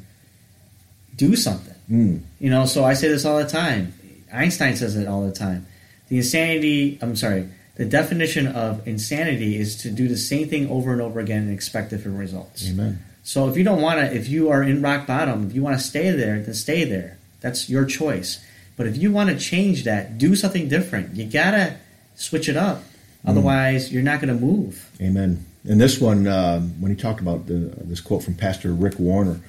do 1.18 1.36
something. 1.36 1.74
Mm. 1.92 2.22
You 2.40 2.50
know, 2.50 2.66
so 2.66 2.86
I 2.86 2.94
say 2.94 3.10
this 3.10 3.26
all 3.26 3.38
the 3.40 3.46
time. 3.48 3.94
Einstein 4.34 4.76
says 4.78 4.96
it 4.96 5.08
all 5.08 5.26
the 5.26 5.34
time. 5.34 5.66
The 6.08 6.18
insanity, 6.18 6.98
I'm 7.02 7.16
sorry, 7.18 7.48
the 7.76 7.84
definition 7.86 8.48
of 8.48 8.88
insanity 8.88 9.58
is 9.58 9.76
to 9.78 9.92
do 9.92 10.08
the 10.08 10.18
same 10.18 10.48
thing 10.48 10.70
over 10.70 10.94
and 10.94 11.02
over 11.02 11.20
again 11.20 11.44
and 11.44 11.52
expect 11.54 11.90
different 11.90 12.18
results. 12.18 12.70
Amen. 12.70 13.00
So 13.24 13.50
if 13.50 13.58
you 13.58 13.64
don't 13.64 13.82
want 13.82 14.00
to, 14.00 14.16
if 14.16 14.30
you 14.30 14.50
are 14.50 14.64
in 14.64 14.82
rock 14.82 15.06
bottom, 15.08 15.48
if 15.48 15.54
you 15.56 15.62
want 15.62 15.78
to 15.78 15.84
stay 15.84 16.12
there, 16.12 16.40
then 16.42 16.54
stay 16.54 16.86
there. 16.86 17.18
That's 17.42 17.70
your 17.70 17.86
choice. 17.86 18.40
But 18.78 18.88
if 18.88 18.98
you 18.98 19.12
want 19.12 19.30
to 19.30 19.38
change 19.38 19.84
that, 19.84 20.18
do 20.18 20.36
something 20.36 20.68
different. 20.68 21.16
You 21.16 21.26
gotta 21.26 21.78
switch 22.16 22.50
it 22.50 22.58
up. 22.58 22.84
Otherwise, 23.26 23.92
you're 23.94 24.02
not 24.04 24.20
going 24.20 24.34
to 24.36 24.46
move. 24.46 24.90
Amen. 25.00 25.46
And 25.70 25.80
this 25.80 26.02
one, 26.02 26.26
um, 26.28 26.70
when 26.82 26.92
he 26.92 26.98
talked 26.98 27.22
about 27.22 27.46
the, 27.46 27.72
this 27.84 28.02
quote 28.02 28.24
from 28.24 28.34
Pastor 28.34 28.74
Rick 28.74 28.98
Warren, 28.98 29.44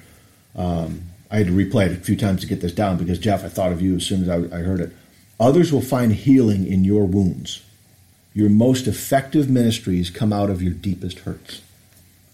um, 0.55 1.01
I 1.31 1.37
had 1.37 1.47
to 1.47 1.53
replay 1.53 1.87
it 1.87 1.93
a 1.93 1.95
few 1.95 2.15
times 2.15 2.41
to 2.41 2.47
get 2.47 2.61
this 2.61 2.71
down 2.71 2.97
because 2.97 3.17
Jeff, 3.17 3.43
I 3.43 3.49
thought 3.49 3.71
of 3.71 3.81
you 3.81 3.95
as 3.95 4.05
soon 4.05 4.21
as 4.21 4.29
I, 4.29 4.35
I 4.55 4.61
heard 4.61 4.79
it. 4.79 4.91
Others 5.39 5.73
will 5.73 5.81
find 5.81 6.13
healing 6.13 6.67
in 6.67 6.83
your 6.83 7.05
wounds. 7.05 7.63
Your 8.35 8.49
most 8.49 8.85
effective 8.85 9.49
ministries 9.49 10.11
come 10.11 10.31
out 10.31 10.51
of 10.51 10.61
your 10.61 10.73
deepest 10.73 11.19
hurts. 11.19 11.61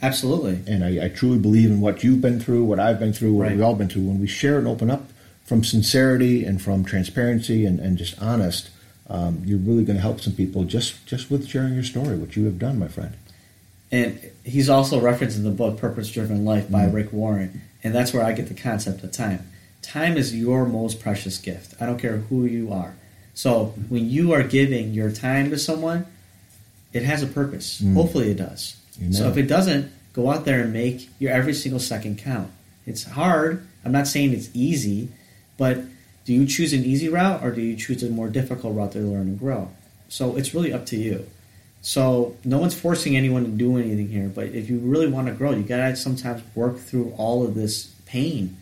Absolutely. 0.02 0.60
And 0.68 0.84
I, 0.84 1.06
I 1.06 1.10
truly 1.10 1.40
believe 1.40 1.70
in 1.70 1.80
what 1.82 2.04
you've 2.04 2.22
been 2.22 2.40
through, 2.40 2.66
what 2.66 2.80
I've 2.80 3.00
been 3.00 3.14
through, 3.14 3.34
what 3.34 3.44
Right. 3.44 3.52
we've 3.54 3.62
all 3.64 3.76
been 3.76 3.90
through. 3.90 4.04
When 4.04 4.20
we 4.20 4.28
share 4.28 4.58
and 4.58 4.68
open 4.68 4.92
up 4.92 5.10
from 5.50 5.64
sincerity 5.64 6.46
and 6.46 6.62
from 6.62 6.86
transparency 6.86 7.66
and, 7.66 7.80
and 7.80 7.98
just 7.98 8.22
honest, 8.22 8.70
um, 9.10 9.42
you're 9.44 9.58
really 9.58 9.84
going 9.84 9.96
to 9.96 10.02
help 10.02 10.22
some 10.22 10.34
people 10.34 10.64
just, 10.64 11.04
just 11.08 11.32
with 11.32 11.48
sharing 11.50 11.74
your 11.74 11.82
story, 11.84 12.16
what 12.16 12.36
you 12.36 12.46
have 12.46 12.60
done, 12.60 12.78
my 12.78 12.88
friend. 12.88 13.16
And 13.92 14.22
he's 14.46 14.70
also 14.70 15.02
referenced 15.02 15.38
in 15.38 15.44
the 15.44 15.50
book 15.50 15.80
Purpose 15.80 16.12
Driven 16.12 16.46
Life 16.46 16.70
by 16.70 16.86
Mhm. 16.86 16.94
Rick 16.94 17.12
Warren. 17.12 17.62
And 17.84 17.96
that's 17.96 18.14
where 18.14 18.24
I 18.24 18.34
get 18.34 18.48
the 18.48 18.54
concept 18.54 19.04
of 19.04 19.12
time. 19.12 19.40
Time 19.82 20.18
is 20.18 20.36
your 20.36 20.68
most 20.68 21.00
precious 21.00 21.40
gift. 21.40 21.74
I 21.82 21.88
don't 21.88 21.98
care 21.98 22.18
who 22.18 22.46
you 22.46 22.72
are. 22.72 22.94
So 23.34 23.74
when 23.88 24.08
you 24.08 24.32
are 24.34 24.44
giving 24.44 24.94
your 24.94 25.10
time 25.10 25.50
to 25.50 25.58
someone, 25.58 26.06
it 26.94 27.02
has 27.02 27.24
a 27.24 27.28
purpose. 27.28 27.82
Mm. 27.82 27.96
Hopefully 27.96 28.30
it 28.30 28.38
does. 28.38 28.76
So 29.12 29.30
if 29.30 29.38
it 29.38 29.48
doesn't, 29.48 29.92
go 30.14 30.30
out 30.30 30.46
there 30.46 30.62
and 30.62 30.72
make 30.74 31.10
your 31.18 31.32
every 31.32 31.54
single 31.54 31.80
second 31.80 32.20
count. 32.20 32.52
It's 32.86 33.04
hard. 33.06 33.66
I'm 33.84 33.94
not 33.94 34.08
saying 34.08 34.34
it's 34.34 34.50
easy, 34.54 35.08
but 35.60 35.78
do 36.26 36.34
you 36.34 36.48
choose 36.48 36.74
an 36.74 36.84
easy 36.84 37.10
route 37.10 37.44
or 37.44 37.52
do 37.52 37.62
you 37.62 37.76
choose 37.76 38.02
a 38.02 38.10
more 38.10 38.30
difficult 38.30 38.76
route 38.76 38.94
to 38.94 39.00
learn 39.00 39.28
and 39.28 39.40
grow? 39.40 39.70
So 40.08 40.36
it's 40.38 40.56
really 40.56 40.74
up 40.74 40.88
to 40.88 40.98
you. 40.98 41.28
So 41.82 42.36
no 42.44 42.58
one's 42.58 42.74
forcing 42.74 43.16
anyone 43.16 43.44
to 43.46 43.52
do 43.52 43.78
anything 43.78 44.10
here, 44.10 44.28
but 44.34 44.48
if 44.48 44.70
you 44.70 44.80
really 44.80 45.08
want 45.08 45.28
to 45.28 45.34
grow, 45.34 45.52
you 45.52 45.62
gotta 45.64 45.96
sometimes 45.96 46.42
work 46.56 46.80
through 46.80 47.14
all 47.18 47.46
of 47.46 47.54
this 47.56 47.88
pain, 48.06 48.58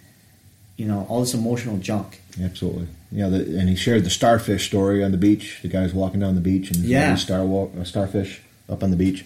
you 0.75 0.85
know, 0.85 1.05
all 1.09 1.21
this 1.21 1.33
emotional 1.33 1.77
junk. 1.77 2.21
Absolutely. 2.41 2.87
Yeah, 3.11 3.29
the, 3.29 3.37
and 3.57 3.69
he 3.69 3.75
shared 3.75 4.03
the 4.03 4.09
starfish 4.09 4.67
story 4.67 5.03
on 5.03 5.11
the 5.11 5.17
beach. 5.17 5.59
The 5.61 5.67
guy's 5.69 5.93
walking 5.93 6.19
down 6.19 6.35
the 6.35 6.41
beach 6.41 6.69
and 6.71 6.83
Yeah. 6.83 7.15
star 7.15 7.43
walk, 7.45 7.73
uh, 7.79 7.83
starfish 7.85 8.41
up 8.69 8.83
on 8.83 8.91
the 8.91 8.97
beach. 8.97 9.25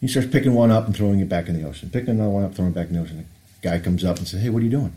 He 0.00 0.06
starts 0.08 0.28
picking 0.30 0.54
one 0.54 0.70
up 0.70 0.86
and 0.86 0.94
throwing 0.96 1.18
it 1.20 1.28
back 1.28 1.48
in 1.48 1.60
the 1.60 1.68
ocean. 1.68 1.90
Picking 1.90 2.10
another 2.10 2.30
one 2.30 2.44
up, 2.44 2.54
throwing 2.54 2.70
it 2.70 2.74
back 2.76 2.88
in 2.88 2.94
the 2.94 3.00
ocean. 3.02 3.24
The 3.60 3.68
guy 3.70 3.78
comes 3.80 4.04
up 4.04 4.18
and 4.18 4.26
says, 4.28 4.40
"Hey, 4.40 4.48
what 4.50 4.60
are 4.62 4.64
you 4.64 4.70
doing?" 4.70 4.92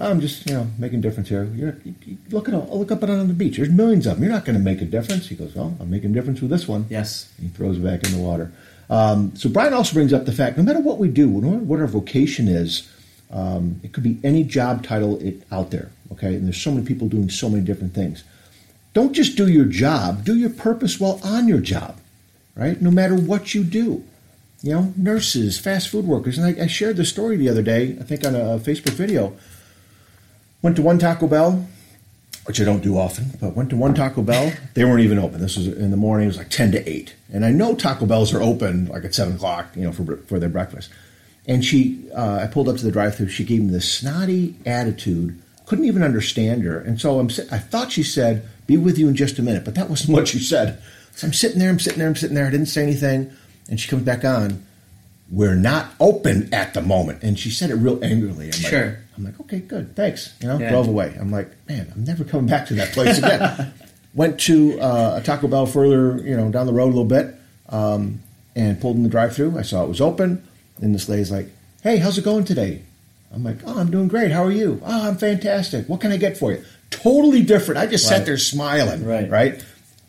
I'm 0.00 0.20
just, 0.20 0.48
you 0.48 0.54
know, 0.54 0.66
making 0.78 1.00
a 1.00 1.02
difference 1.02 1.28
here. 1.28 1.44
You're, 1.44 1.76
you, 1.84 1.94
you- 2.06 2.18
look 2.30 2.48
at 2.48 2.54
all, 2.54 2.78
look 2.78 2.90
up 2.90 3.02
and 3.02 3.12
on 3.12 3.28
the 3.28 3.34
beach. 3.34 3.56
There's 3.56 3.70
millions 3.70 4.06
of 4.06 4.14
them. 4.14 4.24
You're 4.24 4.32
not 4.32 4.44
going 4.44 4.56
to 4.56 4.62
make 4.62 4.80
a 4.80 4.84
difference. 4.86 5.28
He 5.28 5.34
goes, 5.34 5.54
"Well, 5.54 5.76
I'm 5.80 5.90
making 5.90 6.10
a 6.10 6.14
difference 6.14 6.40
with 6.40 6.50
this 6.50 6.66
one." 6.66 6.86
Yes. 6.88 7.30
He 7.40 7.48
throws 7.48 7.76
it 7.78 7.84
back 7.84 8.04
in 8.04 8.12
the 8.12 8.18
water. 8.18 8.52
Um, 8.88 9.34
so 9.36 9.48
Brian 9.48 9.72
also 9.72 9.94
brings 9.94 10.12
up 10.12 10.24
the 10.26 10.32
fact, 10.32 10.56
no 10.56 10.64
matter 10.64 10.80
what 10.80 10.98
we 10.98 11.08
do, 11.08 11.28
no 11.28 11.50
matter 11.50 11.62
what 11.64 11.78
our 11.80 11.86
vocation 11.86 12.48
is, 12.48 12.90
um, 13.30 13.80
it 13.84 13.92
could 13.92 14.02
be 14.02 14.18
any 14.24 14.42
job 14.42 14.82
title 14.82 15.18
it, 15.20 15.42
out 15.52 15.70
there. 15.70 15.90
Okay, 16.12 16.34
and 16.34 16.46
there's 16.46 16.60
so 16.60 16.72
many 16.72 16.84
people 16.84 17.08
doing 17.08 17.30
so 17.30 17.48
many 17.48 17.62
different 17.64 17.94
things. 17.94 18.24
Don't 18.92 19.12
just 19.12 19.36
do 19.36 19.46
your 19.48 19.66
job. 19.66 20.24
Do 20.24 20.34
your 20.36 20.50
purpose 20.50 20.98
while 20.98 21.20
on 21.22 21.46
your 21.46 21.60
job, 21.60 22.00
right? 22.56 22.80
No 22.82 22.90
matter 22.90 23.14
what 23.14 23.54
you 23.54 23.62
do. 23.62 24.04
You 24.62 24.72
know, 24.72 24.92
nurses, 24.96 25.58
fast 25.58 25.88
food 25.88 26.04
workers, 26.04 26.36
and 26.36 26.46
I, 26.60 26.64
I 26.64 26.66
shared 26.66 26.96
the 26.96 27.04
story 27.06 27.36
the 27.36 27.48
other 27.48 27.62
day. 27.62 27.96
I 27.98 28.02
think 28.02 28.26
on 28.26 28.34
a 28.34 28.58
Facebook 28.58 28.92
video. 28.92 29.34
Went 30.62 30.76
to 30.76 30.82
one 30.82 30.98
Taco 30.98 31.26
Bell, 31.26 31.66
which 32.44 32.60
I 32.60 32.64
don't 32.64 32.82
do 32.82 32.98
often, 32.98 33.30
but 33.40 33.56
went 33.56 33.70
to 33.70 33.76
one 33.76 33.94
Taco 33.94 34.22
Bell. 34.22 34.52
They 34.74 34.84
weren't 34.84 35.00
even 35.00 35.18
open. 35.18 35.40
This 35.40 35.56
was 35.56 35.68
in 35.68 35.90
the 35.90 35.96
morning. 35.96 36.24
It 36.24 36.28
was 36.28 36.38
like 36.38 36.50
ten 36.50 36.70
to 36.72 36.88
eight, 36.88 37.14
and 37.32 37.44
I 37.44 37.50
know 37.50 37.74
Taco 37.74 38.06
Bells 38.06 38.32
are 38.32 38.42
open 38.42 38.86
like 38.86 39.04
at 39.04 39.14
seven 39.14 39.34
o'clock, 39.36 39.66
you 39.74 39.82
know, 39.82 39.92
for 39.92 40.16
for 40.26 40.38
their 40.38 40.48
breakfast. 40.48 40.90
And 41.46 41.64
she, 41.64 42.04
uh, 42.14 42.40
I 42.42 42.46
pulled 42.46 42.68
up 42.68 42.76
to 42.76 42.84
the 42.84 42.92
drive-through. 42.92 43.28
She 43.28 43.44
gave 43.44 43.62
me 43.62 43.70
this 43.70 43.90
snotty 43.90 44.54
attitude. 44.66 45.40
Couldn't 45.66 45.86
even 45.86 46.02
understand 46.02 46.62
her, 46.64 46.78
and 46.78 47.00
so 47.00 47.18
I'm. 47.18 47.28
I 47.50 47.58
thought 47.58 47.92
she 47.92 48.02
said, 48.02 48.46
"Be 48.66 48.76
with 48.76 48.98
you 48.98 49.08
in 49.08 49.16
just 49.16 49.38
a 49.38 49.42
minute," 49.42 49.64
but 49.64 49.74
that 49.74 49.88
wasn't 49.88 50.12
what 50.16 50.28
she 50.28 50.38
said. 50.38 50.80
So 51.14 51.26
I'm 51.26 51.32
sitting 51.32 51.58
there. 51.58 51.70
I'm 51.70 51.80
sitting 51.80 51.98
there. 51.98 52.08
I'm 52.08 52.16
sitting 52.16 52.34
there. 52.34 52.46
I 52.46 52.50
didn't 52.50 52.66
say 52.66 52.82
anything, 52.82 53.32
and 53.68 53.80
she 53.80 53.88
comes 53.88 54.02
back 54.02 54.24
on. 54.24 54.64
We're 55.30 55.54
not 55.54 55.92
open 56.00 56.52
at 56.52 56.74
the 56.74 56.82
moment, 56.82 57.22
and 57.22 57.38
she 57.38 57.50
said 57.50 57.70
it 57.70 57.76
real 57.76 58.02
angrily. 58.04 58.46
I'm 58.46 58.62
like, 58.62 58.70
Sure. 58.70 58.98
I'm 59.16 59.24
like, 59.24 59.38
okay, 59.42 59.60
good, 59.60 59.94
thanks. 59.94 60.34
You 60.40 60.48
know, 60.48 60.58
Yeah. 60.58 60.70
drove 60.70 60.88
away. 60.88 61.14
I'm 61.20 61.30
like, 61.30 61.50
man, 61.68 61.92
I'm 61.94 62.04
never 62.04 62.24
coming 62.24 62.46
back 62.46 62.66
to 62.66 62.74
that 62.74 62.92
place 62.92 63.18
again. 63.18 63.72
Went 64.14 64.40
to 64.40 64.80
uh, 64.80 65.18
a 65.20 65.24
Taco 65.24 65.46
Bell 65.46 65.66
further, 65.66 66.16
you 66.24 66.36
know, 66.36 66.50
down 66.50 66.66
the 66.66 66.72
road 66.72 66.86
a 66.86 66.94
little 66.96 67.04
bit, 67.04 67.32
um, 67.68 68.20
and 68.56 68.80
pulled 68.80 68.96
in 68.96 69.04
the 69.04 69.08
drive-through. 69.08 69.56
I 69.56 69.62
saw 69.62 69.84
it 69.84 69.88
was 69.88 70.00
open, 70.00 70.42
and 70.82 70.92
this 70.92 71.08
lady's 71.08 71.30
like, 71.30 71.46
"Hey, 71.84 71.98
how's 71.98 72.18
it 72.18 72.24
going 72.24 72.42
today?" 72.44 72.82
I'm 73.32 73.44
like, 73.44 73.58
"Oh, 73.64 73.78
I'm 73.78 73.88
doing 73.92 74.08
great. 74.08 74.32
How 74.32 74.42
are 74.42 74.50
you?" 74.50 74.80
"Oh, 74.84 75.08
I'm 75.08 75.16
fantastic. 75.16 75.88
What 75.88 76.00
can 76.00 76.10
I 76.10 76.16
get 76.16 76.36
for 76.36 76.50
you?" 76.50 76.64
Totally 76.90 77.42
different. 77.42 77.78
I 77.78 77.86
just 77.86 78.10
Right. 78.10 78.16
sat 78.16 78.26
there 78.26 78.36
smiling. 78.36 79.04
Right. 79.06 79.30
Right. 79.30 79.62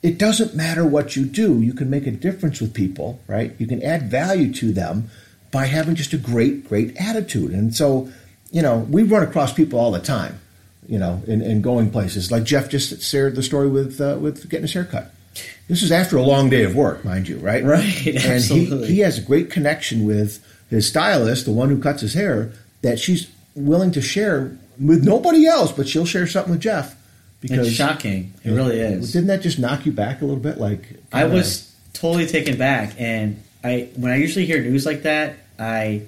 It 0.03 0.17
doesn't 0.17 0.55
matter 0.55 0.85
what 0.85 1.15
you 1.15 1.25
do. 1.25 1.61
You 1.61 1.73
can 1.73 1.89
make 1.89 2.07
a 2.07 2.11
difference 2.11 2.59
with 2.59 2.73
people. 2.73 3.19
Right. 3.27 3.53
You 3.59 3.67
can 3.67 3.83
add 3.83 4.09
value 4.09 4.51
to 4.53 4.71
them 4.71 5.09
by 5.51 5.65
having 5.65 5.95
just 5.95 6.13
a 6.13 6.17
great, 6.17 6.67
great 6.67 6.95
attitude. 6.97 7.51
And 7.51 7.75
so, 7.75 8.11
you 8.51 8.61
know, 8.61 8.79
we 8.89 9.03
run 9.03 9.21
across 9.23 9.53
people 9.53 9.79
all 9.79 9.91
the 9.91 9.99
time, 9.99 10.39
you 10.87 10.97
know, 10.97 11.21
in, 11.27 11.41
in 11.41 11.61
going 11.61 11.91
places. 11.91 12.31
Like 12.31 12.45
Jeff 12.45 12.69
just 12.69 13.01
shared 13.03 13.35
the 13.35 13.43
story 13.43 13.69
with 13.69 14.01
uh, 14.01 14.17
with 14.19 14.49
getting 14.49 14.63
his 14.63 14.73
haircut. 14.73 15.13
This 15.67 15.83
is 15.83 15.91
after 15.91 16.17
a 16.17 16.23
long 16.23 16.49
day 16.49 16.63
of 16.63 16.75
work, 16.75 17.05
mind 17.05 17.27
you, 17.29 17.37
right? 17.37 17.63
Right, 17.63 18.05
And 18.07 18.17
absolutely. 18.17 18.87
he, 18.87 18.95
he 18.95 18.99
has 19.01 19.17
a 19.17 19.21
great 19.21 19.49
connection 19.49 20.05
with 20.05 20.45
his 20.69 20.87
stylist, 20.87 21.45
the 21.45 21.51
one 21.51 21.69
who 21.69 21.79
cuts 21.79 22.01
his 22.01 22.13
hair, 22.13 22.51
that 22.81 22.99
she's 22.99 23.29
willing 23.55 23.91
to 23.91 24.01
share 24.01 24.57
with 24.79 25.05
nobody 25.05 25.45
else, 25.45 25.71
but 25.71 25.87
she'll 25.87 26.05
share 26.05 26.27
something 26.27 26.51
with 26.51 26.61
Jeff. 26.61 26.95
It's 27.43 27.69
shocking. 27.71 28.33
It 28.43 28.51
really 28.51 28.79
is. 28.79 29.11
Didn't 29.13 29.27
that 29.27 29.41
just 29.41 29.57
knock 29.59 29.85
you 29.85 29.91
back 29.91 30.21
a 30.21 30.25
little 30.25 30.39
bit? 30.41 30.57
Like 30.59 30.83
I 31.11 31.25
was 31.25 31.73
totally 31.93 32.27
taken 32.27 32.57
back, 32.57 32.93
and 32.99 33.41
I 33.63 33.89
when 33.95 34.11
I 34.11 34.17
usually 34.17 34.45
hear 34.45 34.61
news 34.61 34.85
like 34.85 35.03
that, 35.03 35.35
I 35.59 36.03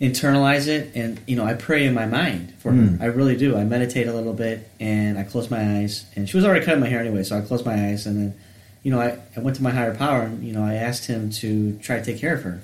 internalize 0.00 0.66
it, 0.68 0.90
and 0.94 1.18
you 1.26 1.36
know 1.36 1.44
I 1.44 1.54
pray 1.54 1.86
in 1.86 1.94
my 1.94 2.06
mind 2.06 2.52
for 2.58 2.70
Mm. 2.72 2.98
her. 2.98 3.04
I 3.04 3.06
really 3.06 3.36
do. 3.36 3.56
I 3.56 3.64
meditate 3.64 4.06
a 4.06 4.12
little 4.12 4.34
bit, 4.34 4.68
and 4.78 5.18
I 5.18 5.22
close 5.22 5.50
my 5.50 5.78
eyes. 5.78 6.04
And 6.14 6.28
she 6.28 6.36
was 6.36 6.44
already 6.44 6.64
cutting 6.64 6.80
my 6.80 6.88
hair 6.88 7.00
anyway, 7.00 7.22
so 7.22 7.38
I 7.38 7.40
closed 7.40 7.64
my 7.64 7.88
eyes, 7.88 8.06
and 8.06 8.16
then 8.16 8.34
you 8.82 8.90
know 8.90 9.00
I, 9.00 9.18
I 9.36 9.40
went 9.40 9.56
to 9.56 9.62
my 9.62 9.70
higher 9.70 9.94
power, 9.94 10.22
and 10.22 10.44
you 10.44 10.52
know 10.52 10.64
I 10.64 10.74
asked 10.74 11.06
him 11.06 11.30
to 11.32 11.78
try 11.78 11.98
to 11.98 12.04
take 12.04 12.18
care 12.20 12.34
of 12.34 12.42
her, 12.42 12.60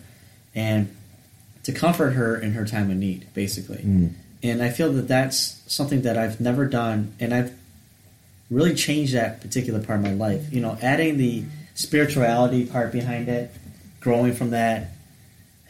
and 0.55 0.95
to 1.63 1.73
comfort 1.73 2.11
her 2.11 2.37
in 2.37 2.53
her 2.53 2.67
time 2.67 2.91
of 2.91 2.97
need, 2.97 3.27
basically. 3.33 3.79
Mm. 3.79 4.11
And 4.43 4.63
I 4.63 4.71
feel 4.71 4.93
that 4.95 5.09
that's 5.09 5.63
something 5.67 6.03
that 6.03 6.19
I've 6.19 6.41
never 6.41 6.67
done, 6.67 7.15
and 7.21 7.33
I've 7.33 7.53
really 8.51 8.75
changed 8.75 9.15
that 9.15 9.41
particular 9.41 9.81
part 9.81 10.01
of 10.01 10.05
my 10.05 10.13
life. 10.13 10.53
You 10.53 10.61
know, 10.61 10.77
adding 10.83 11.17
the 11.17 11.45
spirituality 11.75 12.67
part 12.67 12.93
behind 12.93 13.29
it, 13.29 13.51
growing 14.01 14.35
from 14.35 14.51
that, 14.51 14.91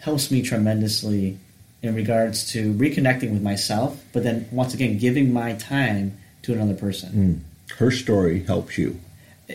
helps 0.00 0.30
me 0.30 0.42
tremendously 0.42 1.38
in 1.82 1.94
regards 1.94 2.50
to 2.52 2.72
reconnecting 2.74 3.32
with 3.32 3.42
myself, 3.42 4.02
but 4.12 4.22
then 4.22 4.48
once 4.50 4.72
again, 4.72 4.98
giving 4.98 5.32
my 5.32 5.54
time 5.54 6.16
to 6.42 6.52
another 6.52 6.74
person. 6.74 7.44
Mm. 7.68 7.76
Her 7.76 7.90
story 7.90 8.42
helps 8.44 8.78
you. 8.78 8.98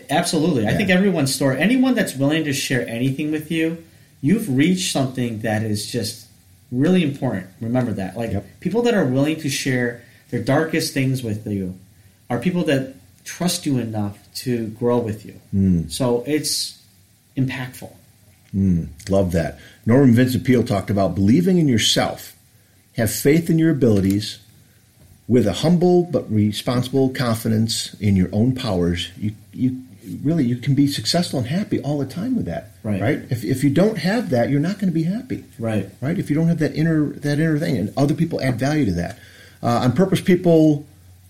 Absolutely. 0.09 0.67
I 0.67 0.73
think 0.73 0.89
everyone's 0.89 1.33
story, 1.33 1.59
anyone 1.59 1.95
that's 1.95 2.15
willing 2.15 2.43
to 2.43 2.53
share 2.53 2.87
anything 2.87 3.31
with 3.31 3.49
you, 3.51 3.83
you've 4.21 4.55
reached 4.55 4.91
something 4.91 5.39
that 5.39 5.63
is 5.63 5.89
just 5.89 6.26
really 6.71 7.03
important. 7.03 7.47
Remember 7.61 7.93
that. 7.93 8.17
Like 8.17 8.31
Yep. 8.31 8.45
people 8.59 8.81
that 8.83 8.93
are 8.93 9.05
willing 9.05 9.37
to 9.41 9.49
share 9.49 10.01
their 10.29 10.41
darkest 10.41 10.93
things 10.93 11.23
with 11.23 11.47
you 11.47 11.75
are 12.29 12.39
people 12.39 12.63
that 12.65 12.95
trust 13.23 13.65
you 13.65 13.77
enough 13.77 14.17
to 14.35 14.67
grow 14.69 14.97
with 14.97 15.25
you. 15.25 15.35
Mm. 15.53 15.91
So 15.91 16.23
it's 16.25 16.81
impactful. 17.35 17.91
Mm, 18.55 18.87
love 19.09 19.31
that. 19.33 19.59
Norman 19.85 20.13
Vincent 20.13 20.43
Peale 20.43 20.63
talked 20.63 20.89
about 20.89 21.15
believing 21.15 21.57
in 21.57 21.67
yourself, 21.67 22.35
have 22.95 23.11
faith 23.11 23.49
in 23.49 23.59
your 23.59 23.71
abilities, 23.71 24.39
with 25.27 25.45
a 25.45 25.53
humble 25.53 26.03
but 26.03 26.31
responsible 26.31 27.09
confidence 27.09 27.93
in 27.99 28.15
your 28.15 28.29
own 28.31 28.55
powers. 28.55 29.09
You, 29.17 29.33
you 29.53 29.81
really 30.23 30.43
you 30.45 30.57
can 30.57 30.75
be 30.75 30.87
successful 30.87 31.39
and 31.39 31.47
happy 31.47 31.79
all 31.81 31.97
the 31.97 32.05
time 32.05 32.35
with 32.35 32.45
that. 32.45 32.71
Right. 32.83 33.01
Right. 33.01 33.19
If, 33.29 33.43
if 33.43 33.63
you 33.63 33.69
don't 33.69 33.97
have 33.97 34.29
that, 34.29 34.49
you're 34.49 34.59
not 34.59 34.79
going 34.79 34.87
to 34.87 34.93
be 34.93 35.03
happy. 35.03 35.43
Right. 35.59 35.89
Right. 36.01 36.17
If 36.17 36.29
you 36.29 36.35
don't 36.35 36.47
have 36.47 36.59
that 36.59 36.75
inner 36.75 37.07
that 37.07 37.39
inner 37.39 37.59
thing, 37.59 37.77
and 37.77 37.93
other 37.97 38.13
people 38.13 38.41
add 38.41 38.59
value 38.59 38.85
to 38.85 38.93
that. 38.93 39.19
Uh, 39.61 39.79
on 39.79 39.93
purpose, 39.93 40.21
people, 40.21 40.85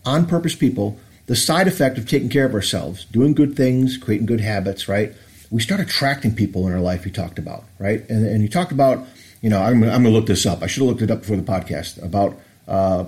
on 0.05 0.25
purpose, 0.25 0.55
people. 0.55 0.99
The 1.27 1.35
side 1.35 1.67
effect 1.67 1.97
of 1.97 2.07
taking 2.07 2.29
care 2.29 2.45
of 2.45 2.53
ourselves, 2.53 3.03
doing 3.05 3.33
good 3.33 3.57
things, 3.57 3.97
creating 3.97 4.27
good 4.27 4.39
habits, 4.39 4.87
right? 4.87 5.11
We 5.51 5.61
start 5.61 5.81
attracting 5.81 6.35
people 6.35 6.67
in 6.67 6.73
our 6.73 6.79
life. 6.79 7.05
You 7.05 7.11
talked 7.11 7.37
about, 7.37 7.65
right? 7.79 8.07
And, 8.09 8.25
and 8.25 8.41
you 8.41 8.47
talked 8.47 8.71
about, 8.71 9.05
you 9.41 9.49
know, 9.49 9.61
I'm, 9.61 9.83
I'm 9.83 9.89
going 9.89 10.03
to 10.05 10.09
look 10.11 10.25
this 10.25 10.45
up. 10.45 10.63
I 10.63 10.67
should 10.67 10.81
have 10.81 10.89
looked 10.89 11.01
it 11.01 11.11
up 11.11 11.21
before 11.21 11.35
the 11.35 11.43
podcast 11.43 12.01
about 12.01 12.39
uh, 12.65 13.05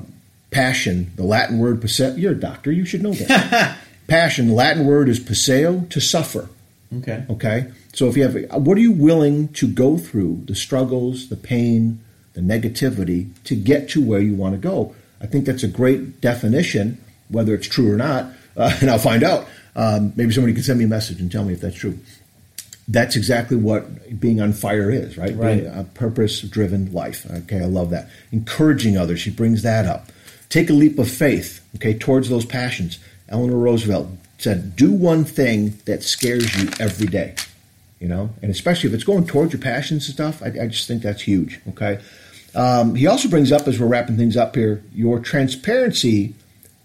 passion. 0.52 1.14
The 1.16 1.24
Latin 1.24 1.60
word. 1.60 1.82
You're 2.18 2.34
a 2.34 2.40
doctor. 2.40 2.74
You 2.74 2.84
should 2.84 3.04
know 3.04 3.14
this. 3.14 3.30
passion. 4.10 4.48
The 4.48 4.54
Latin 4.54 4.86
word 4.86 5.10
is 5.10 5.20
"passeo," 5.20 5.90
to 5.90 6.00
suffer. 6.00 6.50
Okay. 6.98 7.24
Okay. 7.30 7.72
So 7.94 8.08
if 8.08 8.18
you 8.18 8.24
have, 8.24 8.64
what 8.64 8.78
are 8.78 8.82
you 8.82 8.92
willing 8.92 9.50
to 9.54 9.68
go 9.68 9.98
through 9.98 10.44
the 10.46 10.56
struggles, 10.56 11.30
the 11.30 11.36
pain, 11.36 12.04
the 12.34 12.42
negativity 12.42 13.30
to 13.46 13.56
get 13.56 13.90
to 13.90 14.04
where 14.04 14.22
you 14.22 14.36
want 14.36 14.56
to 14.56 14.60
go? 14.60 14.96
I 15.22 15.28
think 15.28 15.46
that's 15.46 15.64
a 15.64 15.68
great 15.68 16.22
definition, 16.22 17.04
whether 17.30 17.54
it's 17.54 17.68
true 17.68 17.92
or 17.92 17.98
not, 17.98 18.32
uh, 18.56 18.76
and 18.82 18.90
I'll 18.90 19.00
find 19.00 19.24
out. 19.24 19.48
Um, 19.76 20.14
maybe 20.16 20.34
somebody 20.34 20.54
can 20.54 20.64
send 20.64 20.80
me 20.80 20.86
a 20.86 20.90
message 20.90 21.22
and 21.22 21.32
tell 21.32 21.46
me 21.46 21.54
if 21.54 21.62
that's 21.62 21.76
true. 21.76 21.98
That's 22.88 23.16
exactly 23.16 23.56
what 23.56 24.20
being 24.20 24.42
on 24.42 24.52
fire 24.52 24.90
is, 24.90 25.16
right? 25.16 25.36
Right. 25.36 25.62
Being 25.62 25.68
a 25.68 25.84
purpose-driven 25.84 26.92
life. 26.92 27.26
Okay, 27.30 27.62
I 27.62 27.66
love 27.66 27.92
that. 27.92 28.10
Encouraging 28.32 28.98
others. 28.98 29.20
She 29.20 29.30
brings 29.30 29.62
that 29.62 29.86
up. 29.86 30.12
Take 30.50 30.72
a 30.72 30.74
leap 30.74 30.98
of 30.98 31.10
faith. 31.10 31.64
Okay, 31.76 31.94
towards 31.94 32.30
those 32.30 32.46
passions. 32.46 32.98
Eleanor 33.30 33.58
Roosevelt 33.58 34.10
said, 34.38 34.76
"Do 34.76 34.92
one 34.92 35.24
thing 35.24 35.80
that 35.86 36.04
scares 36.04 36.56
you 36.62 36.70
every 36.80 37.08
day." 37.08 37.36
You 38.00 38.08
know, 38.08 38.30
and 38.42 38.50
especially 38.50 38.90
if 38.90 38.94
it's 38.94 39.04
going 39.04 39.28
towards 39.28 39.54
your 39.54 39.62
passions 39.62 40.08
and 40.08 40.14
stuff, 40.14 40.42
I, 40.42 40.64
I 40.64 40.68
just 40.68 40.88
think 40.88 41.04
that's 41.04 41.22
huge. 41.22 41.60
Okay. 41.70 42.00
Um, 42.56 42.96
he 42.96 43.08
also 43.08 43.30
brings 43.30 43.52
up, 43.52 43.68
as 43.68 43.80
we're 43.80 43.88
wrapping 43.88 44.18
things 44.18 44.36
up 44.36 44.56
here, 44.56 44.82
your 44.94 45.20
transparency 45.20 46.34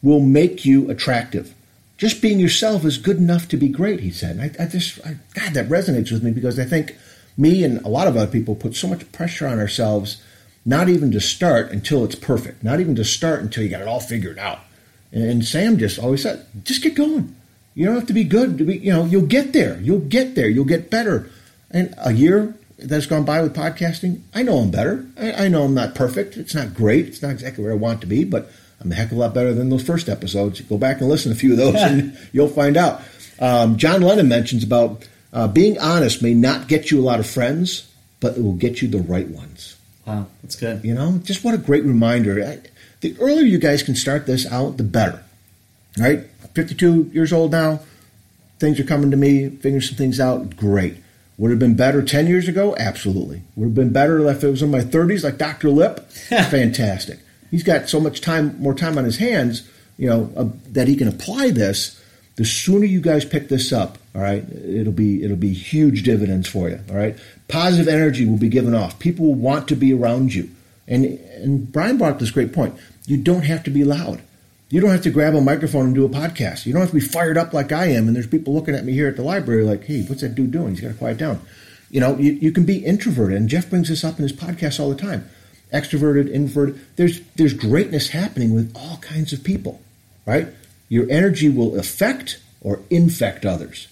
will 0.03 0.21
make 0.21 0.65
you 0.65 0.91
attractive. 0.91 1.55
Just 1.97 2.21
being 2.21 2.39
yourself 2.41 2.85
is 2.85 2.99
good 2.99 3.17
enough 3.17 3.49
to 3.49 3.57
be 3.57 3.69
great, 3.69 4.01
he 4.01 4.11
said. 4.11 4.39
I, 4.39 4.63
I 4.63 4.67
just, 4.67 4.99
I, 5.07 5.17
God, 5.35 5.55
that 5.55 5.69
resonates 5.69 6.13
with 6.13 6.23
me 6.23 6.33
because 6.33 6.59
I 6.59 6.65
think 6.65 6.97
me 7.37 7.65
and 7.65 7.81
a 7.85 7.89
lot 7.89 8.09
of 8.09 8.17
other 8.17 8.31
people 8.31 8.55
put 8.55 8.77
so 8.77 8.89
much 8.89 9.11
pressure 9.13 9.47
on 9.47 9.59
ourselves, 9.59 10.21
not 10.67 10.89
even 10.89 11.11
to 11.13 11.21
start 11.21 11.71
until 11.71 12.05
it's 12.05 12.15
perfect, 12.15 12.63
not 12.63 12.81
even 12.81 12.95
to 12.97 13.05
start 13.05 13.41
until 13.41 13.63
you 13.63 13.71
got 13.71 13.81
it 13.81 13.89
all 13.89 14.01
figured 14.01 14.39
out. 14.39 14.61
And, 15.15 15.45
Sam 15.45 15.79
just 15.79 15.99
always 15.99 16.23
said, 16.23 16.45
just 16.65 16.83
get 16.83 16.95
going. 16.95 17.35
You 17.75 17.87
don't 17.87 17.95
have 17.95 18.07
to 18.09 18.13
be 18.13 18.25
good 18.25 18.59
to 18.59 18.65
be, 18.65 18.79
you 18.79 18.93
know, 18.93 19.05
you'll 19.05 19.27
get 19.27 19.53
there. 19.53 19.81
You'll 19.81 20.01
get 20.01 20.35
there. 20.35 20.49
You'll 20.49 20.65
get 20.65 20.91
better. 20.91 21.31
And 21.71 21.95
a 21.99 22.13
year 22.13 22.55
that's 22.79 23.07
gone 23.07 23.25
by 23.25 23.41
with 23.41 23.55
podcasting, 23.55 24.23
I 24.35 24.43
know 24.43 24.59
I'm 24.59 24.71
better. 24.71 25.07
I, 25.17 25.45
I 25.45 25.49
know 25.49 25.63
I'm 25.63 25.75
not 25.75 25.95
perfect. 25.95 26.37
It's 26.37 26.55
not 26.55 26.75
great. 26.75 27.07
It's 27.07 27.23
not 27.23 27.31
exactly 27.31 27.63
where 27.65 27.73
I 27.73 27.77
want 27.77 28.01
to 28.01 28.07
be, 28.07 28.25
but 28.25 28.51
I'm 28.81 28.93
a 28.93 28.95
heck 28.95 29.13
of 29.13 29.17
a 29.17 29.21
lot 29.21 29.35
better 29.35 29.55
than 29.55 29.71
those 29.71 29.83
first 29.83 30.09
episodes. 30.09 30.61
Go 30.61 30.79
back 30.79 31.01
and 31.01 31.09
listen 31.09 31.33
to 31.33 31.37
a 31.37 31.39
few 31.39 31.53
of 31.53 31.59
those, 31.59 31.77
and 31.77 32.19
you'll 32.33 32.49
find 32.49 32.77
out. 32.77 33.03
Um, 33.41 33.77
John 33.79 34.03
Lennon 34.03 34.29
mentions 34.29 34.63
about 34.63 35.09
uh, 35.33 35.49
being 35.49 35.79
honest 35.79 36.23
may 36.23 36.35
not 36.35 36.69
get 36.69 36.91
you 36.91 37.01
a 37.01 37.03
lot 37.03 37.19
of 37.19 37.27
friends, 37.27 37.91
but 38.21 38.37
it 38.37 38.43
will 38.43 38.55
get 38.55 38.83
you 38.83 38.89
the 38.89 38.99
right 38.99 39.29
ones. 39.29 39.77
Wow, 40.07 40.27
that's 40.43 40.57
good. 40.57 40.85
You 40.85 40.95
know, 40.95 41.19
just 41.25 41.45
what 41.45 41.55
a 41.55 41.59
great 41.59 41.85
reminder. 41.85 42.45
I, 42.45 42.61
the 43.05 43.15
earlier 43.21 43.45
you 43.45 43.59
guys 43.59 43.83
can 43.83 43.95
start 43.95 44.27
this 44.27 44.51
out, 44.51 44.79
the 44.79 44.83
better. 44.83 45.23
Right? 45.99 46.21
52 46.55 47.11
years 47.13 47.35
old 47.35 47.53
now. 47.53 47.81
Things 48.59 48.81
are 48.81 48.85
coming 48.85 49.11
to 49.11 49.17
me, 49.17 49.51
figuring 49.51 49.83
some 49.83 49.97
things 49.97 50.19
out. 50.19 50.57
Great. 50.57 50.97
Would 51.37 51.49
it 51.49 51.55
have 51.55 51.59
been 51.59 51.77
better 51.77 52.03
10 52.03 52.27
years 52.29 52.49
ago? 52.49 52.75
Absolutely. 52.79 53.43
Would 53.57 53.65
it 53.65 53.69
have 53.69 53.75
been 53.75 53.93
better 53.93 54.27
if 54.31 54.43
it 54.43 54.49
was 54.49 54.63
in 54.63 54.71
my 54.71 54.81
30s, 54.81 55.23
like 55.23 55.37
Dr. 55.37 55.69
Lip? 55.69 56.09
Fantastic. 56.29 57.19
He's 57.51 57.63
got 57.63 57.91
so 57.91 58.01
much 58.01 58.23
time, 58.23 58.59
more 58.59 58.75
time 58.75 58.97
on 58.97 59.05
his 59.05 59.19
hands, 59.19 59.69
you 59.99 60.09
know, 60.09 60.33
uh, 60.35 60.49
that 60.71 60.89
he 60.89 60.97
can 60.97 61.09
apply 61.09 61.51
this. 61.51 62.01
The 62.37 62.47
sooner 62.47 62.87
you 62.87 63.03
guys 63.03 63.27
pick 63.27 63.49
this 63.49 63.71
up, 63.71 63.99
all 64.15 64.23
right, 64.23 64.45
it'll 64.51 64.93
be 64.93 65.23
it'll 65.23 65.37
be 65.37 65.53
huge 65.53 66.03
dividends 66.03 66.49
for 66.49 66.69
you. 66.69 66.81
All 66.91 66.97
right, 66.97 67.17
positive 67.47 67.87
energy 67.87 68.27
will 68.27 68.39
be 68.39 68.49
given 68.49 68.75
off. 68.75 68.99
People 68.99 69.27
will 69.27 69.35
want 69.35 69.69
to 69.69 69.77
be 69.77 69.95
around 69.95 70.35
you. 70.35 70.51
And 70.87 71.05
and 71.05 71.73
Brian 71.73 71.99
brought 71.99 72.13
up 72.13 72.19
this 72.19 72.31
great 72.31 72.53
point. 72.53 72.75
You 73.07 73.17
don't 73.17 73.43
have 73.43 73.65
to 73.65 73.71
be 73.71 73.85
loud. 73.85 74.23
You 74.71 74.81
don't 74.81 74.91
have 74.91 75.03
to 75.03 75.11
grab 75.11 75.35
a 75.35 75.41
microphone 75.41 75.87
and 75.87 75.95
do 75.95 76.05
a 76.05 76.09
podcast. 76.09 76.67
You 76.67 76.73
don't 76.73 76.81
have 76.81 76.91
to 76.91 76.97
be 76.97 77.01
fired 77.01 77.37
up 77.37 77.53
like 77.53 77.71
I 77.71 77.87
am. 77.87 78.07
And 78.07 78.17
there's 78.17 78.27
people 78.27 78.55
looking 78.55 78.75
at 78.75 78.85
me 78.85 78.93
here 78.93 79.09
at 79.09 79.17
the 79.17 79.23
library 79.23 79.63
like, 79.63 79.85
hey, 79.85 80.03
what's 80.03 80.23
that 80.23 80.35
dude 80.35 80.51
doing? 80.51 80.71
He's 80.71 80.81
got 80.81 80.89
to 80.89 80.95
quiet 80.95 81.19
down. 81.19 81.41
You 81.91 82.01
know, 82.01 82.17
you, 82.17 82.33
you 82.33 82.51
can 82.51 82.65
be 82.65 82.85
introverted. 82.85 83.37
And 83.37 83.49
Jeff 83.49 83.71
brings 83.71 83.89
this 83.89 84.03
up 84.03 84.19
in 84.19 84.23
his 84.23 84.33
podcast 84.33 84.81
all 84.81 84.89
the 84.89 84.97
time. 84.97 85.29
Extroverted, 85.73 86.31
introverted. 86.31 86.81
There's 86.97 87.21
there's 87.37 87.55
greatness 87.55 88.09
happening 88.09 88.55
with 88.55 88.75
all 88.75 88.97
kinds 88.99 89.33
of 89.33 89.45
people, 89.45 89.81
right? 90.27 90.49
Your 90.89 91.11
energy 91.11 91.49
will 91.49 91.79
affect 91.79 92.41
or 92.61 92.81
infect 92.91 93.45
others. 93.45 93.89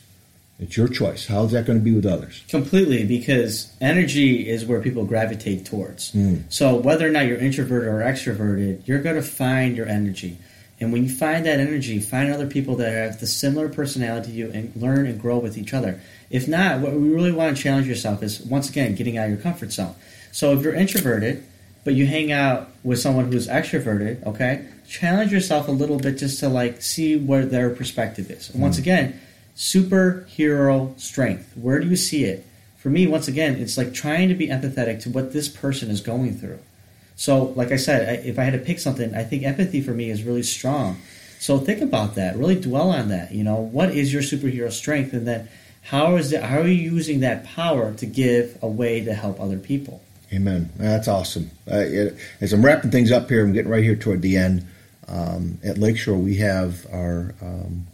It's 0.58 0.76
your 0.76 0.86
choice. 0.86 1.26
How's 1.26 1.50
that 1.52 1.66
going 1.66 1.78
to 1.78 1.84
be 1.84 1.92
with 1.92 2.06
others? 2.06 2.44
Completely, 2.48 3.04
because 3.04 3.72
energy 3.80 4.48
is 4.48 4.64
where 4.64 4.80
people 4.80 5.04
gravitate 5.04 5.66
towards. 5.66 6.12
Mm. 6.12 6.44
So 6.50 6.76
whether 6.76 7.06
or 7.06 7.10
not 7.10 7.26
you're 7.26 7.38
introverted 7.38 7.88
or 7.88 8.00
extroverted, 8.00 8.86
you're 8.86 9.02
going 9.02 9.16
to 9.16 9.22
find 9.22 9.76
your 9.76 9.86
energy. 9.86 10.38
And 10.78 10.92
when 10.92 11.04
you 11.04 11.10
find 11.10 11.46
that 11.46 11.60
energy, 11.60 12.00
find 12.00 12.32
other 12.32 12.46
people 12.46 12.76
that 12.76 12.92
have 12.92 13.20
the 13.20 13.26
similar 13.26 13.68
personality 13.68 14.32
to 14.32 14.36
you 14.36 14.50
and 14.52 14.74
learn 14.76 15.06
and 15.06 15.20
grow 15.20 15.38
with 15.38 15.56
each 15.56 15.74
other. 15.74 16.00
If 16.30 16.48
not, 16.48 16.80
what 16.80 16.92
we 16.92 17.08
really 17.08 17.32
want 17.32 17.56
to 17.56 17.62
challenge 17.62 17.86
yourself 17.86 18.22
is 18.22 18.40
once 18.40 18.68
again 18.68 18.94
getting 18.94 19.16
out 19.16 19.26
of 19.26 19.30
your 19.30 19.40
comfort 19.40 19.72
zone. 19.72 19.94
So 20.32 20.52
if 20.52 20.62
you're 20.62 20.74
introverted, 20.74 21.44
but 21.84 21.94
you 21.94 22.06
hang 22.06 22.32
out 22.32 22.68
with 22.82 23.00
someone 23.00 23.30
who's 23.30 23.48
extroverted, 23.48 24.24
okay, 24.26 24.66
challenge 24.88 25.32
yourself 25.32 25.68
a 25.68 25.72
little 25.72 25.98
bit 25.98 26.18
just 26.18 26.40
to 26.40 26.48
like 26.48 26.82
see 26.82 27.16
where 27.16 27.44
their 27.44 27.70
perspective 27.70 28.30
is. 28.30 28.50
And 28.50 28.62
once 28.62 28.78
again, 28.78 29.20
superhero 29.56 30.98
strength. 30.98 31.52
Where 31.56 31.80
do 31.80 31.88
you 31.88 31.96
see 31.96 32.24
it? 32.24 32.46
for 32.82 32.90
me, 32.90 33.06
once 33.06 33.28
again, 33.28 33.60
it's 33.60 33.78
like 33.78 33.94
trying 33.94 34.28
to 34.28 34.34
be 34.34 34.48
empathetic 34.48 35.00
to 35.02 35.08
what 35.08 35.32
this 35.32 35.48
person 35.48 35.88
is 35.88 36.00
going 36.00 36.34
through. 36.34 36.58
So, 37.14 37.44
like 37.54 37.70
I 37.70 37.76
said, 37.76 38.08
I, 38.08 38.12
if 38.26 38.40
I 38.40 38.42
had 38.42 38.54
to 38.54 38.58
pick 38.58 38.80
something, 38.80 39.14
I 39.14 39.22
think 39.22 39.44
empathy 39.44 39.80
for 39.80 39.92
me 39.92 40.10
is 40.10 40.24
really 40.24 40.42
strong. 40.42 40.96
So 41.38 41.58
think 41.58 41.80
about 41.80 42.16
that. 42.16 42.36
Really 42.36 42.60
dwell 42.60 42.90
on 42.90 43.08
that. 43.10 43.30
You 43.30 43.44
know, 43.44 43.54
what 43.54 43.90
is 43.90 44.12
your 44.12 44.20
superhero 44.20 44.72
strength, 44.72 45.12
and 45.12 45.28
then 45.28 45.48
how 45.82 46.16
is 46.16 46.32
it? 46.32 46.42
How 46.42 46.58
are 46.58 46.66
you 46.66 46.90
using 46.90 47.20
that 47.20 47.44
power 47.44 47.94
to 47.94 48.04
give 48.04 48.58
a 48.60 48.66
way 48.66 49.04
to 49.04 49.14
help 49.14 49.40
other 49.40 49.58
people? 49.58 50.02
Amen. 50.32 50.68
That's 50.76 51.06
awesome. 51.06 51.52
Uh, 51.70 51.84
it, 51.86 52.16
as 52.40 52.52
I'm 52.52 52.64
wrapping 52.64 52.90
things 52.90 53.12
up 53.12 53.28
here, 53.28 53.44
I'm 53.44 53.52
getting 53.52 53.70
right 53.70 53.84
here 53.84 53.94
toward 53.94 54.22
the 54.22 54.36
end. 54.36 54.66
Um, 55.06 55.60
at 55.62 55.78
Lakeshore, 55.78 56.18
we 56.18 56.38
have 56.38 56.84
our 56.92 57.32
um, 57.40 57.86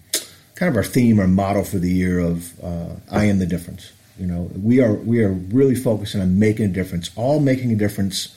kind 0.58 0.68
of 0.68 0.76
our 0.76 0.84
theme, 0.84 1.20
our 1.20 1.28
motto 1.28 1.62
for 1.62 1.78
the 1.78 1.90
year 1.90 2.18
of 2.18 2.58
uh, 2.62 2.96
"I 3.10 3.26
am 3.26 3.38
the 3.38 3.46
difference." 3.46 3.92
You 4.18 4.26
know, 4.26 4.50
we 4.60 4.80
are 4.80 4.94
we 4.94 5.22
are 5.22 5.30
really 5.30 5.76
focusing 5.76 6.20
on 6.20 6.38
making 6.38 6.66
a 6.66 6.68
difference, 6.68 7.10
all 7.14 7.38
making 7.38 7.70
a 7.70 7.76
difference 7.76 8.36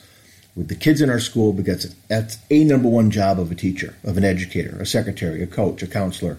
with 0.54 0.68
the 0.68 0.76
kids 0.76 1.00
in 1.00 1.10
our 1.10 1.18
school 1.18 1.52
because 1.52 1.94
that's 2.08 2.38
a 2.50 2.62
number 2.62 2.88
one 2.88 3.10
job 3.10 3.40
of 3.40 3.50
a 3.50 3.54
teacher, 3.54 3.96
of 4.04 4.16
an 4.16 4.24
educator, 4.24 4.76
a 4.80 4.86
secretary, 4.86 5.42
a 5.42 5.46
coach, 5.46 5.82
a 5.82 5.86
counselor, 5.86 6.38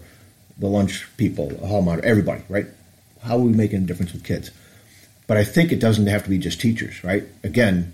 the 0.58 0.68
lunch 0.68 1.06
people, 1.18 1.52
a 1.62 1.68
hall 1.68 1.82
monitor, 1.82 2.08
everybody, 2.08 2.44
right? 2.48 2.68
How 3.24 3.38
are 3.38 3.42
we 3.42 3.52
making 3.52 3.84
a 3.84 3.86
difference 3.86 4.14
with 4.14 4.24
kids? 4.24 4.52
But 5.28 5.38
I 5.38 5.44
think 5.44 5.72
it 5.72 5.80
doesn't 5.80 6.08
have 6.08 6.24
to 6.24 6.30
be 6.30 6.38
just 6.38 6.62
teachers, 6.62 7.04
right? 7.04 7.24
Again, 7.44 7.94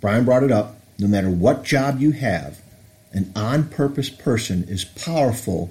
Brian 0.00 0.24
brought 0.24 0.42
it 0.42 0.52
up. 0.52 0.76
No 0.98 1.08
matter 1.08 1.30
what 1.30 1.64
job 1.64 2.00
you 2.00 2.12
have, 2.12 2.60
an 3.12 3.32
on 3.34 3.68
purpose 3.68 4.10
person 4.10 4.64
is 4.68 4.84
powerful 4.84 5.70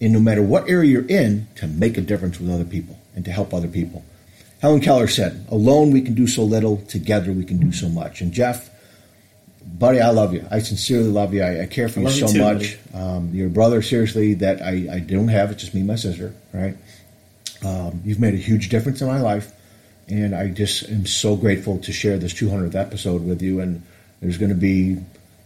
in 0.00 0.12
no 0.12 0.20
matter 0.20 0.42
what 0.42 0.68
area 0.68 0.90
you're 0.90 1.06
in 1.06 1.48
to 1.56 1.66
make 1.66 1.96
a 1.98 2.00
difference 2.00 2.38
with 2.38 2.50
other 2.50 2.64
people 2.64 2.98
and 3.14 3.24
to 3.24 3.32
help 3.32 3.52
other 3.52 3.68
people. 3.68 4.04
Helen 4.60 4.80
Keller 4.80 5.08
said, 5.08 5.46
Alone 5.50 5.92
we 5.92 6.00
can 6.00 6.14
do 6.14 6.26
so 6.26 6.42
little, 6.42 6.78
together 6.88 7.32
we 7.32 7.44
can 7.44 7.58
do 7.58 7.72
so 7.72 7.88
much. 7.88 8.20
And 8.20 8.32
Jeff, 8.32 8.70
buddy, 9.64 10.00
I 10.00 10.10
love 10.10 10.34
you. 10.34 10.46
I 10.50 10.60
sincerely 10.60 11.08
love 11.08 11.34
you. 11.34 11.42
I, 11.42 11.62
I 11.62 11.66
care 11.66 11.88
for 11.88 12.00
I 12.00 12.04
you 12.04 12.10
so 12.10 12.26
you 12.26 12.32
too, 12.32 12.40
much. 12.40 12.78
Um, 12.94 13.30
you're 13.32 13.48
a 13.48 13.50
brother, 13.50 13.82
seriously, 13.82 14.34
that 14.34 14.62
I, 14.62 14.88
I 14.92 14.98
don't 15.00 15.28
have. 15.28 15.50
It's 15.50 15.62
just 15.62 15.74
me 15.74 15.80
and 15.80 15.88
my 15.88 15.96
sister, 15.96 16.34
right? 16.52 16.76
Um, 17.64 18.02
you've 18.04 18.20
made 18.20 18.34
a 18.34 18.38
huge 18.38 18.68
difference 18.68 19.00
in 19.00 19.08
my 19.08 19.20
life, 19.20 19.52
and 20.08 20.34
I 20.34 20.48
just 20.48 20.88
am 20.88 21.06
so 21.06 21.36
grateful 21.36 21.78
to 21.78 21.92
share 21.92 22.18
this 22.18 22.32
200th 22.32 22.74
episode 22.74 23.24
with 23.24 23.42
you. 23.42 23.60
And 23.60 23.82
there's 24.20 24.38
going 24.38 24.50
to 24.50 24.56
be 24.56 24.98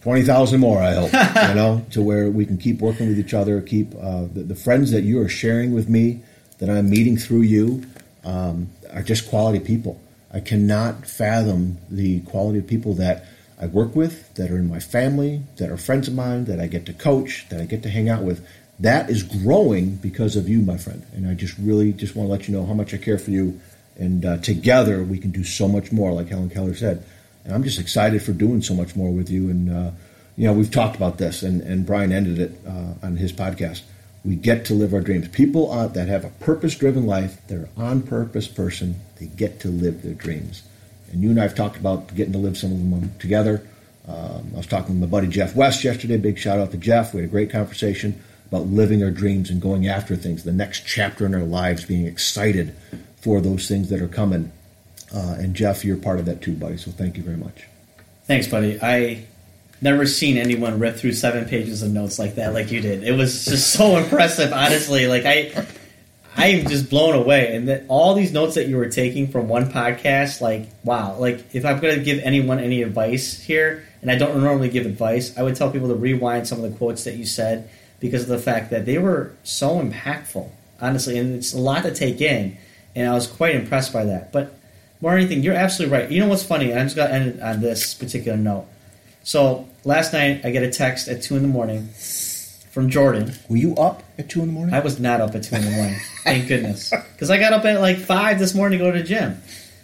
20,000 0.03 0.59
more, 0.59 0.83
I 0.83 0.95
hope, 0.95 1.13
you 1.49 1.55
know, 1.55 1.87
to 1.93 2.03
where 2.03 2.29
we 2.29 2.45
can 2.45 2.59
keep 2.59 2.81
working 2.81 3.09
with 3.09 3.19
each 3.19 3.35
other, 3.35 3.61
keep 3.61 3.95
uh, 3.95 4.23
the, 4.23 4.43
the 4.43 4.55
friends 4.55 4.91
that 4.91 5.03
you 5.03 5.21
are 5.21 5.29
sharing 5.29 5.73
with 5.73 5.89
me, 5.89 6.21
that 6.59 6.69
I'm 6.69 6.91
meeting 6.91 7.17
through 7.17 7.43
you, 7.43 7.85
um, 8.25 8.69
are 8.93 9.03
just 9.03 9.29
quality 9.29 9.61
people. 9.61 10.01
I 10.33 10.41
cannot 10.41 11.07
fathom 11.07 11.79
the 11.91 12.21
quality 12.21 12.59
of 12.59 12.67
people 12.67 12.95
that 12.95 13.27
I 13.61 13.67
work 13.67 13.95
with, 13.95 14.35
that 14.35 14.51
are 14.51 14.57
in 14.57 14.69
my 14.69 14.81
family, 14.81 15.43
that 15.59 15.71
are 15.71 15.77
friends 15.77 16.09
of 16.09 16.15
mine, 16.15 16.47
that 16.47 16.59
I 16.59 16.67
get 16.67 16.87
to 16.87 16.93
coach, 16.93 17.47
that 17.51 17.61
I 17.61 17.65
get 17.65 17.85
to 17.85 17.89
hang 17.89 18.09
out 18.09 18.23
with. 18.23 18.45
That 18.81 19.09
is 19.09 19.23
growing 19.23 19.97
because 19.97 20.35
of 20.35 20.49
you, 20.49 20.63
my 20.63 20.79
friend. 20.79 21.07
And 21.15 21.29
I 21.29 21.35
just 21.35 21.57
really 21.59 21.93
just 21.93 22.17
want 22.17 22.27
to 22.27 22.33
let 22.33 22.49
you 22.49 22.55
know 22.55 22.67
how 22.67 22.75
much 22.75 22.93
I 22.93 22.97
care 22.97 23.19
for 23.19 23.31
you. 23.31 23.61
And 23.97 24.25
uh, 24.25 24.39
together 24.39 25.05
we 25.05 25.19
can 25.19 25.31
do 25.31 25.45
so 25.45 25.69
much 25.69 25.93
more, 25.93 26.13
like 26.13 26.29
Helen 26.29 26.51
Keller 26.51 26.75
said. 26.75 27.05
And 27.45 27.55
I'm 27.55 27.65
just 27.65 27.81
excited 27.81 28.23
for 28.23 28.33
doing 28.33 28.63
so 28.63 28.75
much 28.75 28.95
more 28.95 29.11
with 29.11 29.31
you. 29.31 29.51
And, 29.51 29.71
uh, 29.71 29.91
you 30.37 30.47
know, 30.47 30.53
we've 30.53 30.71
talked 30.71 30.97
about 30.97 31.19
this, 31.19 31.43
and, 31.43 31.61
and 31.63 31.85
Brian 31.85 32.13
ended 32.13 32.39
it 32.39 32.61
uh, 32.67 32.95
on 33.07 33.17
his 33.17 33.33
podcast. 33.33 33.83
We 34.25 34.37
get 34.37 34.65
to 34.67 34.75
live 34.75 34.95
our 34.95 35.01
dreams. 35.01 35.29
People 35.29 35.73
uh, 35.73 35.89
that 35.89 36.09
have 36.09 36.25
a 36.25 36.31
purpose 36.31 36.77
driven 36.77 37.07
life, 37.07 37.41
they're 37.49 37.69
on 37.77 38.03
purpose 38.03 38.47
person, 38.47 39.01
they 39.19 39.27
get 39.27 39.61
to 39.61 39.69
live 39.69 40.03
their 40.03 40.15
dreams. 40.15 40.63
And 41.11 41.23
you 41.23 41.31
and 41.31 41.39
I 41.39 41.43
have 41.43 41.55
talked 41.55 41.77
about 41.77 42.15
getting 42.15 42.33
to 42.33 42.39
live 42.39 42.57
some 42.57 42.73
of 42.73 42.79
them 42.79 43.13
together. 43.19 43.67
Um, 44.07 44.51
I 44.55 44.57
was 44.57 44.67
talking 44.67 45.01
with 45.01 45.11
my 45.11 45.19
buddy 45.19 45.29
Jeff 45.29 45.55
West 45.55 45.85
yesterday. 45.85 46.17
Big 46.17 46.39
shout 46.39 46.59
out 46.59 46.71
to 46.71 46.77
Jeff. 46.77 47.13
We 47.13 47.21
had 47.21 47.29
a 47.29 47.31
great 47.31 47.51
conversation 47.51 48.21
about 48.47 48.67
living 48.67 49.03
our 49.03 49.11
dreams 49.11 49.51
and 49.51 49.61
going 49.61 49.87
after 49.87 50.17
things, 50.17 50.45
the 50.45 50.53
next 50.53 50.87
chapter 50.87 51.25
in 51.27 51.35
our 51.35 51.43
lives, 51.43 51.85
being 51.85 52.07
excited 52.07 52.75
for 53.17 53.41
those 53.41 53.67
things 53.69 53.89
that 53.91 54.01
are 54.01 54.09
coming. 54.09 54.53
Uh, 55.15 55.37
and 55.39 55.55
Jeff, 55.55 55.85
you're 55.85 55.97
part 55.97 56.19
of 56.19 56.27
that 56.27 56.41
too, 56.41 56.55
buddy. 56.55 56.77
So 56.77 56.91
thank 56.91 57.17
you 57.17 57.23
very 57.23 57.37
much. 57.37 57.67
Thanks, 58.25 58.47
buddy. 58.47 58.79
I 58.81 59.27
never 59.81 60.07
seen 60.07 60.39
anyone 60.39 60.79
rip 60.79 60.97
through 60.97 61.13
seven 61.13 61.45
pages 61.45 61.83
of 61.83 61.91
notes 61.91 62.19
like 62.19 62.37
that, 62.37 62.55
like 62.55 62.71
you 62.71 62.81
did. 62.81 63.03
It 63.03 63.13
was 63.13 63.45
just 63.45 63.73
so 63.73 63.97
impressive, 64.03 64.53
honestly. 64.53 65.07
Like 65.09 65.25
I, 65.27 65.67
I'm 66.37 66.67
just 66.67 66.89
blown 66.89 67.15
away, 67.15 67.55
and 67.55 67.69
that 67.69 67.85
all 67.89 68.15
these 68.15 68.33
notes 68.33 68.55
that 68.55 68.69
you 68.69 68.77
were 68.77 68.89
taking 68.89 69.29
from 69.29 69.49
one 69.49 69.71
podcast, 69.71 70.41
like 70.41 70.69
wow. 70.85 71.17
Like 71.19 71.55
if 71.55 71.67
I'm 71.67 71.81
going 71.81 71.99
to 71.99 72.05
give 72.05 72.21
anyone 72.21 72.59
any 72.59 72.83
advice 72.83 73.39
here, 73.41 73.85
and 74.01 74.11
I 74.11 74.17
don't 74.17 74.41
normally 74.41 74.71
give 74.71 74.87
advice, 74.87 75.37
I 75.37 75.43
would 75.43 75.57
tell 75.57 75.71
people 75.71 75.89
to 75.89 75.95
rewind 75.95 76.49
some 76.49 76.63
of 76.63 76.71
the 76.71 76.77
quotes 76.79 77.05
that 77.05 77.17
you 77.17 77.27
said 77.27 77.69
because 78.01 78.23
of 78.23 78.29
the 78.29 78.39
fact 78.39 78.71
that 78.71 78.87
they 78.87 78.99
were 78.99 79.33
so 79.43 79.81
impactful, 79.81 80.49
honestly, 80.81 81.19
and 81.19 81.35
it's 81.35 81.53
a 81.53 81.59
lot 81.59 81.83
to 81.83 81.95
take 81.95 82.21
in, 82.21 82.57
and 82.95 83.09
I 83.09 83.15
was 83.15 83.27
quite 83.27 83.55
impressed 83.55 83.93
by 83.93 84.05
that. 84.07 84.33
But 84.33 84.59
more 85.03 85.17
anything, 85.17 85.43
you're 85.43 85.55
absolutely 85.55 85.99
right. 85.99 86.11
You 86.11 86.21
know 86.21 86.29
what's 86.29 86.45
funny? 86.45 86.73
I'm 86.73 86.87
just 86.87 86.97
going 86.97 87.09
to 87.09 87.15
end 87.15 87.29
it 87.35 87.43
on 87.43 87.61
this 87.61 87.93
particular 87.93 88.39
note. 88.39 88.67
So 89.25 89.69
last 89.85 90.13
night, 90.13 90.45
I 90.45 90.51
get 90.51 90.63
a 90.63 90.71
text 90.71 91.09
at 91.09 91.23
two 91.23 91.37
in 91.37 91.43
the 91.43 91.49
morning 91.49 91.89
from 92.71 92.89
Jordan. 92.89 93.35
Were 93.49 93.57
you 93.57 93.75
up 93.75 94.05
at 94.17 94.31
two 94.31 94.41
in 94.41 94.47
the 94.47 94.53
morning? 94.53 94.75
I 94.75 94.79
was 94.79 95.01
not 95.01 95.21
up 95.21 95.35
at 95.35 95.43
two 95.43 95.57
in 95.57 95.63
the 95.65 95.71
morning. 95.73 95.97
Thank 96.25 96.47
goodness, 96.47 96.91
because 96.91 97.31
I 97.31 97.39
got 97.39 97.53
up 97.53 97.65
at 97.65 97.81
like 97.81 97.99
five 97.99 98.39
this 98.39 98.55
morning 98.55 98.79
to 98.79 98.85
go 98.85 98.93
to 98.93 98.99
the 98.99 99.05
gym. 99.05 99.43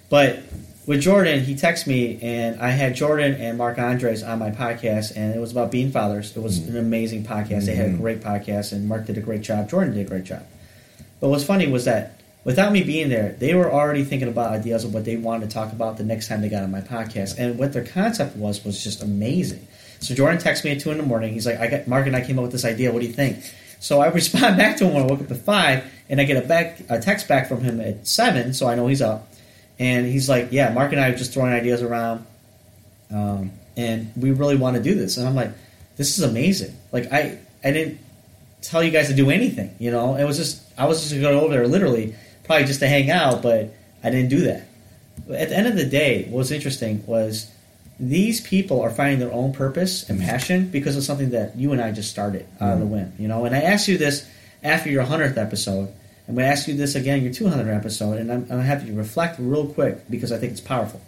But 0.09 0.41
with 0.87 1.03
Jordan, 1.03 1.43
he 1.43 1.55
texted 1.55 1.89
me, 1.89 2.19
and 2.23 2.61
I 2.61 2.71
had 2.71 2.95
Jordan 2.95 3.35
and 3.35 3.59
Mark 3.59 3.79
Andres 3.79 4.23
on 4.23 4.39
my 4.39 4.51
podcast, 4.51 5.16
and 5.16 5.35
it 5.35 5.39
was 5.39 5.53
about 5.53 5.71
being 5.71 5.91
fathers. 5.91 6.37
It 6.37 6.41
was 6.41 6.61
mm-hmm. 6.61 6.77
an 6.77 6.77
amazing 6.79 7.25
podcast. 7.25 7.66
They 7.66 7.75
had 7.75 7.87
a 7.87 7.89
mm-hmm. 7.91 8.03
great 8.03 8.21
podcast, 8.21 8.73
and 8.73 8.89
Mark 8.89 9.05
did 9.05 9.19
a 9.19 9.21
great 9.21 9.43
job. 9.43 9.69
Jordan 9.69 9.95
did 9.95 10.07
a 10.07 10.09
great 10.09 10.25
job. 10.25 10.45
But 11.21 11.29
what's 11.29 11.45
funny 11.45 11.66
was 11.66 11.85
that 11.85 12.18
without 12.45 12.72
me 12.72 12.82
being 12.82 13.09
there, 13.09 13.32
they 13.39 13.55
were 13.55 13.70
already 13.70 14.05
thinking 14.05 14.28
about 14.28 14.53
ideas 14.53 14.84
of 14.84 14.95
what 14.95 15.05
they 15.05 15.16
wanted 15.16 15.49
to 15.49 15.55
talk 15.55 15.72
about 15.72 15.97
the 15.97 16.05
next 16.05 16.28
time 16.28 16.41
they 16.41 16.49
got 16.49 16.62
on 16.62 16.70
my 16.70 16.80
podcast, 16.80 17.39
and 17.39 17.59
what 17.59 17.72
their 17.72 17.84
concept 17.84 18.36
was 18.36 18.64
was 18.64 18.82
just 18.82 19.03
amazing. 19.03 19.66
So 20.01 20.14
Jordan 20.14 20.39
texts 20.39 20.64
me 20.64 20.70
at 20.72 20.80
two 20.80 20.91
in 20.91 20.97
the 20.99 21.03
morning. 21.03 21.32
He's 21.32 21.47
like, 21.47 21.59
"I 21.59 21.66
got 21.66 21.89
Mark 21.89 22.07
and 22.07 22.14
I 22.14 22.24
came 22.24 22.39
up 22.39 22.43
with 22.43 22.53
this 22.53 22.64
idea. 22.64 22.93
What 22.93 23.01
do 23.01 23.07
you 23.07 23.12
think?" 23.12 23.39
So 23.80 24.01
I 24.01 24.07
respond 24.20 24.57
back 24.57 24.76
to 24.78 24.86
him 24.86 24.95
when 24.95 25.03
I 25.03 25.07
woke 25.07 25.20
up 25.20 25.30
at 25.30 25.39
five, 25.39 25.84
and 26.09 26.20
I 26.20 26.24
get 26.24 26.43
a 26.43 26.47
back 26.47 26.80
a 26.89 26.99
text 27.01 27.28
back 27.28 27.49
from 27.49 27.61
him 27.62 27.80
at 27.80 28.07
seven, 28.07 28.55
so 28.55 28.68
I 28.68 28.74
know 28.74 28.86
he's 28.86 29.03
up. 29.03 29.32
And 29.78 30.07
he's 30.07 30.28
like, 30.28 30.49
"Yeah, 30.51 30.72
Mark 30.72 30.93
and 30.93 31.01
I 31.01 31.09
are 31.09 31.16
just 31.16 31.32
throwing 31.32 31.53
ideas 31.53 31.82
around, 31.82 32.24
um, 33.11 33.53
and 33.76 34.12
we 34.16 34.30
really 34.32 34.57
want 34.57 34.76
to 34.76 34.82
do 34.82 34.95
this." 34.95 35.16
And 35.16 35.26
I'm 35.28 35.34
like, 35.34 35.51
"This 35.97 36.18
is 36.18 36.24
amazing! 36.24 36.76
Like 36.93 37.12
I 37.12 37.39
I 37.62 37.72
didn't 37.72 38.01
tell 38.62 38.82
you 38.82 38.91
guys 38.91 39.09
to 39.09 39.14
do 39.14 39.30
anything. 39.30 39.74
You 39.78 39.91
know, 39.91 40.16
it 40.16 40.24
was 40.24 40.36
just 40.36 40.62
I 40.78 40.86
was 40.86 41.01
just 41.03 41.20
going 41.20 41.36
over 41.36 41.53
there 41.53 41.66
literally, 41.66 42.14
probably 42.49 42.66
just 42.66 42.80
to 42.80 42.88
hang 42.88 43.11
out, 43.11 43.42
but 43.42 43.72
I 44.03 44.11
didn't 44.11 44.30
do 44.30 44.40
that. 44.40 44.64
But 45.26 45.38
at 45.38 45.51
the 45.51 45.57
end 45.57 45.66
of 45.66 45.76
the 45.76 45.84
day, 45.84 46.24
what 46.24 46.38
was 46.38 46.51
interesting 46.51 47.05
was 47.07 47.51
these 48.01 48.40
people 48.40 48.80
are 48.80 48.90
finding 48.90 49.18
their 49.18 49.32
own 49.32 49.53
purpose 49.53 50.09
and 50.09 50.18
mm-hmm. 50.18 50.28
passion 50.28 50.68
because 50.68 50.96
of 50.96 51.05
something 51.05 51.30
that 51.30 51.57
you 51.57 51.72
and 51.72 51.80
I 51.80 51.92
just 51.92 52.11
started 52.11 52.46
out 52.61 52.72
of 52.72 52.78
the 52.80 52.84
mm-hmm. 52.86 52.94
whim. 52.94 53.12
You 53.18 53.28
know, 53.28 53.44
and 53.44 53.55
I 53.55 53.61
asked 53.61 53.86
you 53.86 53.99
this 53.99 54.28
after 54.64 54.88
your 54.90 55.03
hundredth 55.03 55.36
episode. 55.36 55.92
I'm 56.26 56.34
going 56.34 56.46
to 56.46 56.51
ask 56.51 56.68
you 56.68 56.74
this 56.74 56.94
again, 56.94 57.22
your 57.22 57.32
200th 57.32 57.74
episode, 57.74 58.18
and 58.18 58.30
I'm, 58.30 58.42
I'm 58.42 58.49
going 58.49 58.61
to 58.61 58.66
have 58.66 58.86
you 58.86 58.94
reflect 58.94 59.36
real 59.38 59.66
quick 59.66 60.11
because 60.11 60.30
I 60.30 60.36
think 60.36 60.53
it's 60.53 60.61
powerful. 60.61 61.01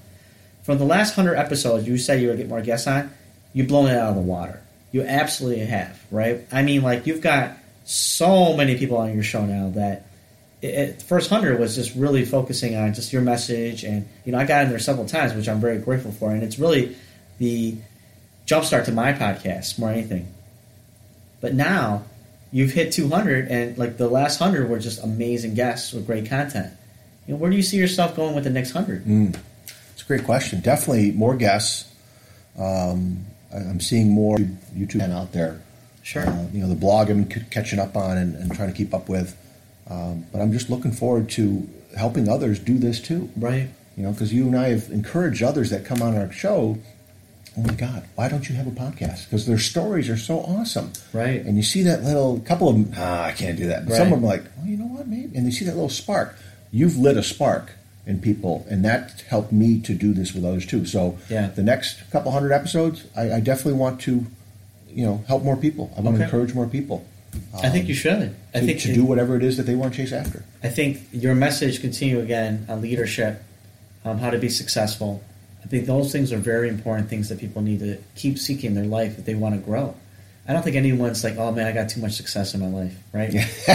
From 0.63 0.79
the 0.79 0.85
last 0.85 1.17
100 1.17 1.37
episodes, 1.37 1.87
you 1.87 1.99
said 1.99 2.21
you 2.21 2.29
were 2.29 2.35
going 2.35 2.39
to 2.39 2.45
get 2.45 2.49
more 2.49 2.63
guests 2.63 2.87
on. 2.87 3.11
You've 3.53 3.69
blown 3.69 3.89
it 3.89 3.97
out 3.97 4.11
of 4.11 4.15
the 4.15 4.23
water. 4.23 4.63
You 4.93 5.03
absolutely 5.03 5.67
have, 5.67 6.01
right? 6.11 6.47
I 6.51 6.63
mean, 6.63 6.83
like, 6.83 7.07
you've 7.07 7.21
got 7.21 7.53
so 7.85 8.57
many 8.57 8.79
people 8.79 8.97
on 8.97 9.13
your 9.13 9.23
show 9.23 9.45
now 9.45 9.71
that 9.71 10.07
it, 10.63 11.03
first 11.03 11.31
100 11.31 11.59
was 11.59 11.75
just 11.75 11.95
really 11.95 12.25
focusing 12.25 12.77
on 12.77 12.95
just 12.95 13.13
your 13.13 13.23
message. 13.23 13.85
And, 13.85 14.09
you 14.25 14.33
know, 14.33 14.39
I 14.39 14.45
got 14.45 14.65
in 14.65 14.71
there 14.71 14.79
several 14.79 15.07
times, 15.07 15.35
which 15.35 15.49
I'm 15.49 15.61
very 15.61 15.79
grateful 15.79 16.13
for. 16.13 16.31
And 16.31 16.43
it's 16.43 16.59
really 16.59 16.97
the 17.39 17.77
jumpstart 18.47 18.85
to 18.87 18.93
my 18.93 19.13
podcast 19.13 19.79
more 19.79 19.91
anything. 19.91 20.33
But 21.41 21.55
now 21.55 22.05
you've 22.53 22.73
hit 22.73 22.93
200, 22.93 23.49
and 23.49 23.79
like 23.79 23.97
the 23.97 24.09
last 24.09 24.41
100 24.41 24.69
were 24.69 24.79
just 24.79 25.03
amazing 25.03 25.55
guests 25.55 25.93
with 25.93 26.07
great 26.07 26.29
content. 26.29 26.73
You 27.27 27.35
know, 27.35 27.41
where 27.41 27.51
do 27.51 27.57
you 27.57 27.63
see 27.63 27.77
yourself 27.77 28.17
going 28.17 28.35
with 28.35 28.45
the 28.45 28.51
next 28.51 28.75
100? 28.75 29.05
Mm. 29.05 29.39
It's 29.93 30.03
a 30.03 30.05
great 30.05 30.25
question. 30.25 30.61
Definitely 30.61 31.13
more 31.13 31.37
guests. 31.37 31.91
Um, 32.59 33.25
I'm 33.53 33.81
seeing 33.81 34.11
more 34.11 34.37
YouTube 34.37 35.09
out 35.11 35.33
there. 35.33 35.61
Sure. 36.03 36.27
Uh, 36.27 36.47
you 36.53 36.61
know, 36.61 36.69
the 36.69 36.75
blog 36.75 37.11
I'm 37.11 37.27
catching 37.27 37.79
up 37.79 37.97
on 37.97 38.17
and, 38.19 38.35
and 38.35 38.55
trying 38.55 38.71
to 38.71 38.77
keep 38.77 38.93
up 38.93 39.09
with. 39.09 39.37
Um, 39.91 40.25
but 40.33 40.41
I'm 40.41 40.53
just 40.53 40.71
looking 40.71 40.93
forward 40.93 41.29
to 41.31 41.69
helping 41.97 42.29
others 42.29 42.59
do 42.59 42.79
this 42.79 43.01
too. 43.01 43.29
Right. 43.37 43.69
You 43.97 44.05
know, 44.05 44.13
because 44.13 44.33
you 44.33 44.47
and 44.47 44.57
I 44.57 44.69
have 44.69 44.89
encouraged 44.91 45.43
others 45.43 45.71
that 45.71 45.85
come 45.85 46.01
on 46.01 46.17
our 46.17 46.31
show. 46.33 46.79
Oh 47.59 47.63
my 47.63 47.75
God, 47.75 48.05
why 48.15 48.29
don't 48.29 48.49
you 48.49 48.55
have 48.55 48.69
a 48.69 48.71
podcast? 48.71 49.25
Because 49.25 49.45
their 49.47 49.59
stories 49.59 50.09
are 50.09 50.17
so 50.17 50.39
awesome. 50.39 50.93
Right. 51.13 51.45
And 51.45 51.57
you 51.57 51.65
see 51.65 51.83
that 51.83 52.05
little 52.05 52.39
couple 52.41 52.69
of 52.69 52.77
them, 52.77 52.93
ah, 52.97 53.25
I 53.25 53.33
can't 53.33 53.59
do 53.59 53.67
that. 53.67 53.87
But 53.89 53.97
some 53.97 54.13
of 54.13 54.21
them 54.21 54.25
are 54.25 54.29
like, 54.29 54.45
well, 54.57 54.67
you 54.67 54.77
know 54.77 54.85
what, 54.87 55.09
maybe. 55.09 55.37
And 55.37 55.45
they 55.47 55.51
see 55.51 55.65
that 55.65 55.75
little 55.75 55.89
spark. 55.89 56.37
You've 56.71 56.97
lit 56.97 57.17
a 57.17 57.23
spark 57.25 57.73
in 58.07 58.21
people, 58.21 58.65
and 58.71 58.85
that 58.85 59.23
helped 59.29 59.51
me 59.53 59.81
to 59.81 59.95
do 59.95 60.15
this 60.15 60.33
with 60.33 60.45
others 60.45 60.65
too. 60.65 60.87
So 60.87 61.19
Yeah. 61.29 61.49
the 61.49 61.63
next 61.65 62.09
couple 62.13 62.31
hundred 62.31 62.53
episodes, 62.53 63.05
I, 63.17 63.33
I 63.35 63.41
definitely 63.41 63.75
want 63.81 64.01
to, 64.03 64.25
you 64.89 65.05
know, 65.05 65.25
help 65.27 65.43
more 65.43 65.57
people. 65.57 65.93
I 65.99 66.01
want 66.03 66.17
to 66.19 66.25
encourage 66.25 66.55
more 66.55 66.67
people. 66.69 67.05
I 67.61 67.69
think 67.69 67.89
you 67.89 67.95
should. 67.95 68.37
I 68.55 68.61
to, 68.61 68.67
think 68.67 68.81
to 68.81 68.95
do 68.95 69.05
whatever 69.05 69.37
it 69.37 69.43
is 69.43 69.57
that 69.57 69.65
they 69.65 69.75
want 69.75 69.95
to 69.95 69.99
chase 69.99 70.13
after. 70.13 70.45
I 70.63 70.69
think 70.69 71.03
your 71.13 71.35
message 71.35 71.81
continue 71.81 72.21
again 72.21 72.67
on 72.69 72.81
leadership, 72.81 73.43
um, 74.05 74.19
how 74.19 74.31
to 74.31 74.39
be 74.39 74.49
successful. 74.49 75.23
I 75.63 75.67
think 75.67 75.87
those 75.87 76.11
things 76.11 76.33
are 76.33 76.39
very 76.39 76.69
important 76.69 77.09
things 77.09 77.29
that 77.29 77.39
people 77.39 77.63
need 77.63 77.81
to 77.81 77.99
keep 78.17 78.39
seeking 78.39 78.71
in 78.71 78.75
their 78.75 78.85
life 78.85 79.19
if 79.19 79.25
they 79.25 79.35
want 79.35 79.55
to 79.55 79.61
grow. 79.61 79.95
I 80.49 80.53
don't 80.53 80.63
think 80.63 80.75
anyone's 80.75 81.23
like, 81.23 81.37
oh 81.37 81.53
man, 81.53 81.67
I 81.67 81.73
got 81.73 81.91
too 81.91 82.01
much 82.01 82.15
success 82.15 82.55
in 82.55 82.61
my 82.61 82.67
life, 82.67 82.97
right? 83.13 83.33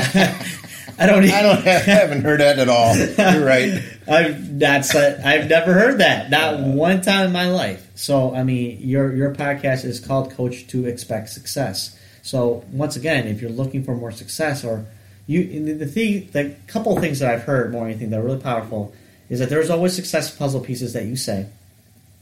I 0.97 1.05
don't. 1.05 1.23
I 1.31 1.41
don't 1.41 1.63
have, 1.63 1.87
I 1.87 1.91
haven't 1.91 2.23
heard 2.23 2.41
that 2.41 2.59
at 2.59 2.67
all. 2.67 2.97
You're 2.97 3.45
right. 3.45 3.81
I've 4.07 4.59
that's 4.59 4.93
I've 4.93 5.47
never 5.47 5.73
heard 5.73 5.99
that, 5.99 6.29
not 6.29 6.59
one 6.59 7.01
time 7.01 7.27
in 7.27 7.31
my 7.31 7.49
life. 7.49 7.89
So 7.95 8.35
I 8.35 8.43
mean, 8.43 8.79
your 8.81 9.15
your 9.15 9.33
podcast 9.33 9.85
is 9.85 9.99
called 9.99 10.31
Coach 10.31 10.67
to 10.67 10.85
Expect 10.85 11.29
Success. 11.29 11.97
So 12.25 12.65
once 12.71 12.95
again, 12.95 13.27
if 13.27 13.39
you're 13.39 13.51
looking 13.51 13.83
for 13.83 13.93
more 13.93 14.11
success, 14.11 14.63
or 14.63 14.83
you 15.27 15.75
the, 15.77 15.85
thing, 15.85 16.27
the 16.31 16.55
couple 16.65 16.99
things 16.99 17.19
that 17.19 17.31
I've 17.31 17.43
heard 17.43 17.71
more 17.71 17.83
than 17.83 17.91
anything 17.91 18.09
that 18.09 18.19
are 18.19 18.23
really 18.23 18.41
powerful 18.41 18.95
is 19.29 19.37
that 19.37 19.49
there's 19.49 19.69
always 19.69 19.95
success 19.95 20.35
puzzle 20.35 20.59
pieces 20.59 20.93
that 20.93 21.05
you 21.05 21.17
say, 21.17 21.45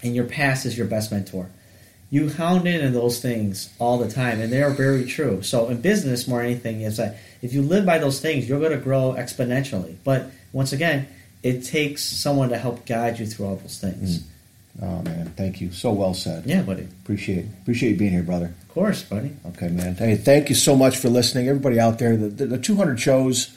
and 0.02 0.14
your 0.14 0.26
past 0.26 0.66
is 0.66 0.78
your 0.78 0.88
best 0.88 1.10
mentor. 1.10 1.50
You 2.10 2.30
hound 2.30 2.68
in 2.68 2.86
on 2.86 2.92
those 2.92 3.22
things 3.22 3.70
all 3.80 3.98
the 3.98 4.12
time, 4.12 4.42
and 4.42 4.52
they 4.52 4.62
are 4.62 4.72
very 4.72 5.06
true. 5.06 5.42
So 5.42 5.70
in 5.70 5.80
business, 5.80 6.28
more 6.28 6.40
than 6.40 6.52
anything, 6.52 6.82
is 6.82 6.98
that 6.98 7.18
if 7.42 7.54
you 7.54 7.62
live 7.62 7.86
by 7.86 7.98
those 7.98 8.20
things, 8.20 8.48
you're 8.48 8.60
going 8.60 8.74
to 8.74 8.78
grow 8.78 9.16
exponentially. 9.18 9.96
But 10.04 10.30
once 10.52 10.74
again, 10.74 11.08
it 11.44 11.64
takes 11.64 12.04
someone 12.04 12.50
to 12.50 12.58
help 12.58 12.86
guide 12.86 13.20
you 13.20 13.26
through 13.26 13.46
all 13.46 13.56
those 13.56 13.80
things. 13.80 14.20
Mm. 14.20 14.24
Oh 14.82 15.02
man, 15.04 15.32
thank 15.38 15.62
you. 15.62 15.72
So 15.72 15.92
well 15.92 16.14
said. 16.14 16.46
Yeah, 16.46 16.64
buddy. 16.64 16.88
Appreciate 17.04 17.46
appreciate 17.62 17.92
you 17.92 17.98
being 17.98 18.12
here, 18.12 18.24
brother. 18.24 18.54
Of 18.62 18.68
course, 18.70 19.04
buddy. 19.04 19.32
Okay, 19.48 19.68
man. 19.70 19.96
Hey, 19.96 20.16
thank 20.16 20.50
you 20.50 20.56
so 20.56 20.76
much 20.76 20.98
for 20.98 21.10
listening, 21.10 21.48
everybody 21.48 21.80
out 21.80 22.00
there. 22.00 22.18
The, 22.18 22.28
the, 22.30 22.46
the 22.48 22.58
200 22.58 23.00
shows, 23.00 23.56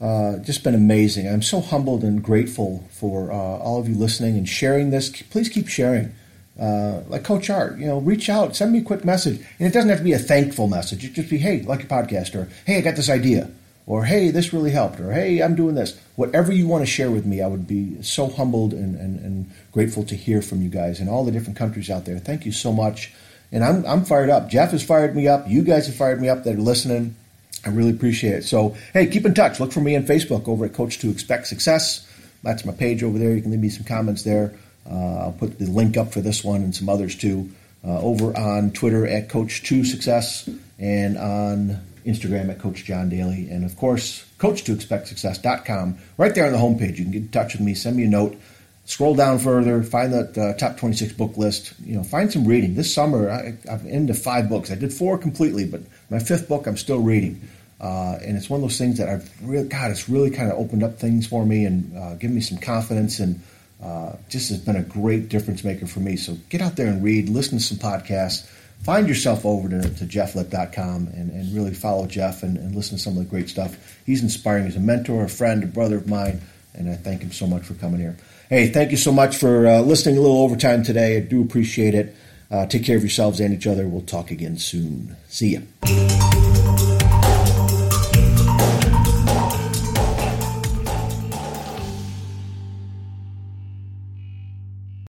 uh, 0.00 0.38
just 0.38 0.64
been 0.64 0.74
amazing. 0.74 1.28
I'm 1.28 1.42
so 1.42 1.60
humbled 1.60 2.02
and 2.02 2.22
grateful 2.22 2.88
for 2.90 3.30
uh, 3.30 3.34
all 3.36 3.78
of 3.78 3.88
you 3.88 3.94
listening 3.94 4.36
and 4.36 4.48
sharing 4.48 4.90
this. 4.90 5.10
Please 5.22 5.48
keep 5.48 5.68
sharing. 5.68 6.12
Uh, 6.58 7.02
like 7.06 7.22
Coach 7.22 7.50
Art, 7.50 7.78
you 7.78 7.86
know, 7.86 8.00
reach 8.00 8.28
out, 8.28 8.56
send 8.56 8.72
me 8.72 8.80
a 8.80 8.82
quick 8.82 9.04
message, 9.04 9.38
and 9.60 9.68
it 9.68 9.72
doesn't 9.72 9.88
have 9.90 9.98
to 9.98 10.04
be 10.04 10.12
a 10.12 10.18
thankful 10.18 10.66
message. 10.66 11.04
It 11.04 11.12
just 11.12 11.30
be, 11.30 11.38
hey, 11.38 11.62
like 11.62 11.78
your 11.80 11.88
podcast, 11.88 12.34
or 12.34 12.48
hey, 12.66 12.78
I 12.78 12.80
got 12.80 12.96
this 12.96 13.08
idea, 13.08 13.48
or 13.88 14.04
hey, 14.04 14.30
this 14.30 14.52
really 14.52 14.70
helped, 14.70 15.00
or 15.00 15.12
hey, 15.14 15.40
I'm 15.40 15.54
doing 15.54 15.74
this. 15.74 15.98
Whatever 16.14 16.52
you 16.52 16.68
want 16.68 16.82
to 16.82 16.86
share 16.86 17.10
with 17.10 17.24
me, 17.24 17.40
I 17.40 17.46
would 17.46 17.66
be 17.66 18.02
so 18.02 18.28
humbled 18.28 18.74
and, 18.74 18.94
and, 18.94 19.18
and 19.20 19.50
grateful 19.72 20.04
to 20.04 20.14
hear 20.14 20.42
from 20.42 20.60
you 20.60 20.68
guys 20.68 21.00
in 21.00 21.08
all 21.08 21.24
the 21.24 21.32
different 21.32 21.56
countries 21.56 21.88
out 21.88 22.04
there. 22.04 22.18
Thank 22.18 22.44
you 22.44 22.52
so 22.52 22.70
much. 22.70 23.10
And 23.50 23.64
I'm, 23.64 23.86
I'm 23.86 24.04
fired 24.04 24.28
up. 24.28 24.50
Jeff 24.50 24.72
has 24.72 24.84
fired 24.84 25.16
me 25.16 25.26
up. 25.26 25.48
You 25.48 25.62
guys 25.62 25.86
have 25.86 25.96
fired 25.96 26.20
me 26.20 26.28
up 26.28 26.44
that 26.44 26.56
are 26.56 26.60
listening. 26.60 27.16
I 27.64 27.70
really 27.70 27.90
appreciate 27.90 28.34
it. 28.34 28.44
So, 28.44 28.76
hey, 28.92 29.06
keep 29.06 29.24
in 29.24 29.32
touch. 29.32 29.58
Look 29.58 29.72
for 29.72 29.80
me 29.80 29.96
on 29.96 30.02
Facebook 30.02 30.48
over 30.48 30.66
at 30.66 30.74
Coach 30.74 30.98
to 30.98 31.08
Expect 31.08 31.46
Success. 31.46 32.06
That's 32.42 32.66
my 32.66 32.74
page 32.74 33.02
over 33.02 33.18
there. 33.18 33.34
You 33.34 33.40
can 33.40 33.50
leave 33.52 33.60
me 33.60 33.70
some 33.70 33.86
comments 33.86 34.22
there. 34.22 34.54
Uh, 34.88 35.16
I'll 35.16 35.36
put 35.38 35.58
the 35.58 35.64
link 35.64 35.96
up 35.96 36.12
for 36.12 36.20
this 36.20 36.44
one 36.44 36.60
and 36.60 36.76
some 36.76 36.90
others 36.90 37.16
too. 37.16 37.48
Uh, 37.82 37.98
over 38.00 38.36
on 38.36 38.70
Twitter 38.70 39.06
at 39.06 39.30
Coach 39.30 39.62
to 39.62 39.82
Success 39.82 40.46
and 40.78 41.16
on 41.16 41.80
Instagram 42.04 42.50
at 42.50 42.58
Coach 42.58 42.84
John 42.84 43.08
Daly. 43.08 43.48
And 43.50 43.64
of 43.64 43.76
course, 43.76 44.24
Coach 44.38 44.64
to 44.64 44.72
Expect 44.72 45.08
Success.com. 45.08 45.98
Right 46.16 46.34
there 46.34 46.46
on 46.46 46.52
the 46.52 46.58
homepage, 46.58 46.98
you 46.98 47.04
can 47.04 47.12
get 47.12 47.22
in 47.22 47.28
touch 47.28 47.54
with 47.54 47.62
me, 47.62 47.74
send 47.74 47.96
me 47.96 48.04
a 48.04 48.08
note. 48.08 48.36
Scroll 48.84 49.14
down 49.14 49.38
further, 49.38 49.82
find 49.82 50.14
that 50.14 50.38
uh, 50.38 50.54
top 50.54 50.78
26 50.78 51.12
book 51.12 51.36
list. 51.36 51.74
You 51.84 51.96
know, 51.96 52.02
find 52.02 52.32
some 52.32 52.46
reading. 52.46 52.74
This 52.74 52.92
summer, 52.92 53.30
I, 53.30 53.54
I'm 53.70 53.86
into 53.86 54.14
five 54.14 54.48
books. 54.48 54.70
I 54.70 54.76
did 54.76 54.94
four 54.94 55.18
completely, 55.18 55.66
but 55.66 55.82
my 56.08 56.18
fifth 56.18 56.48
book 56.48 56.66
I'm 56.66 56.78
still 56.78 57.00
reading. 57.00 57.40
Uh, 57.80 58.18
and 58.24 58.36
it's 58.36 58.50
one 58.50 58.58
of 58.58 58.62
those 58.62 58.78
things 58.78 58.98
that 58.98 59.08
I've 59.08 59.30
really, 59.42 59.68
God, 59.68 59.90
it's 59.90 60.08
really 60.08 60.30
kind 60.30 60.50
of 60.50 60.58
opened 60.58 60.82
up 60.82 60.98
things 60.98 61.26
for 61.26 61.44
me 61.44 61.64
and 61.64 61.96
uh, 61.96 62.14
given 62.14 62.34
me 62.34 62.40
some 62.40 62.58
confidence 62.58 63.20
and 63.20 63.40
uh, 63.82 64.16
just 64.28 64.48
has 64.48 64.58
been 64.58 64.76
a 64.76 64.82
great 64.82 65.28
difference 65.28 65.62
maker 65.62 65.86
for 65.86 66.00
me. 66.00 66.16
So 66.16 66.36
get 66.48 66.60
out 66.60 66.76
there 66.76 66.88
and 66.88 67.02
read, 67.02 67.28
listen 67.28 67.58
to 67.58 67.64
some 67.64 67.78
podcasts, 67.78 68.50
find 68.82 69.08
yourself 69.08 69.44
over 69.44 69.68
to, 69.68 69.82
to 69.82 70.04
jefflip.com 70.04 71.08
and, 71.14 71.30
and 71.30 71.54
really 71.54 71.74
follow 71.74 72.06
Jeff 72.06 72.42
and, 72.42 72.56
and 72.56 72.74
listen 72.74 72.96
to 72.96 73.02
some 73.02 73.16
of 73.16 73.18
the 73.18 73.28
great 73.28 73.48
stuff. 73.48 73.76
He's 74.06 74.22
inspiring. 74.22 74.64
He's 74.64 74.76
a 74.76 74.80
mentor, 74.80 75.24
a 75.24 75.28
friend, 75.28 75.62
a 75.62 75.66
brother 75.66 75.96
of 75.96 76.08
mine, 76.08 76.40
and 76.74 76.88
I 76.88 76.94
thank 76.94 77.22
him 77.22 77.32
so 77.32 77.46
much 77.46 77.64
for 77.64 77.74
coming 77.74 78.00
here. 78.00 78.16
Hey, 78.48 78.68
thank 78.68 78.90
you 78.90 78.96
so 78.96 79.12
much 79.12 79.36
for 79.36 79.66
uh, 79.66 79.80
listening 79.80 80.16
a 80.16 80.20
little 80.20 80.38
overtime 80.38 80.82
today. 80.82 81.18
I 81.18 81.20
do 81.20 81.42
appreciate 81.42 81.94
it. 81.94 82.16
Uh, 82.50 82.66
take 82.66 82.84
care 82.84 82.96
of 82.96 83.02
yourselves 83.02 83.40
and 83.40 83.52
each 83.52 83.66
other. 83.66 83.86
We'll 83.86 84.00
talk 84.02 84.30
again 84.30 84.56
soon. 84.56 85.16
See 85.28 85.58
ya. 85.58 86.57